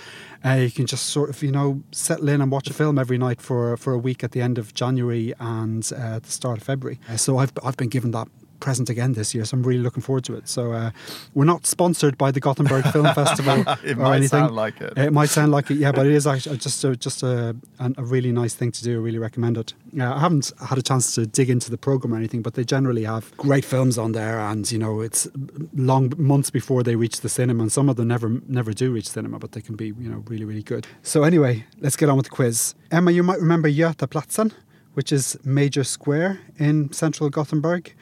Uh, 0.44 0.52
you 0.52 0.70
can 0.70 0.86
just 0.86 1.06
sort 1.06 1.30
of, 1.30 1.42
you 1.42 1.50
know, 1.50 1.82
settle 1.90 2.28
in 2.28 2.40
and 2.40 2.52
watch 2.52 2.70
a 2.70 2.74
film 2.74 2.98
every 2.98 3.18
night 3.18 3.40
for, 3.40 3.76
for 3.76 3.92
a 3.92 3.98
week 3.98 4.22
at 4.22 4.32
the 4.32 4.40
end 4.40 4.58
of 4.58 4.74
January 4.74 5.34
and 5.40 5.90
uh, 5.96 6.18
the 6.20 6.30
start 6.30 6.58
of 6.58 6.64
February. 6.64 7.00
Uh, 7.08 7.16
so 7.16 7.38
I've, 7.38 7.52
I've 7.64 7.76
been 7.76 7.88
given 7.88 8.12
that 8.12 8.28
present 8.60 8.88
again 8.90 9.12
this 9.12 9.34
year, 9.34 9.44
so 9.44 9.56
I'm 9.56 9.62
really 9.62 9.82
looking 9.82 10.02
forward 10.02 10.24
to 10.24 10.34
it. 10.34 10.48
So 10.48 10.72
uh, 10.72 10.90
we're 11.34 11.44
not 11.44 11.66
sponsored 11.66 12.16
by 12.18 12.30
the 12.30 12.40
Gothenburg 12.40 12.84
Film 12.86 13.06
Festival 13.14 13.60
It 13.84 13.92
or 13.96 14.02
might 14.02 14.16
anything. 14.16 14.28
sound 14.40 14.54
like 14.54 14.80
it. 14.80 14.96
It 14.96 15.12
might 15.12 15.28
sound 15.28 15.52
like 15.52 15.70
it, 15.70 15.76
yeah, 15.78 15.92
but 15.92 16.06
it 16.06 16.12
is 16.12 16.26
actually 16.32 16.58
just 16.58 16.84
a, 16.84 16.96
just 16.96 17.22
a, 17.22 17.56
a 17.80 18.04
really 18.04 18.32
nice 18.32 18.54
thing 18.54 18.72
to 18.72 18.82
do. 18.82 18.98
I 18.98 19.02
really 19.02 19.18
recommend 19.18 19.56
it. 19.58 19.74
Uh, 19.98 20.14
I 20.14 20.20
haven't 20.20 20.52
had 20.66 20.78
a 20.78 20.82
chance 20.82 21.14
to 21.14 21.26
dig 21.26 21.50
into 21.50 21.70
the 21.70 21.78
program 21.78 22.14
or 22.14 22.16
anything, 22.16 22.42
but 22.42 22.54
they 22.54 22.64
generally 22.64 23.04
have 23.04 23.34
great 23.36 23.64
films 23.64 23.98
on 23.98 24.12
there, 24.12 24.38
and 24.40 24.70
you 24.70 24.78
know 24.78 25.00
it's 25.00 25.28
long 25.74 26.12
months 26.18 26.50
before 26.50 26.82
they 26.82 26.96
reach 26.96 27.20
the 27.20 27.28
cinema, 27.28 27.62
and 27.62 27.72
some 27.72 27.88
of 27.88 27.96
them 27.96 28.08
never 28.08 28.40
never 28.48 28.72
do 28.72 28.90
reach 28.92 29.08
cinema, 29.08 29.38
but 29.38 29.52
they 29.52 29.60
can 29.60 29.76
be 29.76 29.86
you 29.86 30.08
know 30.10 30.22
really 30.28 30.44
really 30.44 30.62
good. 30.62 30.86
So 31.02 31.22
anyway, 31.24 31.64
let's 31.80 31.96
get 31.96 32.08
on 32.08 32.16
with 32.16 32.26
the 32.26 32.30
quiz. 32.30 32.74
Emma, 32.90 33.10
you 33.10 33.22
might 33.22 33.40
remember 33.40 33.68
Götaplatsen, 33.70 34.52
which 34.94 35.12
is 35.12 35.38
Major 35.44 35.84
Square 35.84 36.40
in 36.58 36.92
central 36.92 37.30
Gothenburg, 37.30 37.94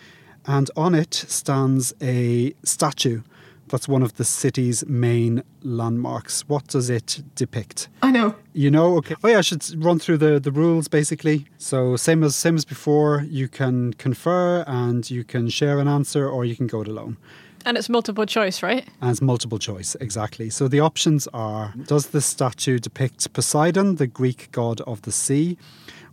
and 0.47 0.71
on 0.77 0.95
it 0.95 1.15
stands 1.15 1.95
a 2.01 2.55
statue. 2.63 3.23
That's 3.69 3.89
one 3.89 4.03
of 4.03 4.15
the 4.15 4.25
city's 4.25 4.87
main 4.87 5.43
landmarks. 5.63 6.49
What 6.49 6.69
does 6.69 6.89
it 6.89 7.23
depict? 7.35 7.89
I 8.01 8.13
know. 8.13 8.37
You 8.53 8.71
know, 8.71 8.97
okay. 8.99 9.17
Oh 9.25 9.29
yeah, 9.29 9.39
I 9.39 9.41
should 9.41 9.65
run 9.85 9.99
through 9.99 10.19
the, 10.19 10.39
the 10.39 10.53
rules 10.53 10.87
basically. 10.87 11.47
So 11.59 11.97
same 11.97 12.23
as 12.23 12.37
same 12.37 12.55
as 12.55 12.65
before, 12.65 13.25
you 13.29 13.49
can 13.49 13.93
confer 13.95 14.63
and 14.69 15.11
you 15.11 15.25
can 15.25 15.49
share 15.49 15.81
an 15.81 15.89
answer 15.89 16.29
or 16.29 16.45
you 16.45 16.55
can 16.55 16.69
go 16.69 16.83
it 16.83 16.89
alone. 16.89 17.17
And 17.65 17.77
it's 17.77 17.89
multiple 17.89 18.27
choice, 18.27 18.63
right? 18.63 18.87
And 19.01 19.11
it's 19.11 19.21
multiple 19.21 19.59
choice, 19.59 19.97
exactly. 20.01 20.51
So 20.51 20.69
the 20.69 20.79
options 20.79 21.27
are 21.35 21.75
Does 21.87 22.09
the 22.09 22.21
statue 22.21 22.79
depict 22.79 23.33
Poseidon, 23.33 23.97
the 23.97 24.07
Greek 24.07 24.53
god 24.53 24.81
of 24.83 25.03
the 25.03 25.11
sea? 25.11 25.59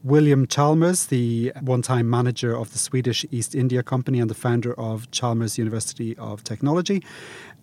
William 0.04 0.46
Chalmers, 0.46 1.06
the 1.06 1.54
one 1.62 1.82
time 1.82 2.10
manager 2.10 2.58
of 2.58 2.74
the 2.74 2.78
Swedish 2.78 3.26
East 3.32 3.56
India 3.56 3.82
Company 3.82 4.20
and 4.20 4.30
the 4.30 4.36
founder 4.36 4.78
of 4.78 5.10
Chalmers 5.12 5.58
University 5.58 6.18
of 6.18 6.44
Technology? 6.44 7.02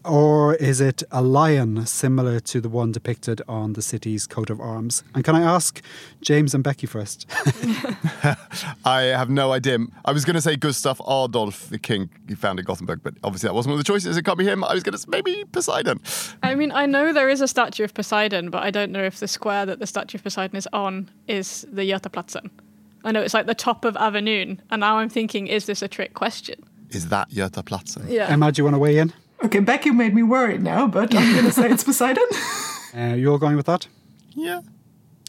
Or 0.05 0.55
is 0.55 0.81
it 0.81 1.03
a 1.11 1.21
lion 1.21 1.85
similar 1.87 2.41
to 2.41 2.61
the 2.61 2.69
one 2.69 2.93
depicted 2.93 3.43
on 3.47 3.75
the 3.75 3.83
city's 3.83 4.27
coat 4.27 4.49
of 4.49 4.61
arms? 4.61 5.05
And 5.15 5.25
can 5.25 5.35
I 5.35 5.43
ask 5.43 5.83
James 6.23 6.55
and 6.55 6.65
Becky 6.65 6.87
first? 6.87 7.27
I 8.85 9.03
have 9.03 9.29
no 9.29 9.53
idea. 9.53 9.79
I 10.05 10.13
was 10.13 10.25
going 10.25 10.35
to 10.35 10.41
say 10.41 10.57
Gustav 10.57 11.01
Adolf, 11.07 11.69
the 11.69 11.79
king 11.79 12.09
who 12.29 12.37
founded 12.37 12.65
Gothenburg, 12.65 13.03
but 13.03 13.15
obviously 13.23 13.49
that 13.49 13.55
wasn't 13.55 13.73
one 13.73 13.81
of 13.81 13.85
the 13.85 13.93
choices. 13.93 14.17
It 14.17 14.23
can't 14.23 14.39
be 14.39 14.45
him. 14.45 14.65
I 14.65 14.75
was 14.75 14.83
going 14.83 14.93
to 14.93 14.99
say 14.99 15.09
maybe 15.09 15.45
Poseidon. 15.53 16.01
I 16.43 16.55
mean, 16.55 16.73
I 16.73 16.87
know 16.87 17.13
there 17.13 17.29
is 17.29 17.41
a 17.41 17.49
statue 17.49 17.85
of 17.85 17.93
Poseidon, 17.93 18.51
but 18.51 18.63
I 18.63 18.71
don't 18.71 18.93
know 18.93 19.03
if 19.03 19.21
the 19.21 19.29
square 19.29 19.67
that 19.67 19.81
the 19.81 19.87
statue 19.87 20.17
of 20.17 20.25
Poseidon 20.25 20.57
is 20.57 20.69
on 20.73 21.11
is 21.29 21.67
the 21.71 21.83
Götaplatsen. 21.83 22.51
I 23.05 23.13
know 23.13 23.23
it's 23.23 23.35
like 23.35 23.47
the 23.47 23.55
top 23.55 23.85
of 23.85 23.95
Avenyn, 23.95 24.59
and 24.71 24.81
now 24.81 24.99
I'm 24.99 25.09
thinking, 25.09 25.47
is 25.47 25.67
this 25.67 25.83
a 25.83 25.89
trick 25.89 26.15
question? 26.15 26.63
Is 26.91 27.09
that 27.09 27.31
Götaplatsen? 27.31 28.11
Yeah. 28.11 28.27
Emma, 28.29 28.53
do 28.53 28.61
you 28.61 28.65
want 28.65 28.75
to 28.75 28.79
weigh 28.79 28.99
in? 28.99 29.13
Okay, 29.43 29.61
Becky 29.61 29.91
made 29.91 30.15
me 30.15 30.23
worried 30.23 30.63
now, 30.63 30.87
but 30.87 31.15
I'm 31.15 31.33
going 31.33 31.45
to 31.51 31.53
say 31.53 31.71
it's 31.71 31.85
Poseidon. 31.85 32.25
Uh, 32.93 33.15
you 33.15 33.31
all 33.31 33.39
going 33.39 33.55
with 33.55 33.67
that? 33.67 33.87
Yeah. 34.35 34.63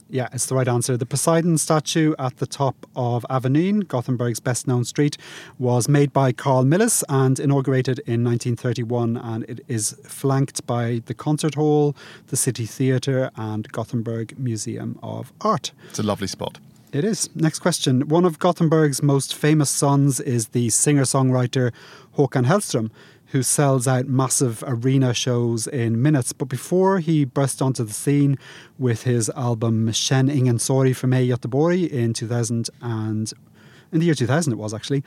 Yeah, 0.10 0.30
it's 0.34 0.48
the 0.48 0.56
right 0.56 0.68
answer. 0.68 0.98
The 0.98 1.06
Poseidon 1.06 1.60
statue 1.60 2.16
at 2.18 2.38
the 2.38 2.48
top 2.48 2.88
of 2.96 3.24
Avenyn, 3.30 3.88
Gothenburg's 3.88 4.40
best 4.40 4.68
known 4.68 4.84
street, 4.84 5.16
was 5.60 5.88
made 5.88 6.12
by 6.12 6.32
Carl 6.32 6.64
Milles 6.66 7.04
and 7.08 7.40
inaugurated 7.40 8.00
in 8.00 8.24
1931. 8.24 9.16
And 9.16 9.44
it 9.48 9.60
is 9.68 9.96
flanked 10.04 10.66
by 10.66 11.04
the 11.06 11.14
concert 11.14 11.54
hall, 11.54 11.96
the 12.30 12.36
City 12.36 12.66
Theatre, 12.66 13.30
and 13.36 13.72
Gothenburg 13.72 14.40
Museum 14.40 14.98
of 15.04 15.32
Art. 15.42 15.72
It's 15.92 16.00
a 16.00 16.04
lovely 16.04 16.26
spot. 16.26 16.58
It 16.92 17.06
is. 17.06 17.30
Next 17.36 17.60
question. 17.60 18.10
One 18.10 18.26
of 18.26 18.38
Gothenburg's 18.40 19.02
most 19.02 19.34
famous 19.34 19.70
sons 19.70 20.20
is 20.20 20.48
the 20.48 20.70
singer 20.72 21.04
songwriter 21.04 21.72
Håkan 22.18 22.46
Hellström, 22.46 22.90
who 23.32 23.42
sells 23.44 23.88
out 23.88 24.08
massive 24.08 24.64
arena 24.68 25.14
shows 25.14 25.68
in 25.68 26.02
minutes. 26.02 26.34
But 26.34 26.50
before 26.50 27.00
he 27.00 27.26
burst 27.26 27.62
onto 27.62 27.84
the 27.84 27.94
scene 27.94 28.38
with 28.78 29.04
his 29.04 29.30
album 29.30 29.88
Känn 29.92 30.30
ingen 30.30 30.60
sorg 30.60 30.96
för 30.96 31.08
mig 31.08 31.30
Göteborg 31.30 31.88
in 31.88 32.14
2000 32.14 32.70
and 32.82 33.34
in 33.92 34.00
the 34.00 34.06
year 34.06 34.16
2000 34.16 34.54
it 34.54 34.58
was 34.58 34.74
actually, 34.74 35.04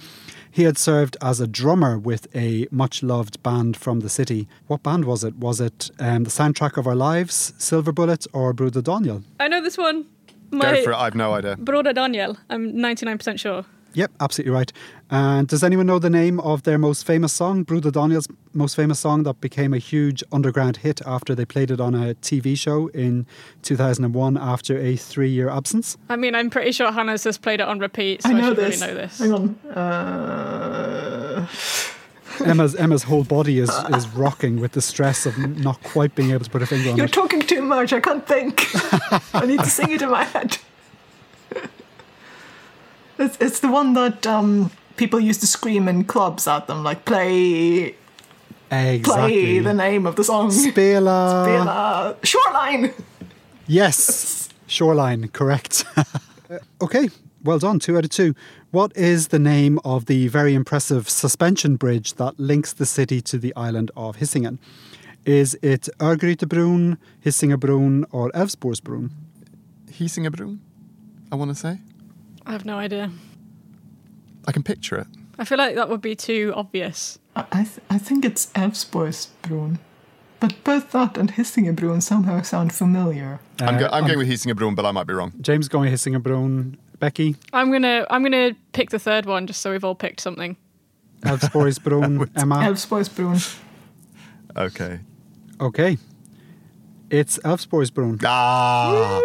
he 0.51 0.65
had 0.65 0.77
served 0.77 1.17
as 1.23 1.41
a 1.41 1.47
drummer 1.47 1.99
with 1.99 2.27
a 2.35 2.67
much 2.71 3.03
loved 3.03 3.43
band 3.43 3.77
from 3.77 4.01
the 4.01 4.09
city. 4.09 4.47
What 4.67 4.83
band 4.83 5.05
was 5.05 5.25
it? 5.25 5.37
Was 5.37 5.61
it 5.61 5.91
um, 5.99 6.25
the 6.25 6.31
soundtrack 6.31 6.77
of 6.77 6.87
our 6.87 6.95
lives, 6.95 7.55
Silverbullit, 7.59 8.27
or 8.33 8.53
Broder 8.53 8.83
Daniel? 8.83 9.23
I 9.41 9.49
know 9.49 9.63
this 9.63 9.79
one. 9.79 10.05
Go 10.51 10.83
for 10.85 10.93
it. 10.93 10.95
I 10.95 11.05
have 11.05 11.15
no 11.15 11.33
idea. 11.33 11.57
Broder 11.57 11.93
Daniel. 11.93 12.37
I'm 12.51 12.75
99% 12.75 13.39
sure. 13.39 13.65
Yep, 13.95 14.13
absolutely 14.21 14.53
right. 14.53 14.73
And 15.11 15.47
does 15.47 15.63
anyone 15.63 15.87
know 15.87 15.99
the 15.99 16.11
name 16.11 16.41
of 16.41 16.65
their 16.65 16.79
most 16.79 17.07
famous 17.07 17.33
song, 17.33 17.63
Broder 17.63 17.91
Daniel's 17.91 18.27
most 18.53 18.75
famous 18.75 18.99
song 18.99 19.23
that 19.25 19.41
became 19.41 19.73
a 19.73 19.79
huge 19.79 20.23
underground 20.33 20.79
hit 20.79 21.01
after 21.07 21.35
they 21.35 21.45
played 21.45 21.71
it 21.71 21.81
on 21.81 21.95
a 21.95 22.15
TV 22.17 22.57
show 22.59 22.89
in 22.89 23.27
2001 23.63 24.37
after 24.37 24.79
a 24.79 24.97
three 24.97 25.31
year 25.31 25.49
absence? 25.49 25.97
I 26.09 26.17
mean, 26.17 26.35
I'm 26.35 26.51
pretty 26.51 26.73
sure 26.73 26.91
Hannah's 26.91 27.23
just 27.25 27.43
played 27.43 27.61
it 27.61 27.69
on 27.69 27.79
repeat, 27.79 28.23
so 28.23 28.31
I 28.31 28.33
I, 28.33 28.41
know 28.41 28.49
should 28.49 28.57
this. 28.57 28.81
really 28.81 28.93
know 28.95 29.01
this. 29.01 29.19
Hang 29.19 29.33
on. 29.33 29.55
Uh, 29.71 31.47
Emma's 32.45 32.75
Emma's 32.75 33.05
whole 33.05 33.23
body 33.23 33.61
is, 33.61 33.71
is 33.95 34.09
rocking 34.09 34.61
with 34.61 34.73
the 34.73 34.83
stress 34.83 35.25
of 35.27 35.39
not 35.39 35.81
quite 35.85 36.15
being 36.17 36.33
able 36.33 36.45
to 36.45 36.51
put 36.51 36.63
a 36.63 36.67
finger 36.67 36.89
on 36.91 36.95
it. 36.97 36.99
you're 36.99 37.07
talking 37.09 37.41
too 37.41 37.63
much. 37.63 37.93
I 37.93 38.01
can't 38.01 38.27
think. 38.27 38.67
I 39.35 39.47
need 39.47 39.61
to 39.61 39.67
sing 39.71 39.93
it 39.93 40.03
in 40.03 40.11
my 40.11 40.25
head. 40.25 40.59
It's, 43.19 43.37
it's 43.41 43.61
the 43.61 43.71
one 43.71 43.95
that 43.95 44.27
um, 44.27 44.71
people 44.97 45.21
used 45.21 45.41
to 45.41 45.47
scream 45.47 45.89
in 45.89 46.05
clubs 46.05 46.47
at 46.47 46.67
them, 46.67 46.83
like 46.83 47.05
play 47.05 47.95
exactly. 48.71 49.03
play 49.03 49.59
the 49.61 49.75
name 49.75 50.07
of 50.07 50.17
the 50.17 50.25
song. 50.25 50.51
Spela. 50.51 51.47
Spela. 51.47 52.25
Shoreline. 52.25 52.93
Yes, 53.67 54.49
shoreline, 54.67 55.29
correct. 55.29 55.85
Uh, 56.51 56.59
okay, 56.83 57.09
well 57.43 57.59
done, 57.59 57.79
two 57.79 57.97
out 57.97 58.05
of 58.05 58.11
two. 58.11 58.35
What 58.71 58.95
is 58.95 59.29
the 59.29 59.39
name 59.39 59.81
of 59.83 60.05
the 60.05 60.29
very 60.29 60.53
impressive 60.53 61.09
suspension 61.09 61.77
bridge 61.77 62.15
that 62.15 62.39
links 62.39 62.75
the 62.75 62.85
city 62.85 63.23
to 63.23 63.39
the 63.39 63.57
island 63.57 63.91
of 63.97 64.19
Hisingen? 64.19 64.59
Is 65.25 65.57
it 65.63 65.89
Örgrytebron, 66.01 66.99
Hisingebron, 67.25 68.05
or 68.11 68.31
Älvsborgsbron? 68.33 69.11
Hisingebron, 69.91 70.59
I 71.33 71.37
want 71.37 71.51
to 71.51 71.55
say. 71.55 71.79
I 72.47 72.53
have 72.53 72.65
no 72.65 72.77
idea. 72.79 73.11
I 74.47 74.53
can 74.53 74.63
picture 74.63 74.97
it. 74.99 75.07
I 75.39 75.45
feel 75.45 75.59
like 75.59 75.75
that 75.77 75.89
would 75.89 76.01
be 76.03 76.15
too 76.15 76.53
obvious. 76.55 77.19
I, 77.35 77.45
I, 77.53 77.65
th- 77.65 77.81
I 77.91 77.99
think 77.99 78.25
it's 78.25 78.47
Älvsborgsbron. 78.55 79.79
But 80.41 80.55
both 80.63 80.93
that 80.93 81.17
and 81.17 81.33
Hisingebron 81.33 82.03
somehow 82.03 82.43
sound 82.43 82.73
familiar. 82.73 83.41
I'm, 83.61 83.79
go- 83.79 83.87
Uh, 83.87 83.91
I'm 83.93 84.07
going 84.07 84.19
with 84.19 84.29
Hisingebron, 84.29 84.77
but 84.77 84.85
I 84.85 84.91
might 84.93 85.07
be 85.07 85.15
wrong. 85.15 85.33
James 85.41 85.69
going 85.69 85.91
Hisingebron. 85.93 86.77
Becky, 87.01 87.37
I'm 87.53 87.73
gonna 87.73 88.07
I'm 88.09 88.23
gonna 88.23 88.53
pick 88.73 88.91
the 88.91 88.99
third 89.01 89.27
one 89.27 89.47
just 89.49 89.61
so 89.61 89.73
we've 89.73 89.85
all 89.85 89.97
picked 89.97 90.21
something. 90.21 90.57
Älvsborgsbron, 91.23 92.31
Emma. 92.37 92.57
Älvsborgsbron. 92.57 93.59
Okay. 94.57 95.01
Okay, 95.61 95.99
it's 97.11 97.39
Älvsborgsbron. 97.39 98.21
Ah. 98.25 99.21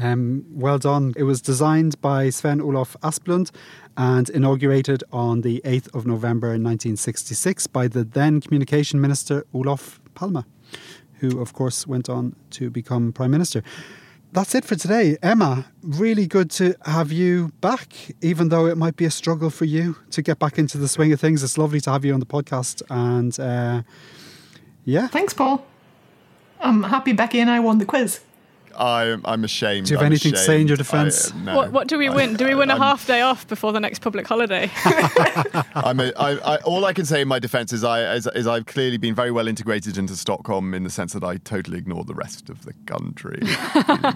Um, 0.00 0.44
well 0.50 0.78
done. 0.78 1.14
It 1.16 1.22
was 1.22 1.40
designed 1.40 2.00
by 2.00 2.30
Sven 2.30 2.60
Olof 2.60 2.96
Asplund 3.02 3.50
and 3.96 4.28
inaugurated 4.28 5.04
on 5.12 5.42
the 5.42 5.60
8th 5.64 5.94
of 5.94 6.06
November 6.06 6.48
1966 6.48 7.68
by 7.68 7.86
the 7.86 8.02
then 8.02 8.40
Communication 8.40 9.00
Minister 9.00 9.46
Olof 9.54 10.00
Palme, 10.14 10.44
who, 11.20 11.40
of 11.40 11.52
course, 11.52 11.86
went 11.86 12.08
on 12.08 12.34
to 12.50 12.70
become 12.70 13.12
Prime 13.12 13.30
Minister. 13.30 13.62
That's 14.32 14.56
it 14.56 14.64
for 14.64 14.74
today. 14.74 15.16
Emma, 15.22 15.66
really 15.80 16.26
good 16.26 16.50
to 16.52 16.74
have 16.86 17.12
you 17.12 17.52
back, 17.60 17.94
even 18.20 18.48
though 18.48 18.66
it 18.66 18.76
might 18.76 18.96
be 18.96 19.04
a 19.04 19.10
struggle 19.10 19.48
for 19.48 19.64
you 19.64 19.96
to 20.10 20.22
get 20.22 20.40
back 20.40 20.58
into 20.58 20.76
the 20.76 20.88
swing 20.88 21.12
of 21.12 21.20
things. 21.20 21.44
It's 21.44 21.56
lovely 21.56 21.80
to 21.82 21.92
have 21.92 22.04
you 22.04 22.12
on 22.12 22.18
the 22.18 22.26
podcast. 22.26 22.82
And 22.90 23.38
uh, 23.38 23.82
yeah. 24.84 25.06
Thanks, 25.06 25.34
Paul. 25.34 25.64
I'm 26.58 26.82
happy 26.82 27.12
Becky 27.12 27.38
and 27.38 27.48
I 27.48 27.60
won 27.60 27.78
the 27.78 27.84
quiz. 27.84 28.20
I'm, 28.78 29.22
I'm 29.24 29.44
ashamed. 29.44 29.86
Do 29.86 29.92
you 29.92 29.96
have 29.98 30.02
I'm 30.06 30.12
anything 30.12 30.32
to 30.32 30.38
say 30.38 30.60
in 30.60 30.66
your 30.66 30.76
defence? 30.76 31.30
I- 31.32 31.34
uh, 31.34 31.42
no. 31.42 31.56
What 31.56 31.72
what 31.72 31.88
do 31.88 31.98
we 31.98 32.08
win? 32.10 32.34
Do 32.34 32.46
we 32.46 32.54
win 32.54 32.70
a 32.70 32.74
I'm- 32.74 32.82
half 32.82 33.06
day 33.06 33.20
off 33.20 33.46
before 33.46 33.72
the 33.72 33.80
next 33.80 34.00
public 34.00 34.26
holiday? 34.26 34.70
I'm 35.74 36.00
a, 36.00 36.12
I, 36.16 36.54
I, 36.54 36.56
all 36.58 36.84
I 36.84 36.92
can 36.92 37.04
say 37.04 37.20
in 37.20 37.28
my 37.28 37.38
defence 37.38 37.72
is, 37.72 37.84
I, 37.84 38.14
is, 38.14 38.26
is 38.34 38.46
I've 38.46 38.66
clearly 38.66 38.96
been 38.96 39.14
very 39.14 39.30
well 39.30 39.48
integrated 39.48 39.98
into 39.98 40.16
Stockholm 40.16 40.74
in 40.74 40.84
the 40.84 40.90
sense 40.90 41.12
that 41.12 41.24
I 41.24 41.36
totally 41.38 41.78
ignore 41.78 42.04
the 42.04 42.14
rest 42.14 42.48
of 42.50 42.64
the 42.64 42.72
country. 42.86 43.40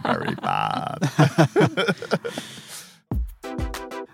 Very 0.02 0.34
bad. 0.36 0.98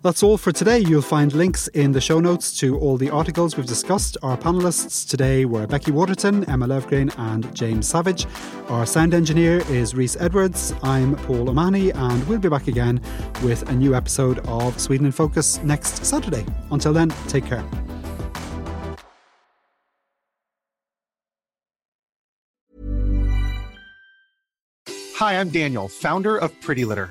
That's 0.05 0.23
all 0.23 0.37
for 0.37 0.53
today. 0.53 0.81
You'll 0.81 1.01
find 1.01 1.33
links 1.33 1.67
in 1.69 1.93
the 1.93 2.01
show 2.01 2.21
notes 2.21 2.55
to 2.59 2.79
all 2.79 2.99
the 2.99 3.09
articles 3.09 3.57
we've 3.57 3.65
discussed. 3.65 4.19
Our 4.23 4.37
panelists 4.37 5.09
today 5.09 5.47
were 5.47 5.67
Becky 5.67 5.93
Waterton, 5.93 6.45
Emma 6.45 6.67
Löfgren, 6.67 7.11
and 7.19 7.57
James 7.57 7.89
Savage. 7.89 8.27
Our 8.69 8.85
sound 8.85 9.15
engineer 9.15 9.63
is 9.71 9.95
Reese 9.95 10.19
Edwards. 10.21 10.75
I'm 10.83 11.17
Paul 11.17 11.49
O'Mahony, 11.49 11.91
and 11.91 12.23
we'll 12.29 12.39
be 12.39 12.51
back 12.51 12.69
again 12.69 13.01
with 13.43 13.67
a 13.71 13.73
new 13.73 13.95
episode 13.95 14.41
of 14.41 14.79
Sweden 14.79 15.07
in 15.07 15.13
Focus 15.13 15.63
next 15.63 16.05
Saturday. 16.05 16.45
Until 16.71 16.93
then, 16.93 17.09
take 17.29 17.47
care. 17.47 17.65
Hi, 25.17 25.41
I'm 25.41 25.49
Daniel, 25.49 25.89
founder 25.89 26.37
of 26.37 26.53
Pretty 26.61 26.85
Litter. 26.85 27.11